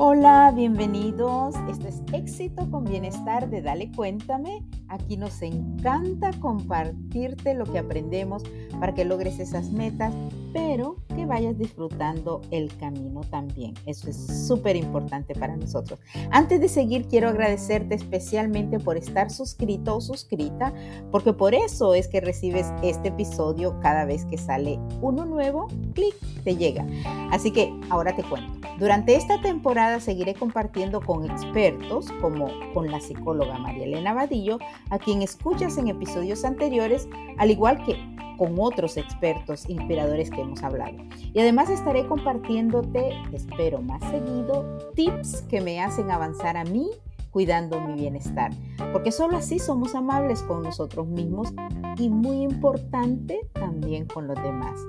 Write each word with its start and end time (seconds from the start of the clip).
Hola, 0.00 0.52
bienvenidos. 0.54 1.56
Esto 1.68 1.88
es 1.88 1.97
Éxito 2.12 2.70
con 2.70 2.84
Bienestar 2.84 3.50
de 3.50 3.60
Dale 3.60 3.92
Cuéntame. 3.92 4.64
Aquí 4.88 5.18
nos 5.18 5.42
encanta 5.42 6.30
compartirte 6.40 7.52
lo 7.52 7.64
que 7.64 7.78
aprendemos 7.78 8.42
para 8.80 8.94
que 8.94 9.04
logres 9.04 9.38
esas 9.38 9.70
metas, 9.70 10.14
pero 10.54 10.96
que 11.14 11.26
vayas 11.26 11.58
disfrutando 11.58 12.40
el 12.50 12.74
camino 12.78 13.20
también. 13.28 13.74
Eso 13.84 14.08
es 14.08 14.46
súper 14.46 14.76
importante 14.76 15.34
para 15.34 15.56
nosotros. 15.56 16.00
Antes 16.30 16.60
de 16.62 16.68
seguir, 16.68 17.06
quiero 17.08 17.28
agradecerte 17.28 17.94
especialmente 17.96 18.78
por 18.78 18.96
estar 18.96 19.30
suscrito 19.30 19.96
o 19.96 20.00
suscrita, 20.00 20.72
porque 21.10 21.34
por 21.34 21.54
eso 21.54 21.92
es 21.94 22.08
que 22.08 22.22
recibes 22.22 22.72
este 22.82 23.08
episodio 23.08 23.78
cada 23.80 24.06
vez 24.06 24.24
que 24.24 24.38
sale 24.38 24.78
uno 25.02 25.26
nuevo, 25.26 25.66
clic, 25.92 26.14
te 26.42 26.56
llega. 26.56 26.86
Así 27.30 27.50
que 27.50 27.70
ahora 27.90 28.16
te 28.16 28.22
cuento. 28.22 28.66
Durante 28.78 29.16
esta 29.16 29.40
temporada 29.42 30.00
seguiré 30.00 30.34
compartiendo 30.34 31.00
con 31.00 31.28
expertos 31.30 31.97
como 32.20 32.48
con 32.74 32.90
la 32.90 33.00
psicóloga 33.00 33.58
María 33.58 33.84
Elena 33.84 34.14
Vadillo, 34.14 34.58
a 34.90 34.98
quien 34.98 35.22
escuchas 35.22 35.78
en 35.78 35.88
episodios 35.88 36.44
anteriores, 36.44 37.08
al 37.38 37.50
igual 37.50 37.84
que 37.84 37.96
con 38.36 38.54
otros 38.58 38.96
expertos 38.96 39.68
inspiradores 39.68 40.30
que 40.30 40.40
hemos 40.40 40.62
hablado. 40.62 40.96
Y 41.34 41.40
además 41.40 41.68
estaré 41.70 42.06
compartiéndote, 42.06 43.10
espero 43.32 43.82
más 43.82 44.00
seguido, 44.10 44.78
tips 44.94 45.42
que 45.42 45.60
me 45.60 45.80
hacen 45.80 46.10
avanzar 46.10 46.56
a 46.56 46.64
mí 46.64 46.90
cuidando 47.30 47.80
mi 47.80 47.94
bienestar, 47.94 48.52
porque 48.92 49.12
solo 49.12 49.36
así 49.36 49.58
somos 49.58 49.94
amables 49.94 50.42
con 50.42 50.62
nosotros 50.62 51.06
mismos 51.06 51.52
y 51.98 52.08
muy 52.08 52.42
importante 52.42 53.40
también 53.52 54.06
con 54.06 54.26
los 54.26 54.42
demás. 54.42 54.80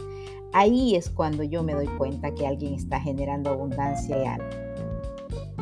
Ahí 0.53 0.95
es 0.95 1.09
cuando 1.09 1.43
yo 1.43 1.63
me 1.63 1.73
doy 1.73 1.87
cuenta 1.87 2.33
que 2.33 2.47
alguien 2.47 2.73
está 2.73 2.99
generando 2.99 3.51
abundancia 3.51 4.17
y 4.17 4.25
algo. 4.25 4.47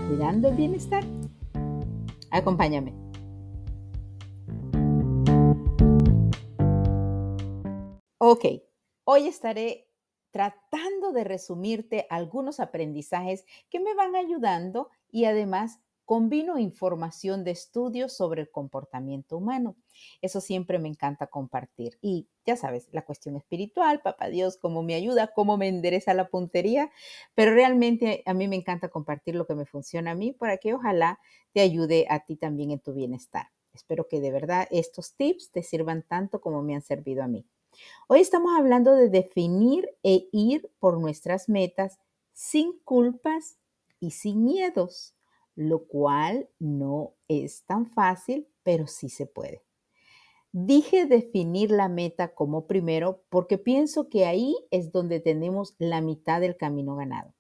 Cuidando 0.08 0.48
el 0.50 0.56
bienestar. 0.56 1.04
Acompáñame. 2.32 2.94
Ok, 8.20 8.46
hoy 9.06 9.28
estaré 9.28 9.88
tratando 10.32 11.12
de 11.14 11.24
resumirte 11.24 12.08
algunos 12.10 12.60
aprendizajes 12.60 13.46
que 13.70 13.80
me 13.80 13.96
van 13.96 14.16
ayudando 14.16 14.90
y 15.10 15.26
además 15.26 15.80
combino 16.08 16.58
información 16.58 17.44
de 17.44 17.52
estudios 17.52 18.16
sobre 18.16 18.42
el 18.42 18.50
comportamiento 18.50 19.36
humano. 19.36 19.76
Eso 20.22 20.40
siempre 20.40 20.80
me 20.80 20.88
encanta 20.88 21.28
compartir. 21.28 21.98
Y 22.02 22.30
ya 22.46 22.56
sabes, 22.56 22.88
la 22.94 23.04
cuestión 23.04 23.36
espiritual, 23.36 24.02
papá 24.02 24.30
Dios, 24.30 24.58
cómo 24.58 24.84
me 24.84 24.96
ayuda, 24.96 25.34
cómo 25.36 25.58
me 25.58 25.68
endereza 25.68 26.14
la 26.14 26.30
puntería, 26.30 26.90
pero 27.36 27.54
realmente 27.54 28.24
a 28.26 28.34
mí 28.34 28.48
me 28.48 28.56
encanta 28.56 28.88
compartir 28.88 29.36
lo 29.36 29.46
que 29.46 29.56
me 29.56 29.66
funciona 29.66 30.12
a 30.12 30.16
mí 30.16 30.32
para 30.32 30.56
que 30.56 30.74
ojalá 30.74 31.20
te 31.52 31.60
ayude 31.60 32.08
a 32.10 32.22
ti 32.22 32.38
también 32.38 32.72
en 32.72 32.80
tu 32.80 32.94
bienestar. 32.94 33.48
Espero 33.74 34.08
que 34.08 34.22
de 34.22 34.32
verdad 34.32 34.66
estos 34.72 35.14
tips 35.18 35.52
te 35.52 35.62
sirvan 35.62 36.04
tanto 36.04 36.40
como 36.40 36.64
me 36.64 36.74
han 36.74 36.82
servido 36.82 37.22
a 37.22 37.28
mí. 37.28 37.46
Hoy 38.08 38.22
estamos 38.22 38.58
hablando 38.58 38.96
de 38.96 39.10
definir 39.10 39.90
e 40.04 40.30
ir 40.32 40.72
por 40.80 41.02
nuestras 41.02 41.50
metas 41.50 42.00
sin 42.32 42.80
culpas 42.86 43.58
y 44.00 44.12
sin 44.12 44.46
miedos 44.46 45.17
lo 45.58 45.88
cual 45.88 46.48
no 46.60 47.16
es 47.28 47.64
tan 47.66 47.88
fácil, 47.88 48.48
pero 48.62 48.86
sí 48.86 49.10
se 49.10 49.26
puede. 49.26 49.64
Dije 50.52 51.08
definir 51.08 51.72
la 51.72 51.90
meta 51.90 52.36
como 52.36 52.68
primero 52.68 53.24
porque 53.30 53.58
pienso 53.58 54.08
que 54.08 54.28
ahí 54.28 54.56
es 54.70 54.92
donde 54.92 55.20
tenemos 55.20 55.76
la 55.80 56.00
mitad 56.00 56.42
del 56.42 56.58
camino 56.58 56.96
ganado. 56.96 57.34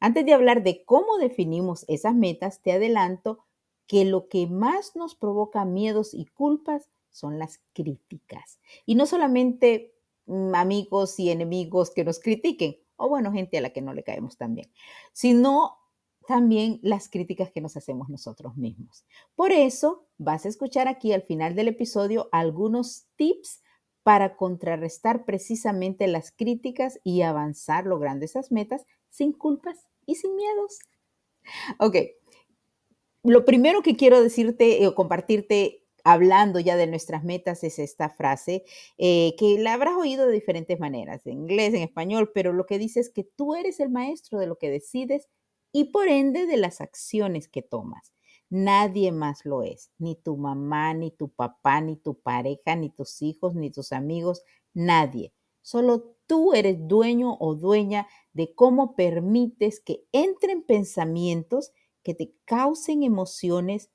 Antes 0.00 0.26
de 0.26 0.34
hablar 0.34 0.62
de 0.62 0.84
cómo 0.84 1.16
definimos 1.16 1.86
esas 1.88 2.14
metas, 2.14 2.60
te 2.60 2.72
adelanto 2.72 3.46
que 3.86 4.04
lo 4.04 4.28
que 4.28 4.46
más 4.46 4.94
nos 4.94 5.14
provoca 5.14 5.64
miedos 5.64 6.12
y 6.12 6.26
culpas 6.26 6.90
son 7.10 7.38
las 7.38 7.62
críticas. 7.72 8.60
Y 8.84 8.96
no 8.96 9.06
solamente 9.06 9.94
mm, 10.26 10.54
amigos 10.54 11.18
y 11.18 11.30
enemigos 11.30 11.90
que 11.90 12.04
nos 12.04 12.20
critiquen, 12.20 12.76
o 12.96 13.08
bueno, 13.08 13.32
gente 13.32 13.56
a 13.56 13.62
la 13.62 13.70
que 13.70 13.80
no 13.80 13.94
le 13.94 14.02
caemos 14.02 14.36
también, 14.36 14.70
sino 15.14 15.78
también 16.26 16.80
las 16.82 17.08
críticas 17.08 17.50
que 17.50 17.60
nos 17.60 17.76
hacemos 17.76 18.08
nosotros 18.08 18.56
mismos. 18.56 19.04
Por 19.34 19.52
eso 19.52 20.06
vas 20.18 20.44
a 20.44 20.48
escuchar 20.48 20.88
aquí 20.88 21.12
al 21.12 21.22
final 21.22 21.54
del 21.54 21.68
episodio 21.68 22.28
algunos 22.32 23.06
tips 23.16 23.62
para 24.02 24.36
contrarrestar 24.36 25.24
precisamente 25.24 26.06
las 26.06 26.30
críticas 26.30 27.00
y 27.02 27.22
avanzar 27.22 27.86
logrando 27.86 28.24
esas 28.24 28.52
metas 28.52 28.84
sin 29.08 29.32
culpas 29.32 29.86
y 30.04 30.14
sin 30.16 30.36
miedos. 30.36 30.78
Ok, 31.78 31.96
lo 33.24 33.44
primero 33.44 33.82
que 33.82 33.96
quiero 33.96 34.22
decirte 34.22 34.86
o 34.86 34.94
compartirte 34.94 35.82
hablando 36.04 36.60
ya 36.60 36.76
de 36.76 36.86
nuestras 36.86 37.24
metas 37.24 37.64
es 37.64 37.80
esta 37.80 38.10
frase 38.10 38.64
eh, 38.96 39.34
que 39.36 39.58
la 39.58 39.74
habrás 39.74 39.96
oído 39.96 40.26
de 40.26 40.32
diferentes 40.32 40.78
maneras, 40.78 41.26
en 41.26 41.32
inglés, 41.32 41.74
en 41.74 41.82
español, 41.82 42.30
pero 42.32 42.52
lo 42.52 42.64
que 42.64 42.78
dice 42.78 43.00
es 43.00 43.10
que 43.10 43.24
tú 43.24 43.56
eres 43.56 43.80
el 43.80 43.90
maestro 43.90 44.38
de 44.38 44.46
lo 44.46 44.56
que 44.56 44.70
decides 44.70 45.28
y 45.76 45.84
por 45.84 46.08
ende 46.08 46.46
de 46.46 46.56
las 46.56 46.80
acciones 46.80 47.48
que 47.48 47.60
tomas. 47.60 48.14
Nadie 48.48 49.12
más 49.12 49.44
lo 49.44 49.62
es, 49.62 49.92
ni 49.98 50.16
tu 50.16 50.38
mamá, 50.38 50.94
ni 50.94 51.10
tu 51.10 51.28
papá, 51.28 51.82
ni 51.82 51.96
tu 51.96 52.18
pareja, 52.18 52.74
ni 52.76 52.88
tus 52.88 53.20
hijos, 53.20 53.54
ni 53.54 53.70
tus 53.70 53.92
amigos, 53.92 54.42
nadie. 54.72 55.34
Solo 55.60 56.16
tú 56.26 56.54
eres 56.54 56.78
dueño 56.88 57.36
o 57.38 57.54
dueña 57.54 58.08
de 58.32 58.54
cómo 58.54 58.96
permites 58.96 59.78
que 59.80 60.06
entren 60.12 60.62
pensamientos 60.62 61.72
que 62.02 62.14
te 62.14 62.32
causen 62.46 63.02
emociones 63.02 63.90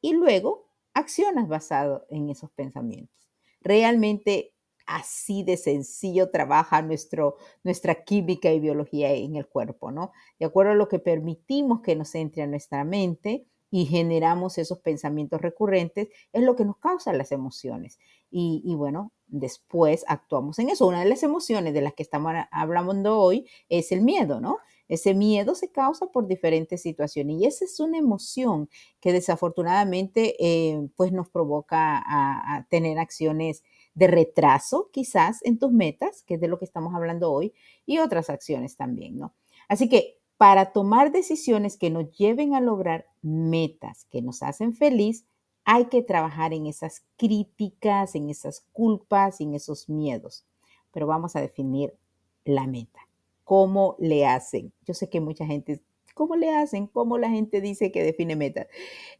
y 0.00 0.14
luego 0.14 0.70
accionas 0.94 1.46
basado 1.46 2.06
en 2.08 2.30
esos 2.30 2.50
pensamientos. 2.52 3.28
Realmente 3.60 4.54
así 4.88 5.44
de 5.44 5.56
sencillo 5.56 6.30
trabaja 6.30 6.82
nuestro, 6.82 7.36
nuestra 7.62 8.02
química 8.04 8.50
y 8.50 8.58
biología 8.58 9.12
en 9.12 9.36
el 9.36 9.46
cuerpo, 9.46 9.92
¿no? 9.92 10.12
De 10.40 10.46
acuerdo 10.46 10.72
a 10.72 10.74
lo 10.74 10.88
que 10.88 10.98
permitimos 10.98 11.82
que 11.82 11.94
nos 11.94 12.14
entre 12.14 12.42
a 12.42 12.46
nuestra 12.46 12.84
mente 12.84 13.46
y 13.70 13.84
generamos 13.84 14.56
esos 14.56 14.78
pensamientos 14.78 15.42
recurrentes, 15.42 16.08
es 16.32 16.42
lo 16.42 16.56
que 16.56 16.64
nos 16.64 16.78
causa 16.78 17.12
las 17.12 17.32
emociones. 17.32 17.98
Y, 18.30 18.74
bueno, 18.76 19.12
después 19.26 20.04
actuamos 20.08 20.58
en 20.58 20.70
eso. 20.70 20.86
Una 20.86 21.00
de 21.00 21.08
las 21.08 21.22
emociones 21.22 21.74
de 21.74 21.82
las 21.82 21.92
que 21.92 22.02
estamos 22.02 22.32
hablando 22.50 23.18
hoy 23.18 23.46
es 23.68 23.92
el 23.92 24.00
miedo, 24.00 24.40
¿no? 24.40 24.56
Ese 24.88 25.12
miedo 25.12 25.54
se 25.54 25.70
causa 25.70 26.06
por 26.06 26.26
diferentes 26.26 26.80
situaciones 26.80 27.36
y 27.38 27.44
esa 27.44 27.66
es 27.66 27.78
una 27.78 27.98
emoción 27.98 28.70
que 29.00 29.12
desafortunadamente 29.12 30.34
eh, 30.38 30.88
pues 30.96 31.12
nos 31.12 31.28
provoca 31.28 32.02
a 32.06 32.66
tener 32.70 32.98
acciones 32.98 33.62
de 33.98 34.06
retraso 34.06 34.90
quizás 34.92 35.40
en 35.42 35.58
tus 35.58 35.72
metas, 35.72 36.22
que 36.22 36.34
es 36.34 36.40
de 36.40 36.46
lo 36.46 36.56
que 36.56 36.64
estamos 36.64 36.94
hablando 36.94 37.32
hoy, 37.32 37.52
y 37.84 37.98
otras 37.98 38.30
acciones 38.30 38.76
también, 38.76 39.18
¿no? 39.18 39.34
Así 39.66 39.88
que 39.88 40.20
para 40.36 40.72
tomar 40.72 41.10
decisiones 41.10 41.76
que 41.76 41.90
nos 41.90 42.16
lleven 42.16 42.54
a 42.54 42.60
lograr 42.60 43.06
metas 43.22 44.04
que 44.04 44.22
nos 44.22 44.44
hacen 44.44 44.72
feliz, 44.72 45.26
hay 45.64 45.86
que 45.86 46.02
trabajar 46.02 46.54
en 46.54 46.66
esas 46.66 47.02
críticas, 47.16 48.14
en 48.14 48.30
esas 48.30 48.64
culpas, 48.72 49.40
en 49.40 49.54
esos 49.54 49.88
miedos. 49.88 50.46
Pero 50.92 51.08
vamos 51.08 51.34
a 51.34 51.40
definir 51.40 51.92
la 52.44 52.68
meta. 52.68 53.00
¿Cómo 53.42 53.96
le 53.98 54.26
hacen? 54.26 54.72
Yo 54.86 54.94
sé 54.94 55.10
que 55.10 55.20
mucha 55.20 55.44
gente, 55.44 55.82
¿cómo 56.14 56.36
le 56.36 56.54
hacen? 56.54 56.86
¿Cómo 56.86 57.18
la 57.18 57.30
gente 57.30 57.60
dice 57.60 57.90
que 57.90 58.04
define 58.04 58.36
metas? 58.36 58.68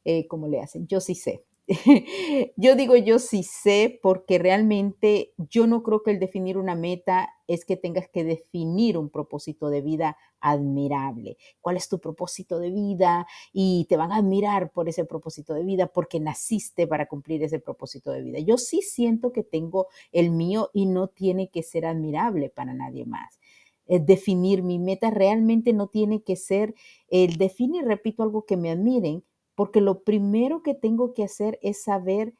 Eh, 0.04 0.28
¿Cómo 0.28 0.46
le 0.46 0.60
hacen? 0.60 0.86
Yo 0.86 1.00
sí 1.00 1.16
sé. 1.16 1.42
yo 2.56 2.76
digo 2.76 2.96
yo 2.96 3.18
sí 3.18 3.42
sé 3.42 3.98
porque 4.02 4.38
realmente 4.38 5.34
yo 5.36 5.66
no 5.66 5.82
creo 5.82 6.02
que 6.02 6.10
el 6.12 6.18
definir 6.18 6.56
una 6.56 6.74
meta 6.74 7.28
es 7.46 7.66
que 7.66 7.76
tengas 7.76 8.08
que 8.08 8.24
definir 8.24 8.96
un 8.96 9.10
propósito 9.10 9.68
de 9.68 9.82
vida 9.82 10.16
admirable. 10.40 11.36
¿Cuál 11.60 11.76
es 11.76 11.88
tu 11.88 12.00
propósito 12.00 12.58
de 12.58 12.70
vida? 12.70 13.26
Y 13.52 13.86
te 13.90 13.98
van 13.98 14.12
a 14.12 14.16
admirar 14.16 14.70
por 14.72 14.88
ese 14.88 15.04
propósito 15.04 15.52
de 15.52 15.62
vida 15.64 15.88
porque 15.88 16.20
naciste 16.20 16.86
para 16.86 17.06
cumplir 17.06 17.42
ese 17.42 17.58
propósito 17.60 18.12
de 18.12 18.22
vida. 18.22 18.38
Yo 18.40 18.56
sí 18.56 18.80
siento 18.80 19.32
que 19.32 19.42
tengo 19.44 19.88
el 20.10 20.30
mío 20.30 20.70
y 20.72 20.86
no 20.86 21.08
tiene 21.08 21.50
que 21.50 21.62
ser 21.62 21.84
admirable 21.84 22.48
para 22.48 22.72
nadie 22.72 23.04
más. 23.04 23.38
Eh, 23.86 24.00
definir 24.00 24.62
mi 24.62 24.78
meta 24.78 25.10
realmente 25.10 25.72
no 25.72 25.88
tiene 25.88 26.22
que 26.22 26.36
ser 26.36 26.74
el 27.08 27.36
definir, 27.38 27.84
repito, 27.86 28.22
algo 28.22 28.44
que 28.44 28.56
me 28.58 28.70
admiren, 28.70 29.24
porque 29.58 29.80
lo 29.80 30.04
primero 30.04 30.62
que 30.62 30.72
tengo 30.72 31.14
que 31.14 31.24
hacer 31.24 31.58
es 31.62 31.82
saber 31.82 32.32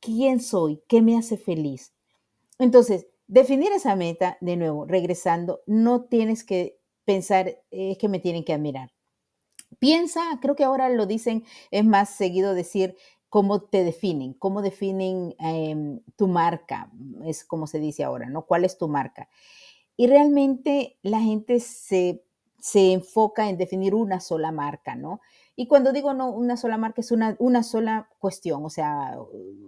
quién 0.00 0.40
soy, 0.40 0.82
qué 0.88 1.02
me 1.02 1.18
hace 1.18 1.36
feliz. 1.36 1.92
Entonces, 2.58 3.08
definir 3.26 3.72
esa 3.72 3.94
meta, 3.94 4.38
de 4.40 4.56
nuevo, 4.56 4.86
regresando, 4.86 5.60
no 5.66 6.04
tienes 6.04 6.44
que 6.44 6.80
pensar, 7.04 7.58
es 7.70 7.98
que 7.98 8.08
me 8.08 8.20
tienen 8.20 8.42
que 8.42 8.54
admirar. 8.54 8.90
Piensa, 9.80 10.22
creo 10.40 10.56
que 10.56 10.64
ahora 10.64 10.88
lo 10.88 11.04
dicen, 11.04 11.44
es 11.70 11.84
más 11.84 12.08
seguido 12.08 12.54
decir 12.54 12.96
cómo 13.28 13.60
te 13.60 13.84
definen, 13.84 14.32
cómo 14.32 14.62
definen 14.62 15.36
em, 15.40 16.00
tu 16.16 16.26
marca, 16.26 16.90
es 17.26 17.44
como 17.44 17.66
se 17.66 17.80
dice 17.80 18.02
ahora, 18.02 18.30
¿no? 18.30 18.46
¿Cuál 18.46 18.64
es 18.64 18.78
tu 18.78 18.88
marca? 18.88 19.28
Y 19.98 20.06
realmente 20.06 20.96
la 21.02 21.20
gente 21.20 21.60
se, 21.60 22.24
se 22.58 22.94
enfoca 22.94 23.50
en 23.50 23.58
definir 23.58 23.94
una 23.94 24.20
sola 24.20 24.52
marca, 24.52 24.94
¿no? 24.94 25.20
Y 25.54 25.66
cuando 25.66 25.92
digo 25.92 26.14
no 26.14 26.30
una 26.30 26.56
sola 26.56 26.78
marca, 26.78 27.00
es 27.00 27.12
una, 27.12 27.36
una 27.38 27.62
sola 27.62 28.08
cuestión, 28.18 28.64
o 28.64 28.70
sea, 28.70 29.16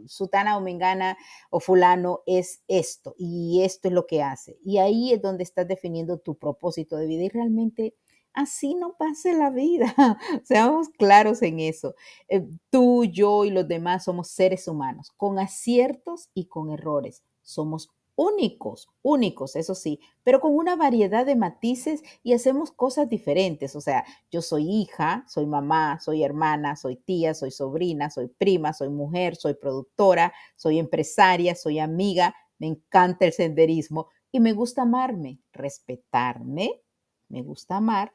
sutana 0.06 0.56
o 0.56 0.60
mengana 0.60 1.16
o 1.50 1.60
fulano 1.60 2.22
es 2.26 2.62
esto 2.68 3.14
y 3.18 3.62
esto 3.62 3.88
es 3.88 3.94
lo 3.94 4.06
que 4.06 4.22
hace. 4.22 4.58
Y 4.64 4.78
ahí 4.78 5.12
es 5.12 5.20
donde 5.20 5.42
estás 5.42 5.68
definiendo 5.68 6.18
tu 6.18 6.36
propósito 6.36 6.96
de 6.96 7.06
vida 7.06 7.24
y 7.24 7.28
realmente 7.28 7.94
así 8.34 8.74
no 8.74 8.96
pase 8.96 9.32
la 9.34 9.50
vida. 9.50 9.94
Seamos 10.44 10.88
claros 10.90 11.42
en 11.42 11.60
eso. 11.60 11.94
Eh, 12.28 12.46
tú, 12.70 13.04
yo 13.04 13.44
y 13.44 13.50
los 13.50 13.66
demás 13.68 14.04
somos 14.04 14.28
seres 14.28 14.68
humanos, 14.68 15.12
con 15.16 15.38
aciertos 15.38 16.30
y 16.34 16.46
con 16.46 16.70
errores. 16.70 17.22
Somos 17.42 17.90
únicos, 18.16 18.88
únicos, 19.02 19.56
eso 19.56 19.74
sí, 19.74 20.00
pero 20.22 20.40
con 20.40 20.54
una 20.54 20.76
variedad 20.76 21.26
de 21.26 21.36
matices 21.36 22.02
y 22.22 22.32
hacemos 22.32 22.70
cosas 22.70 23.08
diferentes. 23.08 23.74
O 23.76 23.80
sea, 23.80 24.04
yo 24.30 24.42
soy 24.42 24.68
hija, 24.70 25.24
soy 25.28 25.46
mamá, 25.46 26.00
soy 26.00 26.22
hermana, 26.22 26.76
soy 26.76 26.96
tía, 26.96 27.34
soy 27.34 27.50
sobrina, 27.50 28.10
soy 28.10 28.28
prima, 28.28 28.72
soy 28.72 28.88
mujer, 28.88 29.36
soy 29.36 29.54
productora, 29.54 30.32
soy 30.56 30.78
empresaria, 30.78 31.54
soy 31.54 31.78
amiga, 31.78 32.34
me 32.58 32.68
encanta 32.68 33.26
el 33.26 33.32
senderismo 33.32 34.08
y 34.30 34.40
me 34.40 34.52
gusta 34.52 34.82
amarme, 34.82 35.40
respetarme, 35.52 36.82
me 37.28 37.42
gusta 37.42 37.76
amar 37.76 38.14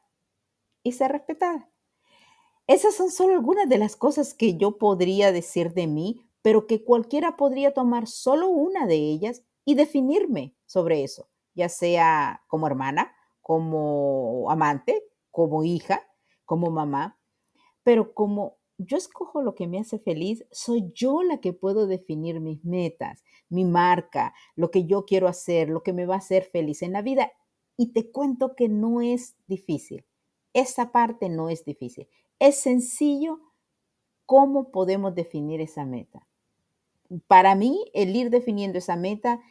y 0.83 0.93
ser 0.93 1.11
respetada. 1.11 1.69
Esas 2.67 2.95
son 2.95 3.09
solo 3.09 3.33
algunas 3.33 3.67
de 3.67 3.79
las 3.79 3.95
cosas 3.95 4.33
que 4.33 4.55
yo 4.55 4.77
podría 4.77 5.31
decir 5.31 5.73
de 5.73 5.87
mí, 5.87 6.21
pero 6.41 6.67
que 6.67 6.83
cualquiera 6.83 7.35
podría 7.35 7.73
tomar 7.73 8.07
solo 8.07 8.47
una 8.47 8.85
de 8.85 8.95
ellas 8.95 9.43
y 9.65 9.75
definirme 9.75 10.55
sobre 10.65 11.03
eso, 11.03 11.29
ya 11.55 11.69
sea 11.69 12.43
como 12.47 12.67
hermana, 12.67 13.13
como 13.41 14.49
amante, 14.49 15.03
como 15.31 15.63
hija, 15.63 16.01
como 16.45 16.71
mamá, 16.71 17.19
pero 17.83 18.13
como 18.13 18.57
yo 18.77 18.97
escojo 18.97 19.41
lo 19.41 19.55
que 19.55 19.67
me 19.67 19.79
hace 19.79 19.99
feliz, 19.99 20.45
soy 20.51 20.91
yo 20.93 21.21
la 21.23 21.39
que 21.41 21.53
puedo 21.53 21.87
definir 21.87 22.39
mis 22.39 22.63
metas, 22.63 23.23
mi 23.49 23.65
marca, 23.65 24.33
lo 24.55 24.71
que 24.71 24.85
yo 24.85 25.05
quiero 25.05 25.27
hacer, 25.27 25.69
lo 25.69 25.83
que 25.83 25.91
me 25.93 26.05
va 26.05 26.15
a 26.15 26.19
hacer 26.19 26.43
feliz 26.43 26.81
en 26.81 26.93
la 26.93 27.01
vida. 27.01 27.31
Y 27.77 27.91
te 27.93 28.11
cuento 28.11 28.55
que 28.55 28.69
no 28.69 29.01
es 29.01 29.35
difícil. 29.47 30.05
Esa 30.53 30.91
parte 30.91 31.29
no 31.29 31.49
es 31.49 31.65
difícil. 31.65 32.07
Es 32.39 32.61
sencillo 32.61 33.39
cómo 34.25 34.71
podemos 34.71 35.15
definir 35.15 35.61
esa 35.61 35.85
meta. 35.85 36.28
Para 37.27 37.55
mí, 37.55 37.85
el 37.93 38.15
ir 38.15 38.29
definiendo 38.29 38.77
esa 38.77 38.95
meta 38.95 39.41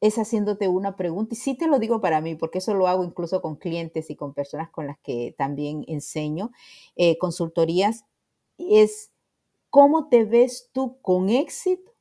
es 0.00 0.16
haciéndote 0.18 0.68
una 0.68 0.96
pregunta. 0.96 1.34
Y 1.34 1.38
sí 1.38 1.56
te 1.56 1.68
lo 1.68 1.78
digo 1.78 2.00
para 2.00 2.20
mí, 2.20 2.34
porque 2.34 2.58
eso 2.58 2.74
lo 2.74 2.88
hago 2.88 3.04
incluso 3.04 3.40
con 3.42 3.56
clientes 3.56 4.10
y 4.10 4.16
con 4.16 4.34
personas 4.34 4.70
con 4.70 4.86
las 4.86 4.98
que 5.00 5.34
también 5.38 5.84
enseño 5.88 6.50
eh, 6.96 7.18
consultorías. 7.18 8.04
Es 8.58 9.12
cómo 9.70 10.08
te 10.08 10.24
ves 10.24 10.70
tú 10.72 11.00
con 11.02 11.30
éxito 11.30 11.94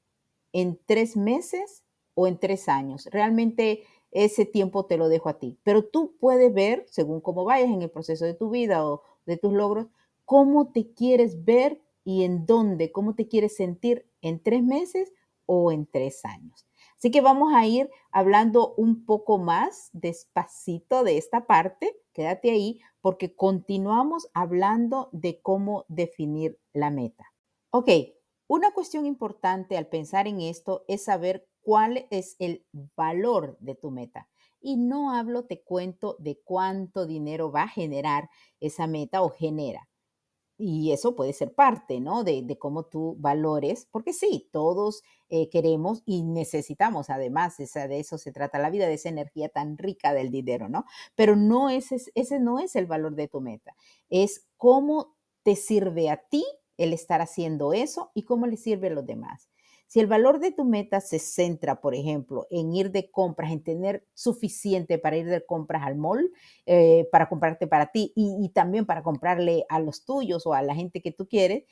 en 0.53 0.79
tres 0.85 1.17
meses 1.17 1.83
o 2.15 2.27
en 2.27 2.39
tres 2.39 2.69
años. 2.69 3.07
Realmente 3.11 3.83
ese 4.11 4.45
tiempo 4.45 4.85
te 4.85 4.97
lo 4.97 5.09
dejo 5.09 5.29
a 5.29 5.39
ti. 5.39 5.57
Pero 5.63 5.85
tú 5.85 6.15
puedes 6.19 6.53
ver, 6.53 6.85
según 6.89 7.21
cómo 7.21 7.45
vayas 7.45 7.69
en 7.69 7.81
el 7.81 7.89
proceso 7.91 8.25
de 8.25 8.33
tu 8.33 8.49
vida 8.49 8.85
o 8.85 9.03
de 9.25 9.37
tus 9.37 9.53
logros, 9.53 9.87
cómo 10.25 10.71
te 10.71 10.93
quieres 10.93 11.45
ver 11.45 11.81
y 12.03 12.23
en 12.23 12.45
dónde, 12.45 12.91
cómo 12.91 13.15
te 13.15 13.27
quieres 13.27 13.55
sentir 13.55 14.05
en 14.21 14.41
tres 14.41 14.63
meses 14.63 15.11
o 15.45 15.71
en 15.71 15.85
tres 15.85 16.23
años. 16.25 16.65
Así 16.97 17.11
que 17.11 17.21
vamos 17.21 17.53
a 17.53 17.65
ir 17.65 17.89
hablando 18.11 18.73
un 18.75 19.05
poco 19.05 19.37
más 19.37 19.89
despacito 19.91 21.03
de 21.03 21.17
esta 21.17 21.47
parte. 21.47 21.97
Quédate 22.13 22.51
ahí 22.51 22.79
porque 23.01 23.35
continuamos 23.35 24.29
hablando 24.33 25.09
de 25.11 25.41
cómo 25.41 25.85
definir 25.87 26.59
la 26.73 26.91
meta. 26.91 27.33
Ok, 27.71 27.89
una 28.47 28.71
cuestión 28.71 29.05
importante 29.05 29.77
al 29.77 29.87
pensar 29.87 30.27
en 30.27 30.41
esto 30.41 30.85
es 30.87 31.05
saber 31.05 31.47
cuál 31.61 32.07
es 32.11 32.35
el 32.39 32.65
valor 32.95 33.57
de 33.59 33.75
tu 33.75 33.91
meta. 33.91 34.29
Y 34.59 34.77
no 34.77 35.15
hablo, 35.15 35.45
te 35.45 35.63
cuento 35.63 36.15
de 36.19 36.39
cuánto 36.43 37.07
dinero 37.07 37.51
va 37.51 37.63
a 37.63 37.67
generar 37.67 38.29
esa 38.59 38.85
meta 38.85 39.23
o 39.23 39.29
genera 39.29 39.90
y 40.57 40.91
eso 40.91 41.15
puede 41.15 41.33
ser 41.33 41.53
parte, 41.53 41.99
¿no? 41.99 42.23
De, 42.23 42.57
cómo 42.59 42.83
tú 42.83 43.15
valores, 43.19 43.87
porque 43.91 44.13
sí, 44.13 44.49
todos 44.51 45.03
eh, 45.29 45.49
queremos 45.49 46.03
y 46.05 46.23
necesitamos, 46.23 47.09
además, 47.09 47.57
de 47.57 47.99
eso 47.99 48.17
se 48.17 48.31
trata 48.31 48.59
la 48.59 48.69
vida, 48.69 48.87
de 48.87 48.95
esa 48.95 49.09
energía 49.09 49.49
tan 49.49 49.77
rica 49.77 50.13
del 50.13 50.31
dinero, 50.31 50.69
¿no? 50.69 50.85
Pero 51.15 51.35
no 51.35 51.69
ese, 51.69 51.97
ese 52.15 52.39
no 52.39 52.59
es 52.59 52.75
el 52.75 52.85
valor 52.85 53.15
de 53.15 53.27
tu 53.27 53.41
meta, 53.41 53.75
es 54.09 54.47
cómo 54.57 55.15
te 55.43 55.55
sirve 55.55 56.09
a 56.09 56.17
ti 56.17 56.45
el 56.77 56.93
estar 56.93 57.21
haciendo 57.21 57.73
eso 57.73 58.11
y 58.13 58.23
cómo 58.23 58.47
le 58.47 58.57
sirve 58.57 58.87
a 58.87 58.91
los 58.91 59.05
demás. 59.05 59.50
Si 59.91 59.99
el 59.99 60.07
valor 60.07 60.39
de 60.39 60.53
tu 60.53 60.63
meta 60.63 61.01
se 61.01 61.19
centra, 61.19 61.81
por 61.81 61.95
ejemplo, 61.95 62.47
en 62.49 62.73
ir 62.73 62.91
de 62.91 63.11
compras, 63.11 63.51
en 63.51 63.61
tener 63.61 64.07
suficiente 64.13 64.97
para 64.97 65.17
ir 65.17 65.25
de 65.25 65.45
compras 65.45 65.83
al 65.85 65.97
mall, 65.97 66.31
eh, 66.65 67.09
para 67.11 67.27
comprarte 67.27 67.67
para 67.67 67.87
ti 67.87 68.13
y, 68.15 68.47
también 68.53 68.85
para 68.85 69.03
comprarle 69.03 69.65
a 69.67 69.81
los 69.81 70.05
tuyos 70.05 70.47
o 70.47 70.53
a 70.53 70.61
la 70.61 70.75
gente 70.75 71.01
que 71.01 71.11
tú 71.11 71.27
quieres, 71.27 71.65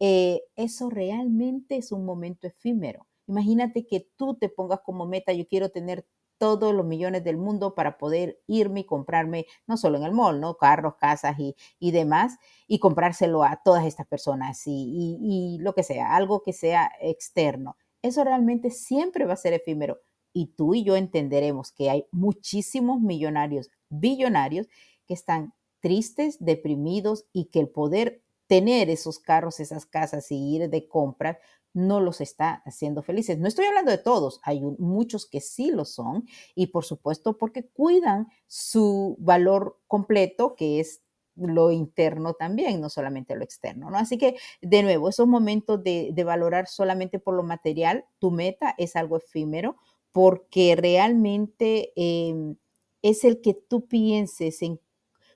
eh, 0.00 0.40
eso 0.56 0.88
realmente 0.88 1.76
es 1.76 1.92
un 1.92 2.06
momento 2.06 2.46
efímero. 2.46 3.06
Imagínate 3.26 3.86
que 3.86 4.08
tú 4.16 4.38
te 4.38 4.48
pongas 4.48 4.80
como 4.80 5.04
meta, 5.04 5.34
yo 5.34 5.46
quiero 5.46 5.68
tener 5.68 6.06
todos 6.38 6.74
los 6.74 6.86
millones 6.86 7.24
del 7.24 7.36
mundo 7.36 7.74
para 7.74 7.98
poder 7.98 8.40
irme 8.46 8.80
y 8.80 8.84
comprarme, 8.84 9.46
no 9.66 9.76
solo 9.76 9.98
en 9.98 10.04
el 10.04 10.12
mall, 10.12 10.40
¿no? 10.40 10.56
Carros, 10.56 10.94
casas 10.96 11.36
y, 11.38 11.90
demás, 11.90 12.38
y 12.66 12.78
comprárselo 12.78 13.42
a 13.42 13.60
todas 13.64 13.86
estas 13.86 14.06
personas 14.06 14.62
y, 14.66 15.18
y, 15.20 15.58
lo 15.58 15.74
que 15.74 15.82
sea, 15.82 16.14
algo 16.14 16.42
que 16.42 16.52
sea 16.52 16.90
externo. 17.00 17.76
Eso 18.02 18.24
realmente 18.24 18.70
siempre 18.70 19.24
va 19.24 19.32
a 19.34 19.36
ser 19.36 19.52
efímero. 19.52 20.00
Y 20.32 20.48
tú 20.48 20.74
y 20.74 20.84
yo 20.84 20.96
entenderemos 20.96 21.72
que 21.72 21.88
hay 21.88 22.06
muchísimos 22.10 23.00
millonarios, 23.00 23.70
billonarios, 23.88 24.68
que 25.06 25.14
están 25.14 25.54
tristes, 25.80 26.36
deprimidos 26.40 27.26
y 27.32 27.46
que 27.46 27.60
el 27.60 27.68
poder 27.68 28.22
tener 28.46 28.90
esos 28.90 29.18
carros, 29.18 29.60
esas 29.60 29.86
casas 29.86 30.30
y 30.30 30.56
ir 30.56 30.70
de 30.70 30.88
compras 30.88 31.38
no 31.72 32.00
los 32.00 32.22
está 32.22 32.62
haciendo 32.64 33.02
felices. 33.02 33.38
No 33.38 33.48
estoy 33.48 33.66
hablando 33.66 33.90
de 33.90 33.98
todos, 33.98 34.40
hay 34.42 34.62
muchos 34.78 35.26
que 35.26 35.42
sí 35.42 35.70
lo 35.70 35.84
son 35.84 36.26
y 36.54 36.68
por 36.68 36.84
supuesto 36.84 37.36
porque 37.36 37.66
cuidan 37.68 38.28
su 38.46 39.16
valor 39.18 39.78
completo, 39.86 40.54
que 40.56 40.80
es 40.80 41.02
lo 41.36 41.70
interno 41.70 42.32
también, 42.32 42.80
no 42.80 42.88
solamente 42.88 43.36
lo 43.36 43.44
externo, 43.44 43.90
¿no? 43.90 43.98
Así 43.98 44.16
que, 44.16 44.36
de 44.62 44.82
nuevo, 44.82 45.10
esos 45.10 45.26
momentos 45.26 45.82
de, 45.84 46.14
valorar 46.24 46.66
solamente 46.66 47.18
por 47.18 47.34
lo 47.34 47.42
material, 47.42 48.06
tu 48.18 48.30
meta 48.30 48.74
es 48.78 48.96
algo 48.96 49.18
efímero 49.18 49.76
porque 50.12 50.76
realmente 50.76 51.92
em, 51.94 52.56
es 53.02 53.22
el 53.24 53.42
que 53.42 53.52
tú 53.52 53.86
pienses 53.86 54.62
en 54.62 54.80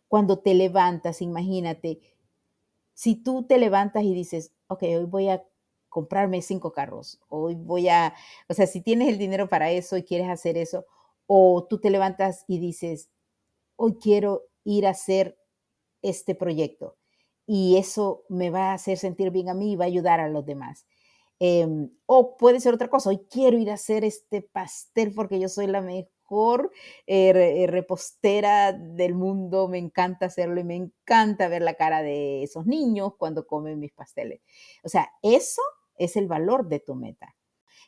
cuando 0.09 0.39
te 0.39 0.55
levantas, 0.55 1.21
imagínate, 1.21 2.01
si 3.01 3.17
tú 3.17 3.45
te 3.47 3.57
levantas 3.57 4.03
y 4.05 4.13
dices, 4.13 4.53
ok, 4.69 4.83
hoy 4.83 5.05
voy 5.07 5.29
a 5.31 5.43
comprarme 5.89 6.43
cinco 6.43 6.73
carros, 6.73 7.19
hoy 7.31 7.55
voy 7.55 7.89
a, 7.89 8.15
o 8.47 8.53
sea, 8.55 8.67
si 8.67 8.83
tienes 8.83 9.09
el 9.09 9.17
dinero 9.17 9.49
para 9.49 9.71
eso 9.71 9.97
y 9.97 10.03
quieres 10.05 10.29
hacer 10.29 10.59
eso, 10.59 10.85
o 11.27 11.67
tú 11.69 11.81
te 11.81 11.89
levantas 11.89 12.45
y 12.47 12.59
dices, 12.59 13.09
hoy 13.77 13.97
quiero 13.97 14.43
ir 14.65 14.87
a 14.87 14.91
hacer 14.91 15.39
este 16.03 16.35
proyecto. 16.35 16.97
y 17.47 17.79
eso 17.79 18.25
me 18.29 18.51
va 18.51 18.71
a 18.73 18.75
hacer 18.75 18.99
sentir 18.99 19.31
bien 19.31 19.49
a 19.49 19.55
mí 19.55 19.73
y 19.73 19.77
va 19.77 19.85
a 19.87 19.89
ayudar 19.89 20.21
a 20.21 20.29
los 20.29 20.45
demás. 20.47 20.87
Em, 21.41 21.91
o 22.07 22.37
puede 22.37 22.61
ser 22.61 22.75
otra 22.75 22.89
cosa, 22.91 23.11
hoy 23.11 23.21
quiero 23.31 23.59
ir 23.59 23.71
a 23.71 23.75
hacer 23.75 24.05
este 24.05 24.43
pastel 24.43 25.13
porque 25.15 25.41
yo 25.41 25.49
soy 25.49 25.67
la 25.69 25.81
mejor 25.83 26.11
eh, 27.07 27.31
eh, 27.31 27.67
repostera 27.67 28.73
del 28.73 29.15
mundo, 29.15 29.69
me 29.69 29.79
encanta 29.79 30.27
hacerlo 30.27 30.61
y 30.61 30.65
me 30.65 30.77
encanta 30.77 31.49
ver 31.49 31.63
la 31.63 31.75
cara 31.75 32.03
de 32.03 32.43
esos 32.43 32.67
niños 32.67 33.15
cuando 33.19 33.47
comen 33.47 33.81
mis 33.81 33.93
pasteles. 33.93 34.41
O 34.85 34.89
sea, 34.89 35.11
eso 35.23 35.63
es 35.97 36.17
el 36.17 36.29
valor 36.29 36.69
de 36.69 36.81
tu 36.81 36.95
meta. 36.95 37.35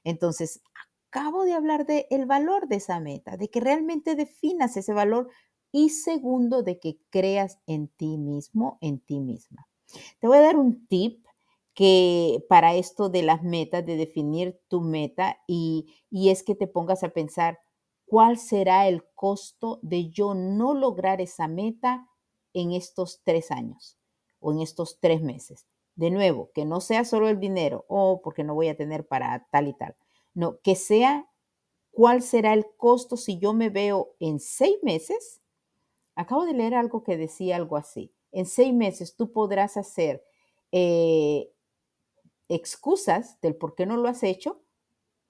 Entonces, 0.04 0.62
acabo 1.10 1.44
de 1.44 1.54
hablar 1.54 1.86
del 1.86 2.06
el 2.10 2.26
valor 2.26 2.68
de 2.68 2.76
esa 2.76 3.00
meta, 3.00 3.36
de 3.36 3.48
que 3.48 3.60
realmente 3.60 4.16
definas 4.16 4.76
ese 4.76 4.92
valor 4.92 5.28
y 5.70 5.90
segundo, 5.90 6.62
de 6.62 6.80
que 6.80 6.98
creas 7.10 7.58
en 7.66 7.88
ti 7.88 8.18
mismo, 8.18 8.78
en 8.80 9.00
ti 9.00 9.20
misma. 9.20 9.68
Te 10.20 10.26
voy 10.26 10.38
a 10.38 10.42
dar 10.42 10.56
un 10.56 10.86
tip 10.88 11.24
que 11.74 12.44
para 12.48 12.74
esto 12.74 13.08
de 13.08 13.22
las 13.22 13.42
metas, 13.42 13.84
de 13.86 13.96
definir 13.96 14.60
tu 14.68 14.80
meta, 14.82 15.38
y, 15.46 15.94
y 16.10 16.30
es 16.30 16.42
que 16.42 16.54
te 16.54 16.66
pongas 16.66 17.02
a 17.04 17.10
pensar 17.10 17.60
cuál 18.12 18.36
será 18.36 18.88
el 18.88 19.06
costo 19.14 19.78
de 19.80 20.10
yo 20.10 20.34
no 20.34 20.74
lograr 20.74 21.22
esa 21.22 21.48
meta 21.48 22.10
en 22.52 22.72
estos 22.72 23.22
tres 23.24 23.50
años 23.50 23.96
o 24.38 24.52
en 24.52 24.60
estos 24.60 25.00
tres 25.00 25.22
meses. 25.22 25.66
De 25.94 26.10
nuevo, 26.10 26.50
que 26.54 26.66
no 26.66 26.82
sea 26.82 27.06
solo 27.06 27.30
el 27.30 27.40
dinero 27.40 27.86
o 27.88 28.20
porque 28.20 28.44
no 28.44 28.54
voy 28.54 28.68
a 28.68 28.76
tener 28.76 29.06
para 29.06 29.48
tal 29.50 29.66
y 29.66 29.72
tal. 29.72 29.96
No, 30.34 30.60
que 30.60 30.74
sea 30.74 31.26
cuál 31.90 32.20
será 32.20 32.52
el 32.52 32.66
costo 32.76 33.16
si 33.16 33.38
yo 33.38 33.54
me 33.54 33.70
veo 33.70 34.14
en 34.20 34.40
seis 34.40 34.76
meses. 34.82 35.40
Acabo 36.14 36.44
de 36.44 36.52
leer 36.52 36.74
algo 36.74 37.04
que 37.04 37.16
decía 37.16 37.56
algo 37.56 37.78
así. 37.78 38.12
En 38.30 38.44
seis 38.44 38.74
meses 38.74 39.16
tú 39.16 39.32
podrás 39.32 39.78
hacer 39.78 40.22
eh, 40.70 41.50
excusas 42.50 43.40
del 43.40 43.56
por 43.56 43.74
qué 43.74 43.86
no 43.86 43.96
lo 43.96 44.06
has 44.06 44.22
hecho 44.22 44.60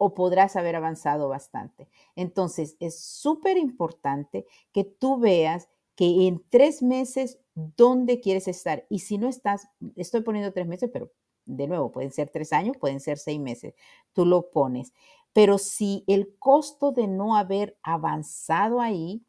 o 0.05 0.15
podrás 0.15 0.57
haber 0.57 0.75
avanzado 0.75 1.29
bastante. 1.29 1.89
Entonces, 2.17 2.77
es 2.81 2.99
súper 2.99 3.57
importante 3.57 4.47
que 4.73 4.83
tú 4.83 5.17
veas 5.21 5.69
que 5.95 6.27
en 6.27 6.43
tres 6.49 6.83
meses, 6.83 7.39
¿dónde 7.55 8.19
quieres 8.19 8.49
estar? 8.49 8.85
Y 8.89 8.99
si 8.99 9.17
no 9.17 9.29
estás, 9.29 9.69
estoy 9.95 10.23
poniendo 10.23 10.53
tres 10.53 10.67
meses, 10.67 10.91
pero 10.93 11.13
de 11.45 11.69
nuevo, 11.69 11.93
pueden 11.93 12.11
ser 12.11 12.31
tres 12.31 12.53
años, 12.53 12.77
pueden 12.79 12.99
ser 12.99 13.17
seis 13.17 13.39
meses, 13.39 13.75
tú 14.13 14.27
lo 14.27 14.51
pones. 14.51 14.93
Pero 15.33 15.57
si 15.57 16.03
el 16.09 16.37
costo 16.37 16.91
de 16.91 17.07
no 17.07 17.37
haber 17.37 17.79
avanzado 17.85 18.81
ahí 18.81 19.25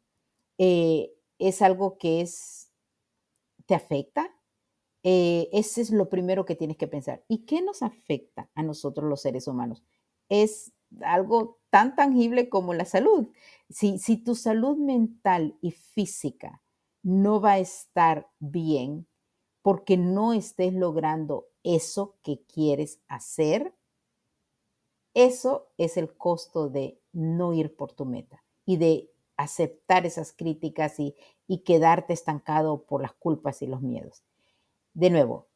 eh, 0.58 1.12
es 1.38 1.62
algo 1.62 1.98
que 1.98 2.20
es, 2.20 2.72
te 3.66 3.76
afecta, 3.76 4.28
eh, 5.04 5.48
ese 5.52 5.82
es 5.82 5.90
lo 5.90 6.08
primero 6.08 6.44
que 6.44 6.56
tienes 6.56 6.78
que 6.78 6.88
pensar. 6.88 7.22
¿Y 7.28 7.44
qué 7.46 7.62
nos 7.62 7.82
afecta 7.82 8.50
a 8.56 8.64
nosotros 8.64 9.08
los 9.08 9.20
seres 9.22 9.46
humanos? 9.46 9.84
Es 10.28 10.72
algo 11.02 11.58
tan 11.70 11.96
tangible 11.96 12.48
como 12.48 12.74
la 12.74 12.84
salud. 12.84 13.28
Si, 13.68 13.98
si 13.98 14.16
tu 14.16 14.34
salud 14.34 14.76
mental 14.76 15.58
y 15.60 15.72
física 15.72 16.62
no 17.02 17.40
va 17.40 17.52
a 17.52 17.58
estar 17.58 18.30
bien 18.38 19.06
porque 19.62 19.96
no 19.96 20.32
estés 20.32 20.74
logrando 20.74 21.48
eso 21.62 22.16
que 22.22 22.42
quieres 22.42 23.00
hacer, 23.08 23.74
eso 25.14 25.68
es 25.78 25.96
el 25.96 26.16
costo 26.16 26.68
de 26.68 27.00
no 27.12 27.54
ir 27.54 27.74
por 27.76 27.92
tu 27.92 28.04
meta 28.04 28.44
y 28.66 28.76
de 28.76 29.10
aceptar 29.36 30.06
esas 30.06 30.32
críticas 30.32 30.98
y, 31.00 31.14
y 31.46 31.58
quedarte 31.58 32.12
estancado 32.12 32.84
por 32.84 33.02
las 33.02 33.14
culpas 33.14 33.62
y 33.62 33.66
los 33.66 33.80
miedos 33.80 34.24
de 34.94 35.10
nuevo, 35.10 35.48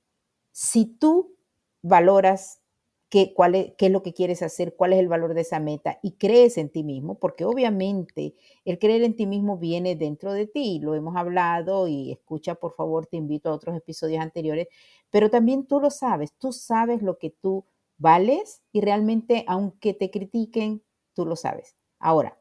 si 0.53 0.85
tú 0.85 1.37
valoras 1.81 2.61
qué, 3.09 3.33
cuál 3.35 3.55
es, 3.55 3.73
qué 3.77 3.87
es 3.87 3.93
lo 3.93 4.03
que 4.03 4.13
quieres 4.13 4.43
hacer, 4.43 4.75
cuál 4.77 4.93
es 4.93 4.99
el 4.99 5.09
valor 5.09 5.35
de 5.35 5.41
esa 5.43 5.61
meta 5.61 5.99
y 6.03 6.13
crees 6.13 6.59
en 6.59 6.71
ti 6.71 6.85
mismo, 6.85 7.19
porque 7.19 7.45
obviamente 7.45 8.35
el 8.65 8.79
creer 8.79 9.03
en 9.03 9.17
ti 9.17 9.27
mismo 9.27 9.59
viene 9.59 9.97
dentro 9.97 10.33
de 10.33 10.47
ti, 10.47 10.81
lo 10.81 10.95
hemos 10.95 11.17
hablado 11.17 11.89
y 11.89 12.13
escucha, 12.13 12.55
por 12.57 12.75
favor, 12.75 13.07
te 13.07 13.17
invito 13.17 13.51
a 13.51 13.55
otros 13.55 13.77
episodios 13.77 14.21
anteriores, 14.23 14.69
pero 15.11 15.31
también 15.31 15.67
tú 15.67 15.81
lo 15.81 15.91
sabes, 15.91 16.33
tú 16.39 16.53
sabes 16.53 17.03
lo 17.03 17.19
que 17.19 17.31
tú 17.31 17.65
vales 17.97 18.63
y 18.73 18.81
realmente, 18.81 19.45
aunque 19.49 19.95
te 19.95 20.11
critiquen, 20.11 20.83
tú 21.15 21.27
lo 21.27 21.37
sabes. 21.37 21.77
Ahora, 21.99 22.39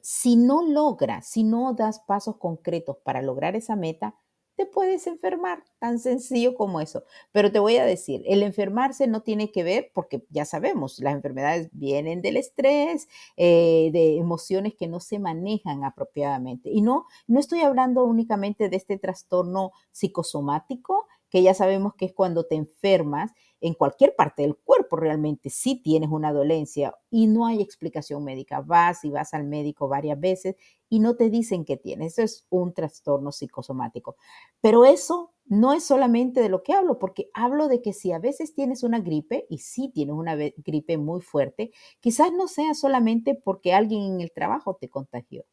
si 0.00 0.36
no 0.36 0.62
logras, 0.62 1.26
si 1.28 1.44
no 1.44 1.74
das 1.74 2.00
pasos 2.00 2.36
concretos 2.36 2.96
para 3.04 3.22
lograr 3.22 3.56
esa 3.56 3.76
meta, 3.76 4.14
te 4.56 4.66
puedes 4.66 5.06
enfermar, 5.06 5.64
tan 5.78 5.98
sencillo 5.98 6.54
como 6.54 6.80
eso. 6.80 7.04
Pero 7.32 7.50
te 7.50 7.58
voy 7.58 7.76
a 7.76 7.84
decir, 7.84 8.22
el 8.26 8.42
enfermarse 8.42 9.06
no 9.06 9.22
tiene 9.22 9.50
que 9.50 9.62
ver, 9.62 9.90
porque 9.94 10.24
ya 10.30 10.44
sabemos, 10.44 10.98
las 11.00 11.14
enfermedades 11.14 11.70
vienen 11.72 12.22
del 12.22 12.36
estrés, 12.36 13.08
eh, 13.36 13.90
de 13.92 14.16
emociones 14.16 14.74
que 14.74 14.88
no 14.88 15.00
se 15.00 15.18
manejan 15.18 15.84
apropiadamente. 15.84 16.70
Y 16.70 16.82
no, 16.82 17.06
no 17.26 17.40
estoy 17.40 17.60
hablando 17.60 18.04
únicamente 18.04 18.68
de 18.68 18.76
este 18.76 18.98
trastorno 18.98 19.72
psicosomático, 19.92 21.06
que 21.30 21.42
ya 21.42 21.54
sabemos 21.54 21.94
que 21.94 22.06
es 22.06 22.12
cuando 22.12 22.44
te 22.44 22.56
enfermas 22.56 23.32
en 23.60 23.74
cualquier 23.74 24.16
parte 24.16 24.42
del 24.42 24.56
cuerpo 24.56 24.96
realmente, 24.96 25.50
si 25.50 25.76
tienes 25.82 26.10
una 26.10 26.32
dolencia 26.32 26.94
y 27.10 27.26
no 27.26 27.46
hay 27.46 27.60
explicación 27.60 28.24
médica, 28.24 28.60
vas 28.62 29.04
y 29.04 29.10
vas 29.10 29.34
al 29.34 29.44
médico 29.44 29.88
varias 29.88 30.18
veces 30.18 30.56
y 30.88 30.98
no 31.00 31.14
te 31.16 31.30
dicen 31.30 31.64
que 31.64 31.76
tienes, 31.76 32.14
eso 32.14 32.22
es 32.22 32.46
un 32.50 32.72
trastorno 32.74 33.32
psicosomático. 33.32 34.16
Pero 34.60 34.84
eso 34.84 35.32
no 35.44 35.72
es 35.72 35.84
solamente 35.84 36.40
de 36.40 36.48
lo 36.48 36.62
que 36.62 36.72
hablo, 36.72 36.98
porque 36.98 37.30
hablo 37.34 37.68
de 37.68 37.82
que 37.82 37.92
si 37.92 38.12
a 38.12 38.18
veces 38.18 38.54
tienes 38.54 38.82
una 38.82 39.00
gripe, 39.00 39.46
y 39.48 39.58
si 39.58 39.88
tienes 39.88 40.14
una 40.14 40.36
gripe 40.36 40.96
muy 40.98 41.20
fuerte, 41.20 41.72
quizás 42.00 42.32
no 42.32 42.48
sea 42.48 42.74
solamente 42.74 43.34
porque 43.34 43.72
alguien 43.74 44.02
en 44.14 44.20
el 44.20 44.32
trabajo 44.32 44.76
te 44.80 44.88
contagió, 44.88 45.44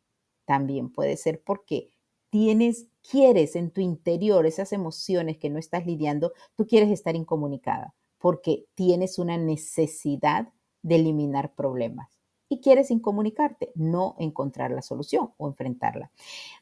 también 0.45 0.91
puede 0.91 1.17
ser 1.17 1.43
porque 1.43 1.91
tienes, 2.29 2.87
quieres 3.09 3.55
en 3.55 3.71
tu 3.71 3.81
interior 3.81 4.45
esas 4.45 4.73
emociones 4.73 5.37
que 5.37 5.49
no 5.49 5.59
estás 5.59 5.85
lidiando, 5.85 6.33
tú 6.55 6.67
quieres 6.67 6.89
estar 6.89 7.15
incomunicada 7.15 7.95
porque 8.17 8.65
tienes 8.75 9.19
una 9.19 9.37
necesidad 9.37 10.49
de 10.81 10.95
eliminar 10.95 11.53
problemas 11.55 12.17
y 12.49 12.61
quieres 12.61 12.91
incomunicarte, 12.91 13.71
no 13.75 14.15
encontrar 14.19 14.71
la 14.71 14.81
solución 14.81 15.33
o 15.37 15.47
enfrentarla. 15.47 16.11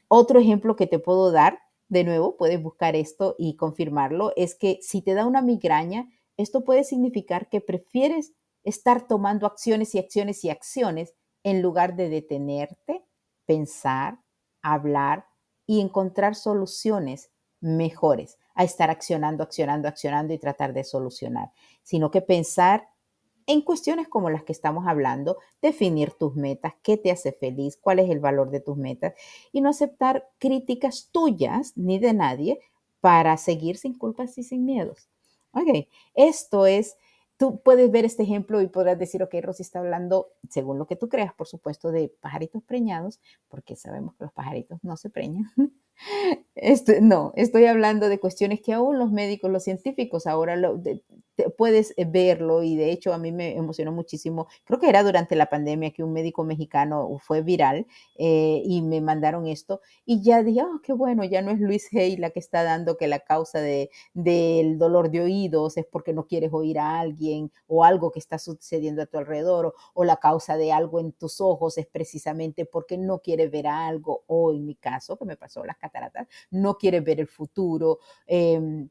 Otro 0.08 0.40
ejemplo 0.40 0.76
que 0.76 0.88
te 0.88 1.00
puedo 1.00 1.32
dar, 1.32 1.60
de 1.90 2.04
nuevo, 2.04 2.38
puedes 2.38 2.62
buscar 2.62 2.96
esto 2.96 3.36
y 3.38 3.56
confirmarlo, 3.56 4.34
es 4.36 4.56
que 4.56 4.80
si 4.82 5.02
te 5.02 5.14
da 5.14 5.26
una 5.28 5.42
migraña, 5.42 6.10
esto 6.38 6.64
puede 6.64 6.84
significar 6.84 7.50
que 7.50 7.62
prefieres 7.62 8.34
estar 8.64 9.08
tomando 9.08 9.46
acciones 9.46 9.94
y 9.94 10.00
acciones 10.00 10.44
y 10.44 10.50
acciones 10.50 11.14
en 11.44 11.62
lugar 11.62 11.96
de 11.96 12.10
detenerte, 12.10 13.06
pensar, 13.46 14.20
hablar 14.64 15.28
y 15.66 15.82
encontrar 15.82 16.36
soluciones 16.36 17.32
mejores 17.62 18.38
a 18.54 18.64
estar 18.64 18.90
accionando, 18.90 19.44
accionando, 19.44 19.88
accionando 19.88 20.34
y 20.34 20.38
tratar 20.38 20.74
de 20.74 20.84
solucionar, 20.84 21.52
sino 21.84 22.12
que 22.12 22.22
pensar 22.22 22.88
en 23.48 23.62
cuestiones 23.62 24.08
como 24.08 24.30
las 24.30 24.44
que 24.44 24.52
estamos 24.52 24.88
hablando, 24.88 25.38
definir 25.62 26.12
tus 26.12 26.36
metas, 26.36 26.74
qué 26.82 26.98
te 26.98 27.12
hace 27.12 27.32
feliz, 27.32 27.78
cuál 27.78 28.00
es 28.00 28.10
el 28.10 28.20
valor 28.20 28.50
de 28.50 28.60
tus 28.60 28.78
metas 28.78 29.14
y 29.52 29.62
no 29.62 29.70
aceptar 29.70 30.30
críticas 30.40 31.10
tuyas 31.12 31.74
ni 31.76 32.00
de 32.00 32.14
nadie 32.14 32.60
para 33.02 33.38
seguir 33.38 33.78
sin 33.78 33.98
culpas 33.98 34.38
y 34.38 34.44
sin 34.44 34.66
miedos. 34.66 35.10
Ok, 35.52 35.88
esto 36.16 36.66
es 36.66 36.98
tú 37.38 37.62
puedes 37.62 37.92
ver 37.92 38.06
este 38.06 38.24
ejemplo 38.24 38.62
y 38.62 38.68
podrás 38.68 38.98
decir, 38.98 39.24
ok, 39.24 39.36
Rosy 39.42 39.64
está 39.64 39.80
hablando, 39.80 40.32
según 40.50 40.80
lo 40.80 40.88
que 40.88 40.96
tú 40.96 41.10
creas, 41.10 41.34
por 41.34 41.48
supuesto, 41.48 41.92
de 41.92 42.10
pajaritos 42.22 42.64
preñados, 42.64 43.20
porque 43.48 43.76
sabemos 43.76 44.16
que 44.16 44.26
los 44.26 44.34
pajaritos 44.34 44.80
no 44.84 44.98
se 44.98 45.10
preñan. 45.10 45.52
Este, 46.56 47.02
no, 47.02 47.34
estoy 47.36 47.66
hablando 47.66 48.08
de 48.08 48.20
cuestiones 48.20 48.62
que 48.62 48.74
aún 48.74 48.98
los 48.98 49.12
médicos, 49.12 49.52
los 49.52 49.64
científicos 49.64 50.26
ahora 50.26 50.56
lo, 50.56 50.82
puedes 51.58 51.94
eh, 51.98 52.06
verlo 52.06 52.64
y 52.64 52.76
de 52.76 52.92
hecho 52.92 53.14
a 53.14 53.18
mí 53.18 53.32
me 53.32 53.58
emocionó 53.58 53.92
muchísimo. 53.92 54.48
Creo 54.64 54.80
que 54.80 54.90
era 54.90 55.04
durante 55.04 55.36
la 55.36 55.48
pandemia 55.48 55.92
que 55.92 56.04
un 56.04 56.14
médico 56.14 56.44
mexicano 56.44 57.18
fue 57.22 57.42
viral 57.42 57.88
eh, 58.18 58.62
y 58.66 58.82
me 58.82 59.02
mandaron 59.02 59.48
esto 59.48 59.82
y 60.06 60.22
ya 60.22 60.44
dije, 60.44 60.62
oh, 60.64 60.80
qué 60.82 60.94
bueno, 60.94 61.24
ya 61.24 61.42
no 61.42 61.52
es 61.52 61.60
Luis 61.60 61.90
Hay 61.94 62.18
la 62.18 62.30
que 62.30 62.40
está 62.40 62.64
dando 62.64 62.98
que 62.98 63.08
la 63.08 63.20
causa 63.20 63.60
de, 63.60 63.90
del 64.14 64.78
dolor 64.78 65.12
de 65.12 65.22
oídos 65.22 65.78
es 65.78 65.86
porque 65.86 66.14
no 66.14 66.26
quieres 66.28 66.52
oír 66.54 66.80
a 66.80 67.00
alguien 67.00 67.52
o 67.68 67.84
algo 67.84 68.12
que 68.12 68.20
está 68.20 68.40
sucediendo 68.40 69.02
a 69.02 69.06
tu 69.06 69.18
alrededor 69.18 69.68
o, 69.68 69.74
o 69.94 70.04
la 70.06 70.18
causa 70.18 70.58
de 70.58 70.72
algo 70.72 71.00
en 71.00 71.12
tus 71.12 71.42
ojos 71.42 71.78
es 71.78 71.88
precisamente 71.88 72.66
porque 72.66 72.98
no 72.98 73.20
quieres 73.20 73.52
ver 73.52 73.68
algo 73.68 74.24
o 74.28 74.54
en 74.54 74.66
mi 74.66 74.76
caso, 74.76 75.18
que 75.18 75.26
me 75.26 75.38
pasó 75.38 75.66
las 75.66 75.78
no 76.52 76.78
quieres 76.78 77.04
ver 77.04 77.20
el 77.20 77.28
futuro. 77.28 78.00
Em, 78.26 78.90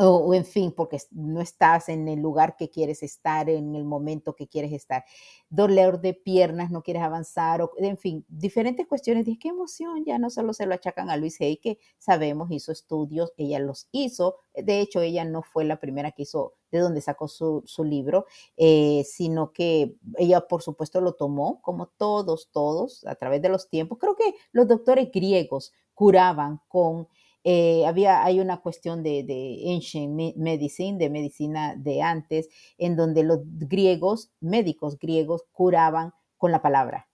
o, 0.00 0.32
en 0.32 0.44
fin, 0.44 0.70
porque 0.70 0.98
no 1.10 1.40
estás 1.40 1.88
en 1.88 2.06
el 2.06 2.20
lugar 2.20 2.56
que 2.56 2.70
quieres 2.70 3.02
estar, 3.02 3.50
en 3.50 3.74
el 3.74 3.84
momento 3.84 4.36
que 4.36 4.46
quieres 4.46 4.72
estar. 4.72 5.04
Dolor 5.50 6.00
de 6.00 6.14
piernas, 6.14 6.70
no 6.70 6.82
quieres 6.84 7.02
avanzar, 7.02 7.62
o, 7.62 7.72
en 7.78 7.98
fin, 7.98 8.24
diferentes 8.28 8.86
cuestiones. 8.86 9.26
Dije, 9.26 9.40
qué 9.40 9.48
emoción, 9.48 10.04
ya 10.04 10.18
no 10.20 10.30
solo 10.30 10.52
se 10.52 10.66
lo 10.66 10.74
achacan 10.74 11.10
a 11.10 11.16
Luis 11.16 11.40
Hay, 11.40 11.56
que 11.56 11.80
sabemos 11.98 12.48
hizo 12.52 12.70
estudios, 12.70 13.32
ella 13.36 13.58
los 13.58 13.88
hizo. 13.90 14.36
De 14.54 14.80
hecho, 14.80 15.00
ella 15.00 15.24
no 15.24 15.42
fue 15.42 15.64
la 15.64 15.80
primera 15.80 16.12
que 16.12 16.22
hizo, 16.22 16.54
de 16.70 16.78
donde 16.78 17.00
sacó 17.00 17.26
su, 17.26 17.64
libro, 17.84 18.26
eh, 18.56 19.02
sino 19.04 19.52
que 19.52 19.96
ella, 20.16 20.42
por 20.42 20.62
supuesto, 20.62 21.00
lo 21.00 21.14
tomó, 21.14 21.60
como 21.60 21.88
todos, 21.88 22.50
todos, 22.52 23.04
a 23.04 23.16
través 23.16 23.42
de 23.42 23.48
los 23.48 23.68
tiempos. 23.68 23.98
Creo 23.98 24.14
que 24.14 24.32
los 24.52 24.68
doctores 24.68 25.10
griegos 25.10 25.72
curaban 25.98 26.60
con 26.68 27.08
eh, 27.42 27.84
había, 27.86 28.24
hay 28.24 28.38
una 28.38 28.60
cuestión 28.60 29.02
de, 29.02 29.24
de 29.24 29.74
ancient 29.74 30.36
medicine, 30.36 30.96
de 30.96 31.10
medicina 31.10 31.74
de 31.76 32.02
antes, 32.02 32.48
en 32.76 32.94
donde 32.94 33.24
los 33.24 33.40
griegos, 33.42 34.30
médicos 34.38 34.96
griegos, 34.96 35.42
curaban 35.50 36.12
con 36.36 36.52
la 36.52 36.62
palabra, 36.62 37.08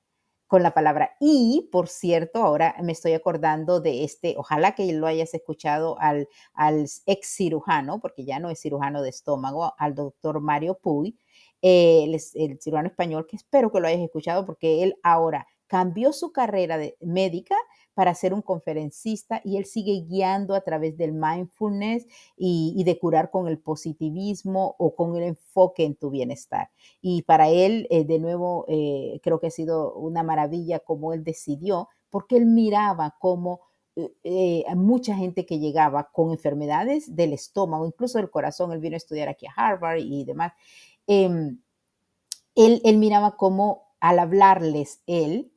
con 0.46 0.62
la 0.62 0.74
palabra. 0.74 1.12
Y, 1.18 1.70
por 1.72 1.88
cierto, 1.88 2.42
ahora 2.42 2.74
me 2.82 2.92
estoy 2.92 3.12
acordando 3.14 3.80
de 3.80 4.04
este, 4.04 4.34
ojalá 4.36 4.74
que 4.74 4.92
lo 4.92 5.06
hayas 5.06 5.32
escuchado 5.32 5.96
al, 5.98 6.28
al 6.52 6.84
ex 7.06 7.26
cirujano, 7.26 8.00
porque 8.00 8.26
ya 8.26 8.38
no 8.38 8.50
es 8.50 8.60
cirujano 8.60 9.00
de 9.00 9.08
estómago, 9.10 9.72
al 9.78 9.94
doctor 9.94 10.40
Mario 10.40 10.78
Puy, 10.82 11.18
eh, 11.62 12.04
el, 12.04 12.20
el 12.34 12.60
cirujano 12.60 12.88
español, 12.88 13.26
que 13.26 13.36
espero 13.36 13.72
que 13.72 13.80
lo 13.80 13.88
hayas 13.88 14.02
escuchado, 14.02 14.44
porque 14.44 14.82
él 14.82 14.96
ahora 15.02 15.46
cambió 15.68 16.12
su 16.12 16.30
carrera 16.32 16.76
de 16.76 16.96
médica 17.00 17.56
para 17.94 18.14
ser 18.14 18.34
un 18.34 18.42
conferencista 18.42 19.40
y 19.44 19.56
él 19.56 19.64
sigue 19.64 20.04
guiando 20.06 20.54
a 20.54 20.60
través 20.60 20.96
del 20.98 21.12
mindfulness 21.12 22.06
y, 22.36 22.82
de 22.84 22.98
curar 22.98 23.30
con 23.30 23.48
el 23.48 23.58
positivismo 23.58 24.74
o 24.78 24.94
con 24.94 25.16
el 25.16 25.22
enfoque 25.22 25.84
en 25.84 25.94
tu 25.94 26.10
bienestar. 26.10 26.70
Y 27.00 27.22
para 27.22 27.48
él, 27.48 27.86
eh, 27.90 28.04
de 28.04 28.18
nuevo, 28.18 28.66
eh, 28.68 29.20
creo 29.22 29.40
que 29.40 29.46
ha 29.46 29.50
sido 29.50 29.94
una 29.94 30.22
maravilla 30.22 30.80
como 30.80 31.12
él 31.12 31.24
decidió, 31.24 31.88
porque 32.10 32.36
él 32.36 32.46
miraba 32.46 33.16
cómo 33.18 33.60
eh, 34.24 34.64
mucha 34.74 35.14
gente 35.14 35.46
que 35.46 35.60
llegaba 35.60 36.10
con 36.12 36.32
enfermedades 36.32 37.14
del 37.14 37.32
estómago, 37.32 37.86
incluso 37.86 38.18
del 38.18 38.30
corazón, 38.30 38.72
él 38.72 38.80
vino 38.80 38.94
a 38.94 38.98
estudiar 38.98 39.28
aquí 39.28 39.46
a 39.46 39.52
Harvard 39.54 39.98
y 39.98 40.24
demás, 40.24 40.52
em, 41.06 41.60
él, 42.56 42.80
él 42.84 42.98
miraba 42.98 43.36
cómo 43.36 43.94
al 44.00 44.18
hablarles 44.18 45.00
él, 45.06 45.53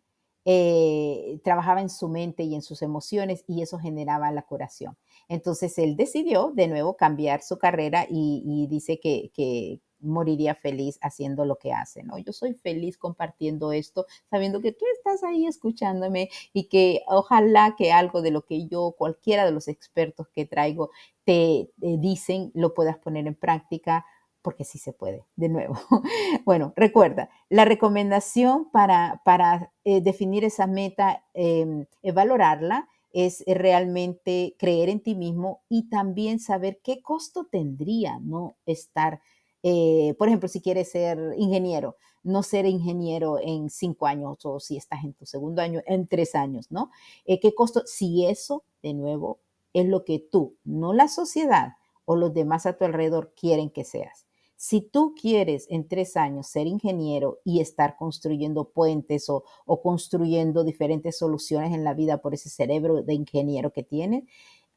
eh, 0.49 1.41
trabajaba 1.43 1.81
en 1.81 1.89
su 1.89 2.07
mente 2.07 2.43
y 2.43 2.55
en 2.55 2.61
sus 2.61 2.81
emociones 2.81 3.43
y 3.47 3.61
eso 3.61 3.79
generaba 3.79 4.31
la 4.31 4.43
curación. 4.43 4.95
Entonces 5.27 5.77
él 5.77 5.97
decidió 5.97 6.53
de 6.55 6.69
nuevo 6.69 6.95
cambiar 6.95 7.41
su 7.41 7.57
carrera 7.57 8.07
y, 8.09 8.65
dice 8.69 8.97
que, 8.97 9.81
moriría 9.99 10.53
feliz 10.55 10.99
haciendo 11.01 11.43
lo 11.43 11.57
que 11.57 11.73
hace, 11.73 12.03
¿no? 12.03 12.19
Yo 12.19 12.31
soy 12.31 12.53
feliz 12.53 12.99
compartiendo 12.99 13.71
esto, 13.73 14.05
sabiendo 14.29 14.61
que 14.61 14.71
tú 14.71 14.85
estás 14.95 15.23
ahí 15.23 15.47
escuchándome 15.47 16.29
y 16.53 16.69
que 16.69 17.01
ojalá 17.07 17.73
que 17.75 17.91
algo 17.91 18.21
de 18.21 18.29
lo 18.29 18.45
que 18.45 18.67
yo, 18.67 18.93
cualquiera 18.95 19.43
de 19.43 19.51
los 19.51 19.67
expertos 19.67 20.27
que 20.29 20.45
traigo, 20.45 20.91
te 21.25 21.71
dicen, 21.77 22.51
lo 22.53 22.75
puedas 22.75 22.99
poner 22.99 23.25
en 23.25 23.35
práctica 23.35 24.05
porque 24.47 24.63
sí 24.63 24.77
se 24.77 24.93
puede, 24.93 25.25
de 25.35 25.49
nuevo. 25.49 25.75
Bueno, 26.45 26.71
recuerda, 26.77 27.29
la 27.49 27.65
recomendación 27.65 28.71
para, 28.71 29.21
para 29.25 29.73
eh, 29.83 29.99
definir 29.99 30.45
esa 30.45 30.67
meta, 30.67 31.25
eh, 31.33 31.85
valorarla, 32.13 32.87
es 33.11 33.43
realmente 33.45 34.55
creer 34.57 34.87
en 34.87 35.01
ti 35.01 35.15
mismo 35.15 35.63
y 35.67 35.89
también 35.89 36.39
saber 36.39 36.79
qué 36.81 37.01
costo 37.01 37.45
tendría 37.51 38.19
no 38.19 38.55
estar, 38.65 39.19
eh, 39.63 40.15
por 40.17 40.29
ejemplo, 40.29 40.47
si 40.47 40.61
quieres 40.61 40.91
ser 40.91 41.19
ingeniero, 41.35 41.97
no 42.23 42.41
ser 42.41 42.67
ingeniero 42.67 43.39
en 43.41 43.69
cinco 43.69 44.07
años 44.07 44.45
o 44.45 44.61
si 44.61 44.77
estás 44.77 45.03
en 45.03 45.11
tu 45.11 45.25
segundo 45.25 45.61
año, 45.61 45.81
en 45.87 46.07
tres 46.07 46.35
años, 46.35 46.71
¿no? 46.71 46.89
Eh, 47.25 47.41
¿Qué 47.41 47.53
costo? 47.53 47.81
Si 47.85 48.25
eso, 48.25 48.63
de 48.81 48.93
nuevo, 48.93 49.39
es 49.73 49.85
lo 49.87 50.05
que 50.05 50.19
tú, 50.19 50.55
no 50.63 50.93
la 50.93 51.09
sociedad 51.09 51.73
o 52.05 52.15
los 52.15 52.33
demás 52.33 52.65
a 52.65 52.77
tu 52.77 52.85
alrededor 52.85 53.33
quieren 53.35 53.69
que 53.69 53.83
seas. 53.83 54.26
Si 54.57 54.81
tú 54.81 55.13
quieres 55.13 55.67
en 55.69 55.87
tres 55.87 56.17
años 56.17 56.47
ser 56.47 56.65
ingeniero 56.65 57.37
y 57.43 57.61
estar 57.61 57.95
construyendo 57.95 58.69
puentes 58.69 59.29
o, 59.29 59.43
construyendo 59.83 60.63
diferentes 60.63 61.19
soluciones 61.19 61.73
en 61.73 61.83
la 61.83 61.93
vida 61.93 62.17
por 62.17 62.33
ese 62.33 62.49
cerebro 62.49 63.03
de 63.03 63.13
ingeniero 63.13 63.71
que 63.71 63.83
tienes, 63.83 64.23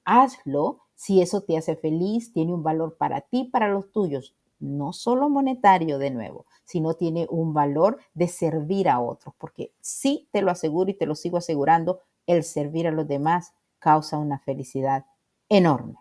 hazlo 0.05 0.81
si 0.95 1.23
eso 1.23 1.41
te 1.41 1.57
hace 1.57 1.77
feliz, 1.77 2.31
tiene 2.31 2.53
un 2.53 2.63
valor 2.63 2.99
para 2.99 3.23
ti, 3.23 3.45
para 3.45 3.69
los 3.69 3.91
tuyos, 3.91 4.35
no 4.59 4.93
solo 4.93 5.31
monetario 5.31 5.99
de 5.99 6.11
nuevo, 6.11 6.45
sino 6.65 6.93
tiene 6.93 7.27
un 7.31 7.55
valor 7.55 7.99
de 8.13 8.29
servir 8.29 8.87
a 8.87 9.01
otros, 9.01 9.35
porque 9.39 9.73
sí 9.81 10.29
te 10.31 10.43
lo 10.43 10.51
aseguro 10.51 10.91
y 10.91 10.95
te 10.95 11.07
lo 11.07 11.15
sigo 11.15 11.39
asegurando, 11.39 12.01
el 12.27 12.45
servir 12.45 12.87
a 12.87 12.93
los 12.93 13.09
demás 13.09 13.55
causa 13.79 14.19
una 14.19 14.41
felicidad 14.41 15.07
enorme. 15.49 15.95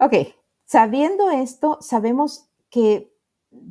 Ok, 0.00 0.14
sabiendo 0.64 1.30
esto, 1.30 1.78
sabemos 1.80 2.48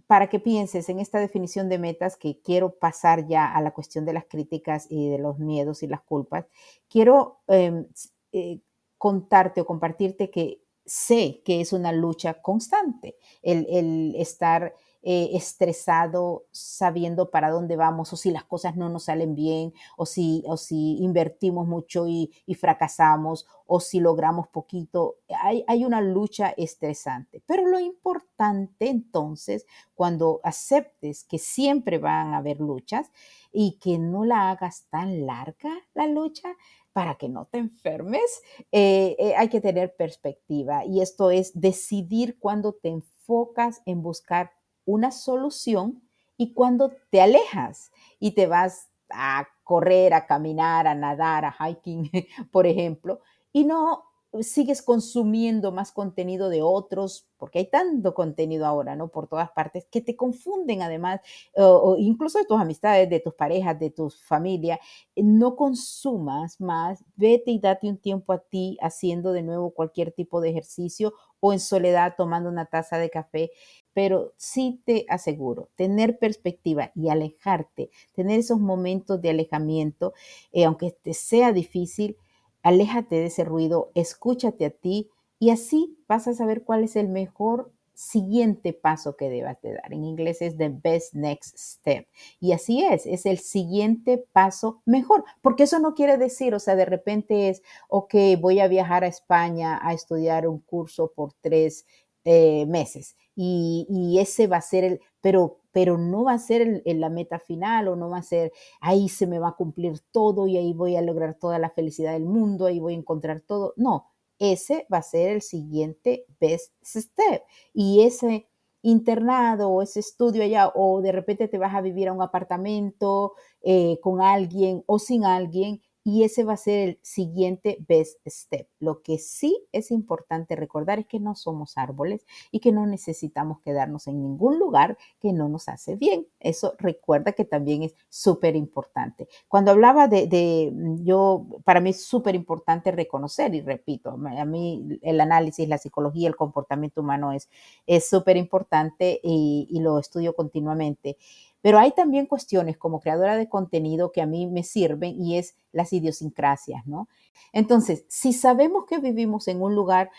para 0.07 0.29
que 0.29 0.39
pienses 0.39 0.89
en 0.89 0.99
esta 0.99 1.19
definición 1.19 1.69
de 1.69 1.79
metas, 1.79 2.17
que 2.17 2.41
quiero 2.41 2.75
pasar 2.75 3.27
ya 3.27 3.53
a 3.53 3.61
la 3.61 3.71
cuestión 3.71 4.05
de 4.05 4.13
las 4.13 4.25
críticas 4.25 4.87
y 4.89 5.09
de 5.09 5.19
los 5.19 5.39
miedos 5.39 5.83
y 5.83 5.87
las 5.87 6.01
culpas, 6.01 6.45
quiero 6.89 7.41
em, 7.47 7.85
eh, 8.31 8.61
contarte 8.97 9.61
o 9.61 9.65
compartirte 9.65 10.31
que 10.31 10.61
sé 10.85 11.41
que 11.45 11.61
es 11.61 11.73
una 11.73 11.91
lucha 11.91 12.41
constante 12.41 13.17
el 13.41 14.15
estar 14.17 14.73
eh, 15.07 15.29
estresado 15.33 16.47
sabiendo 16.49 17.29
para 17.29 17.51
dónde 17.51 17.75
vamos 17.75 18.11
o 18.11 18.15
si 18.15 18.31
las 18.31 18.43
cosas 18.43 18.75
no 18.75 18.89
nos 18.89 19.03
salen 19.03 19.35
bien 19.35 19.71
o 19.97 20.07
si, 20.07 20.43
o 20.47 20.57
si 20.57 20.97
invertimos 20.97 21.67
mucho 21.67 22.07
y, 22.07 22.33
fracasamos 22.59 23.45
o 23.67 23.79
si 23.79 23.99
logramos 23.99 24.47
poquito. 24.47 25.17
Hay, 25.43 25.63
hay 25.67 25.85
una 25.85 26.01
lucha 26.01 26.55
estresante. 26.57 27.43
Pero 27.45 27.67
lo 27.67 27.79
importante 27.79 28.89
entonces, 28.89 29.67
cuando 29.93 30.39
aceptes 30.43 31.23
que 31.23 31.37
siempre 31.37 31.99
van 31.99 32.33
a 32.33 32.37
haber 32.37 32.59
luchas 32.59 33.11
y 33.51 33.77
que 33.79 33.99
no 33.99 34.25
la 34.25 34.49
hagas 34.49 34.87
tan 34.89 35.27
larga 35.27 35.71
la 35.93 36.07
lucha, 36.07 36.49
para 36.93 37.15
que 37.15 37.27
no 37.27 37.45
te 37.45 37.57
enfermes, 37.57 38.41
eh, 38.71 39.17
eh, 39.19 39.35
hay 39.35 39.49
que 39.49 39.59
tener 39.59 39.97
perspectiva 39.97 40.85
y 40.85 41.01
esto 41.01 41.29
es 41.29 41.51
decidir 41.53 42.39
cuando 42.39 42.71
te 42.71 42.87
enfocas 42.87 43.81
en 43.85 44.01
buscar 44.01 44.51
una 44.85 45.11
solución 45.11 46.01
y 46.37 46.53
cuando 46.53 46.91
te 47.09 47.21
alejas 47.21 47.91
y 48.19 48.31
te 48.31 48.47
vas 48.47 48.89
a 49.09 49.47
correr, 49.63 50.13
a 50.13 50.25
caminar, 50.27 50.87
a 50.87 50.95
nadar, 50.95 51.45
a 51.45 51.55
hiking, 51.69 52.09
por 52.51 52.67
ejemplo, 52.67 53.21
y 53.51 53.63
no 53.65 54.03
sigues 54.41 54.81
consumiendo 54.81 55.71
más 55.71 55.91
contenido 55.91 56.49
de 56.49 56.61
otros, 56.61 57.27
porque 57.37 57.59
hay 57.59 57.69
tanto 57.69 58.13
contenido 58.13 58.65
ahora, 58.65 58.95
¿no? 58.95 59.09
Por 59.09 59.27
todas 59.27 59.51
partes, 59.51 59.85
que 59.91 60.01
te 60.01 60.15
confunden 60.15 60.81
además, 60.81 61.21
o, 61.55 61.95
incluso 61.99 62.39
de 62.39 62.45
tus 62.45 62.59
amistades, 62.59 63.09
de 63.09 63.19
tus 63.19 63.33
parejas, 63.33 63.79
de 63.79 63.89
tu 63.91 64.09
familia. 64.09 64.79
No 65.15 65.55
consumas 65.55 66.59
más, 66.61 67.03
vete 67.15 67.51
y 67.51 67.59
date 67.59 67.87
un 67.89 67.97
tiempo 67.97 68.33
a 68.33 68.39
ti 68.39 68.77
haciendo 68.81 69.31
de 69.33 69.43
nuevo 69.43 69.71
cualquier 69.71 70.11
tipo 70.11 70.41
de 70.41 70.49
ejercicio 70.49 71.13
o 71.39 71.53
en 71.53 71.59
soledad 71.59 72.15
tomando 72.17 72.49
una 72.49 72.65
taza 72.65 72.97
de 72.97 73.09
café. 73.09 73.51
Pero 73.93 74.33
sí 74.37 74.81
te 74.85 75.05
aseguro, 75.09 75.69
tener 75.75 76.19
perspectiva 76.19 76.91
y 76.95 77.09
alejarte, 77.09 77.89
tener 78.13 78.39
esos 78.39 78.59
momentos 78.59 79.21
de 79.21 79.29
alejamiento, 79.29 80.13
eh, 80.51 80.65
aunque 80.65 80.91
te 80.91 81.13
sea 81.13 81.53
difícil, 81.53 82.17
aléjate 82.65 83.15
de 83.15 83.27
ese 83.27 83.43
ruido, 83.43 83.91
escúchate 83.93 84.65
a 84.65 84.71
ti 84.71 85.11
y 85.37 85.51
así 85.51 85.99
vas 86.07 86.27
a 86.27 86.33
saber 86.33 86.63
cuál 86.63 86.83
es 86.83 86.95
el 86.95 87.09
mejor 87.09 87.71
siguiente 87.93 88.73
paso 88.73 89.15
que 89.15 89.29
debas 89.29 89.61
de 89.61 89.73
dar. 89.73 89.93
En 89.93 90.03
inglés 90.03 90.41
es 90.41 90.57
the 90.57 90.69
best 90.69 91.13
next 91.13 91.55
step. 91.57 92.07
Y 92.39 92.53
así 92.53 92.83
es, 92.83 93.05
es 93.05 93.27
el 93.27 93.37
siguiente 93.37 94.25
paso 94.33 94.81
mejor, 94.83 95.23
porque 95.43 95.63
eso 95.63 95.79
no 95.79 95.93
quiere 95.93 96.17
decir, 96.17 96.55
o 96.55 96.59
sea, 96.59 96.75
de 96.75 96.85
repente 96.85 97.49
es, 97.49 97.61
ok, 97.87 98.15
voy 98.41 98.59
a 98.59 98.67
viajar 98.67 99.03
a 99.03 99.07
España 99.07 99.79
a 99.81 99.93
estudiar 99.93 100.47
un 100.47 100.59
curso 100.59 101.13
por 101.15 101.33
tres 101.41 101.85
eh, 102.23 102.65
meses 102.65 103.15
y, 103.35 104.17
ese 104.19 104.47
va 104.47 104.57
a 104.57 104.61
ser 104.61 104.83
el, 104.83 105.01
pero, 105.21 105.59
pero 105.75 105.97
no 105.97 106.23
va 106.23 106.31
a 106.31 106.39
ser 106.39 106.81
la 106.85 107.09
meta 107.09 107.37
final 107.37 107.89
o 107.89 107.97
no 107.97 108.09
va 108.09 108.19
a 108.19 108.23
ser, 108.23 108.53
ahí 108.79 109.09
se 109.09 109.27
me 109.27 109.39
va 109.39 109.49
a 109.49 109.55
cumplir 109.57 109.99
todo 110.13 110.47
y 110.47 110.55
ahí 110.55 110.71
voy 110.73 110.95
a 110.95 111.01
lograr 111.01 111.33
toda 111.35 111.59
la 111.59 111.69
felicidad 111.69 112.13
del 112.13 112.23
mundo, 112.23 112.65
ahí 112.65 112.79
voy 112.79 112.93
a 112.93 112.97
encontrar 112.97 113.41
todo. 113.41 113.73
No, 113.75 114.05
ese 114.39 114.87
va 114.91 114.99
a 114.99 115.01
ser 115.01 115.31
el 115.31 115.41
siguiente 115.41 116.27
best 116.39 116.71
step. 116.85 117.43
Y 117.73 118.03
ese 118.03 118.47
internado 118.83 119.69
o 119.69 119.81
ese 119.81 119.99
estudio 119.99 120.43
allá, 120.43 120.71
o 120.73 121.01
de 121.01 121.11
repente 121.11 121.49
te 121.49 121.57
vas 121.57 121.75
a 121.75 121.81
vivir 121.81 122.07
a 122.07 122.13
un 122.13 122.21
apartamento 122.21 123.33
eh, 123.61 123.99
con 124.01 124.21
alguien 124.21 124.81
o 124.85 124.97
sin 124.97 125.25
alguien, 125.25 125.81
y 126.07 126.23
ese 126.23 126.43
va 126.43 126.53
a 126.53 126.57
ser 126.57 126.89
el 126.89 126.99
siguiente 127.01 127.83
best 127.87 128.19
step. 128.27 128.67
Lo 128.79 129.01
que 129.01 129.17
sí 129.17 129.65
es 129.71 129.89
importante 129.89 130.55
recordar 130.55 130.99
es 130.99 131.07
que 131.07 131.19
no 131.19 131.33
somos 131.33 131.79
árboles 131.79 132.27
y 132.51 132.59
que 132.59 132.71
no 132.71 132.85
necesitamos 132.85 133.59
quedarnos 133.61 134.05
en 134.05 134.21
ningún 134.21 134.59
lugar 134.59 134.99
que 135.19 135.33
no 135.33 135.49
nos 135.49 135.67
hace 135.67 135.95
bien. 135.95 136.27
Eso 136.39 136.75
recuerda 136.77 137.31
que 137.31 137.43
también 137.43 137.81
es 137.81 137.95
súper 138.07 138.55
importante. 138.55 139.27
Cuando 139.47 139.71
hablaba 139.71 140.07
de, 140.07 140.71
yo, 141.01 141.47
para 141.63 141.81
mí 141.81 141.89
es 141.89 142.05
súper 142.05 142.35
importante 142.35 142.91
reconocer, 142.91 143.55
y 143.55 143.61
repito, 143.61 144.11
a 144.11 144.45
mí 144.45 144.99
el 145.01 145.19
análisis, 145.19 145.67
la 145.67 145.79
psicología, 145.79 146.27
el 146.27 146.35
comportamiento 146.35 147.01
humano 147.01 147.31
es 147.33 148.07
súper 148.07 148.37
importante 148.37 149.19
y, 149.23 149.67
y 149.71 149.79
lo 149.79 149.97
estudio 149.97 150.35
continuamente. 150.35 151.17
Pero 151.65 151.79
hay 151.79 151.93
también 151.93 152.27
cuestiones 152.27 152.77
como 152.77 152.99
creadora 152.99 153.37
de 153.37 153.49
contenido 153.49 154.11
que 154.11 154.21
a 154.21 154.27
mí 154.27 154.45
me 154.45 154.61
sirven 154.61 155.19
y 155.19 155.39
es 155.39 155.55
las 155.71 155.93
idiosincrasias, 155.93 156.85
¿no? 156.85 157.09
Entonces, 157.53 158.05
si 158.07 158.33
sabemos 158.33 158.85
que 158.85 158.99
vivimos 158.99 159.47
en 159.47 159.63
un 159.63 159.73
lugar 159.73 160.11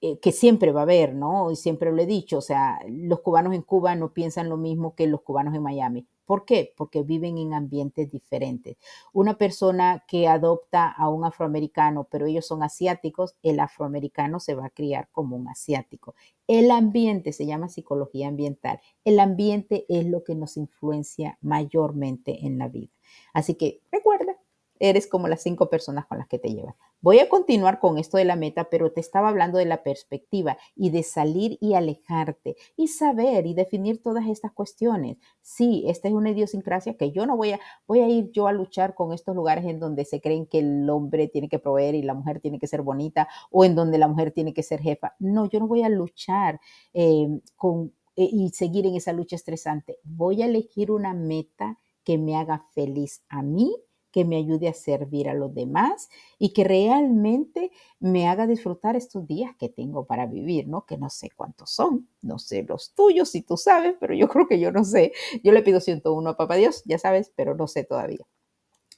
eh, 0.00 0.18
que 0.18 0.32
siempre 0.32 0.72
va 0.72 0.80
a 0.80 0.82
haber, 0.82 1.14
¿no? 1.14 1.52
Y 1.52 1.54
siempre 1.54 1.92
lo 1.92 2.02
he 2.02 2.06
dicho, 2.06 2.38
o 2.38 2.40
sea, 2.40 2.80
los 2.88 3.20
cubanos 3.20 3.54
en 3.54 3.62
Cuba 3.62 3.94
no 3.94 4.12
piensan 4.12 4.48
lo 4.48 4.56
mismo 4.56 4.96
que 4.96 5.06
los 5.06 5.22
cubanos 5.22 5.54
en 5.54 5.62
Miami. 5.62 6.08
¿Por 6.26 6.44
qué? 6.44 6.74
Porque 6.76 7.02
viven 7.02 7.38
en 7.38 7.54
ambientes 7.54 8.10
diferentes. 8.10 8.76
Una 9.12 9.38
persona 9.38 10.04
que 10.08 10.28
adopta 10.28 10.90
a 10.90 11.08
un 11.08 11.24
afroamericano, 11.24 12.08
pero 12.10 12.26
ellos 12.26 12.46
son 12.46 12.62
asiáticos, 12.62 13.36
el 13.42 13.60
afroamericano 13.60 14.40
se 14.40 14.54
va 14.54 14.66
a 14.66 14.70
criar 14.70 15.08
como 15.12 15.36
un 15.36 15.48
asiático. 15.48 16.14
El 16.48 16.70
ambiente 16.70 17.32
se 17.32 17.46
llama 17.46 17.68
psicología 17.68 18.28
ambiental. 18.28 18.80
El 19.04 19.20
ambiente 19.20 19.86
es 19.88 20.06
lo 20.06 20.24
que 20.24 20.34
nos 20.34 20.56
influencia 20.56 21.38
mayormente 21.40 22.44
en 22.44 22.58
la 22.58 22.68
vida. 22.68 22.92
Así 23.32 23.54
que 23.54 23.80
recuerda, 23.92 24.36
eres 24.80 25.06
como 25.06 25.28
las 25.28 25.42
cinco 25.42 25.68
personas 25.68 26.06
con 26.06 26.18
las 26.18 26.28
que 26.28 26.38
te 26.38 26.48
llevas. 26.48 26.74
Voy 27.00 27.18
a 27.18 27.28
continuar 27.28 27.78
con 27.78 27.98
esto 27.98 28.16
de 28.16 28.24
la 28.24 28.36
meta, 28.36 28.68
pero 28.70 28.90
te 28.90 29.00
estaba 29.00 29.28
hablando 29.28 29.58
de 29.58 29.66
la 29.66 29.82
perspectiva 29.82 30.58
y 30.74 30.90
de 30.90 31.02
salir 31.02 31.58
y 31.60 31.74
alejarte 31.74 32.56
y 32.76 32.88
saber 32.88 33.46
y 33.46 33.54
definir 33.54 34.02
todas 34.02 34.26
estas 34.26 34.52
cuestiones. 34.52 35.18
Sí, 35.42 35.84
esta 35.86 36.08
es 36.08 36.14
una 36.14 36.30
idiosincrasia 36.30 36.96
que 36.96 37.12
yo 37.12 37.26
no 37.26 37.36
voy 37.36 37.52
a, 37.52 37.60
voy 37.86 38.00
a 38.00 38.08
ir 38.08 38.30
yo 38.32 38.48
a 38.48 38.52
luchar 38.52 38.94
con 38.94 39.12
estos 39.12 39.36
lugares 39.36 39.64
en 39.66 39.78
donde 39.78 40.04
se 40.04 40.20
creen 40.20 40.46
que 40.46 40.58
el 40.60 40.88
hombre 40.90 41.28
tiene 41.28 41.48
que 41.48 41.58
proveer 41.58 41.94
y 41.94 42.02
la 42.02 42.14
mujer 42.14 42.40
tiene 42.40 42.58
que 42.58 42.66
ser 42.66 42.82
bonita 42.82 43.28
o 43.50 43.64
en 43.64 43.74
donde 43.74 43.98
la 43.98 44.08
mujer 44.08 44.32
tiene 44.32 44.52
que 44.52 44.62
ser 44.62 44.80
jefa. 44.80 45.14
No, 45.18 45.48
yo 45.48 45.60
no 45.60 45.68
voy 45.68 45.82
a 45.82 45.88
luchar 45.88 46.60
eh, 46.92 47.28
con, 47.56 47.92
eh, 48.16 48.28
y 48.32 48.48
seguir 48.50 48.86
en 48.86 48.96
esa 48.96 49.12
lucha 49.12 49.36
estresante. 49.36 49.98
Voy 50.02 50.42
a 50.42 50.46
elegir 50.46 50.90
una 50.90 51.14
meta 51.14 51.78
que 52.04 52.18
me 52.18 52.36
haga 52.36 52.66
feliz 52.72 53.22
a 53.28 53.42
mí 53.42 53.74
que 54.16 54.24
me 54.24 54.38
ayude 54.38 54.66
a 54.66 54.72
servir 54.72 55.28
a 55.28 55.34
los 55.34 55.54
demás 55.54 56.08
y 56.38 56.54
que 56.54 56.64
realmente 56.64 57.70
me 58.00 58.26
haga 58.26 58.46
disfrutar 58.46 58.96
estos 58.96 59.26
días 59.26 59.54
que 59.58 59.68
tengo 59.68 60.06
para 60.06 60.24
vivir, 60.24 60.68
¿no? 60.68 60.86
Que 60.86 60.96
no 60.96 61.10
sé 61.10 61.28
cuántos 61.36 61.68
son, 61.68 62.08
no 62.22 62.38
sé 62.38 62.62
los 62.62 62.94
tuyos 62.94 63.28
si 63.28 63.42
tú 63.42 63.58
sabes, 63.58 63.94
pero 64.00 64.14
yo 64.14 64.26
creo 64.28 64.48
que 64.48 64.58
yo 64.58 64.72
no 64.72 64.84
sé. 64.84 65.12
Yo 65.44 65.52
le 65.52 65.60
pido 65.60 65.80
101 65.80 66.30
a 66.30 66.36
Papá 66.38 66.56
Dios, 66.56 66.82
ya 66.86 66.96
sabes, 66.96 67.30
pero 67.36 67.54
no 67.54 67.68
sé 67.68 67.84
todavía. 67.84 68.26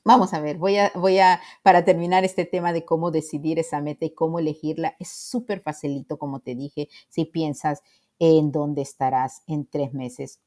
Vamos 0.04 0.33
a 0.35 0.40
ver, 0.40 0.57
voy 0.57 0.76
a, 0.76 0.92
voy 0.94 1.18
a, 1.18 1.40
para 1.64 1.85
terminar 1.85 2.24
este 2.24 2.44
tema 2.44 2.72
de 2.72 2.85
cómo 2.85 3.11
decidir 3.11 3.59
esa 3.59 3.81
meta 3.81 4.04
y 4.07 4.14
cómo 4.14 4.38
elegirla, 4.38 4.94
es 5.00 5.09
súper 5.09 5.62
facilito, 5.62 6.16
como 6.16 6.38
te 6.38 6.54
dije, 6.54 6.88
si 7.09 7.24
piensas 7.24 7.83
en 8.20 8.52
dónde 8.52 8.83
estarás 8.83 9.42
en 9.48 9.66
tres 9.66 9.92
meses 9.94 10.38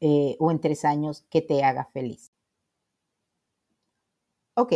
eh, 0.00 0.36
o 0.40 0.50
en 0.50 0.60
tres 0.60 0.84
años 0.84 1.24
que 1.30 1.40
te 1.40 1.64
haga 1.64 1.86
feliz. 1.94 2.32
Ok, 4.54 4.72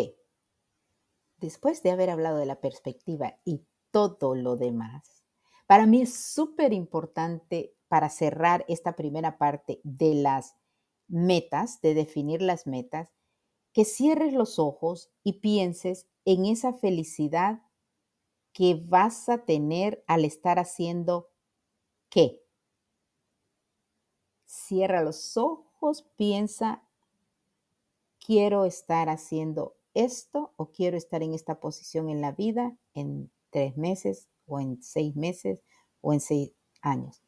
después 1.39 1.83
de 1.83 1.91
haber 1.91 2.11
hablado 2.11 2.39
de 2.39 2.47
la 2.47 2.61
perspectiva 2.61 3.39
y 3.45 3.65
todo 3.91 4.35
lo 4.35 4.57
demás, 4.57 5.25
para 5.67 5.87
mí 5.87 6.03
es 6.03 6.15
súper 6.15 6.73
importante 6.73 7.75
para 7.89 8.09
cerrar 8.11 8.65
esta 8.69 8.97
primera 8.97 9.39
parte 9.39 9.81
de 9.85 10.15
las 10.15 10.57
metas, 11.09 11.81
de 11.81 11.95
definir 11.95 12.43
las 12.43 12.67
metas, 12.67 13.11
que 13.73 13.85
cierres 13.85 14.33
los 14.33 14.59
ojos 14.59 15.11
y 15.23 15.35
pienses 15.41 16.09
en 16.25 16.47
esa 16.47 16.73
felicidad 16.73 17.63
que 18.53 18.83
vas 18.89 19.29
a 19.29 19.45
tener 19.45 20.05
al 20.07 20.25
estar 20.25 20.59
haciendo 20.59 21.31
qué. 22.11 22.43
Cierra 24.47 25.03
los 25.03 25.37
ojos, 25.37 26.05
piensa 26.17 26.84
quiero 28.25 28.65
estar 28.65 29.09
haciendo 29.09 29.77
esto 29.93 30.53
o 30.57 30.73
quiero 30.73 30.97
estar 30.97 31.23
en 31.23 31.35
esta 31.35 31.61
posición 31.61 32.09
en 32.09 32.21
la 32.21 32.33
vida 32.33 32.77
en 32.95 33.31
tres 33.51 33.77
meses 33.77 34.29
o 34.47 34.61
en 34.61 34.83
seis 34.83 35.15
meses 35.15 35.63
o 36.01 36.13
en 36.13 36.21
seis 36.21 36.53
años. 36.81 37.23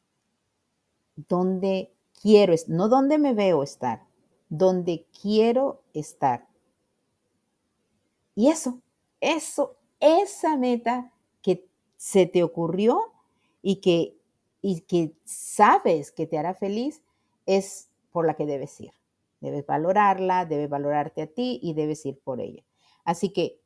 ¿Dónde 1.15 1.93
quiero, 2.21 2.53
no 2.67 2.89
dónde 2.89 3.17
me 3.17 3.33
veo 3.33 3.63
estar, 3.63 4.03
donde 4.49 5.05
quiero 5.21 5.81
estar. 5.93 6.47
Y 8.35 8.49
eso, 8.49 8.81
eso, 9.19 9.77
esa 9.99 10.57
meta 10.57 11.11
que 11.41 11.67
se 11.95 12.25
te 12.25 12.43
ocurrió 12.43 13.13
y 13.61 13.77
que, 13.77 14.17
y 14.61 14.81
que 14.81 15.15
sabes 15.25 16.11
que 16.11 16.27
te 16.27 16.37
hará 16.37 16.53
feliz 16.53 17.01
es 17.45 17.89
por 18.11 18.25
la 18.25 18.35
que 18.35 18.45
debes 18.45 18.79
ir. 18.79 18.91
Debes 19.39 19.65
valorarla, 19.65 20.45
debes 20.45 20.69
valorarte 20.69 21.21
a 21.21 21.27
ti 21.27 21.59
y 21.61 21.73
debes 21.73 22.05
ir 22.05 22.19
por 22.19 22.41
ella. 22.41 22.63
Así 23.03 23.31
que 23.31 23.61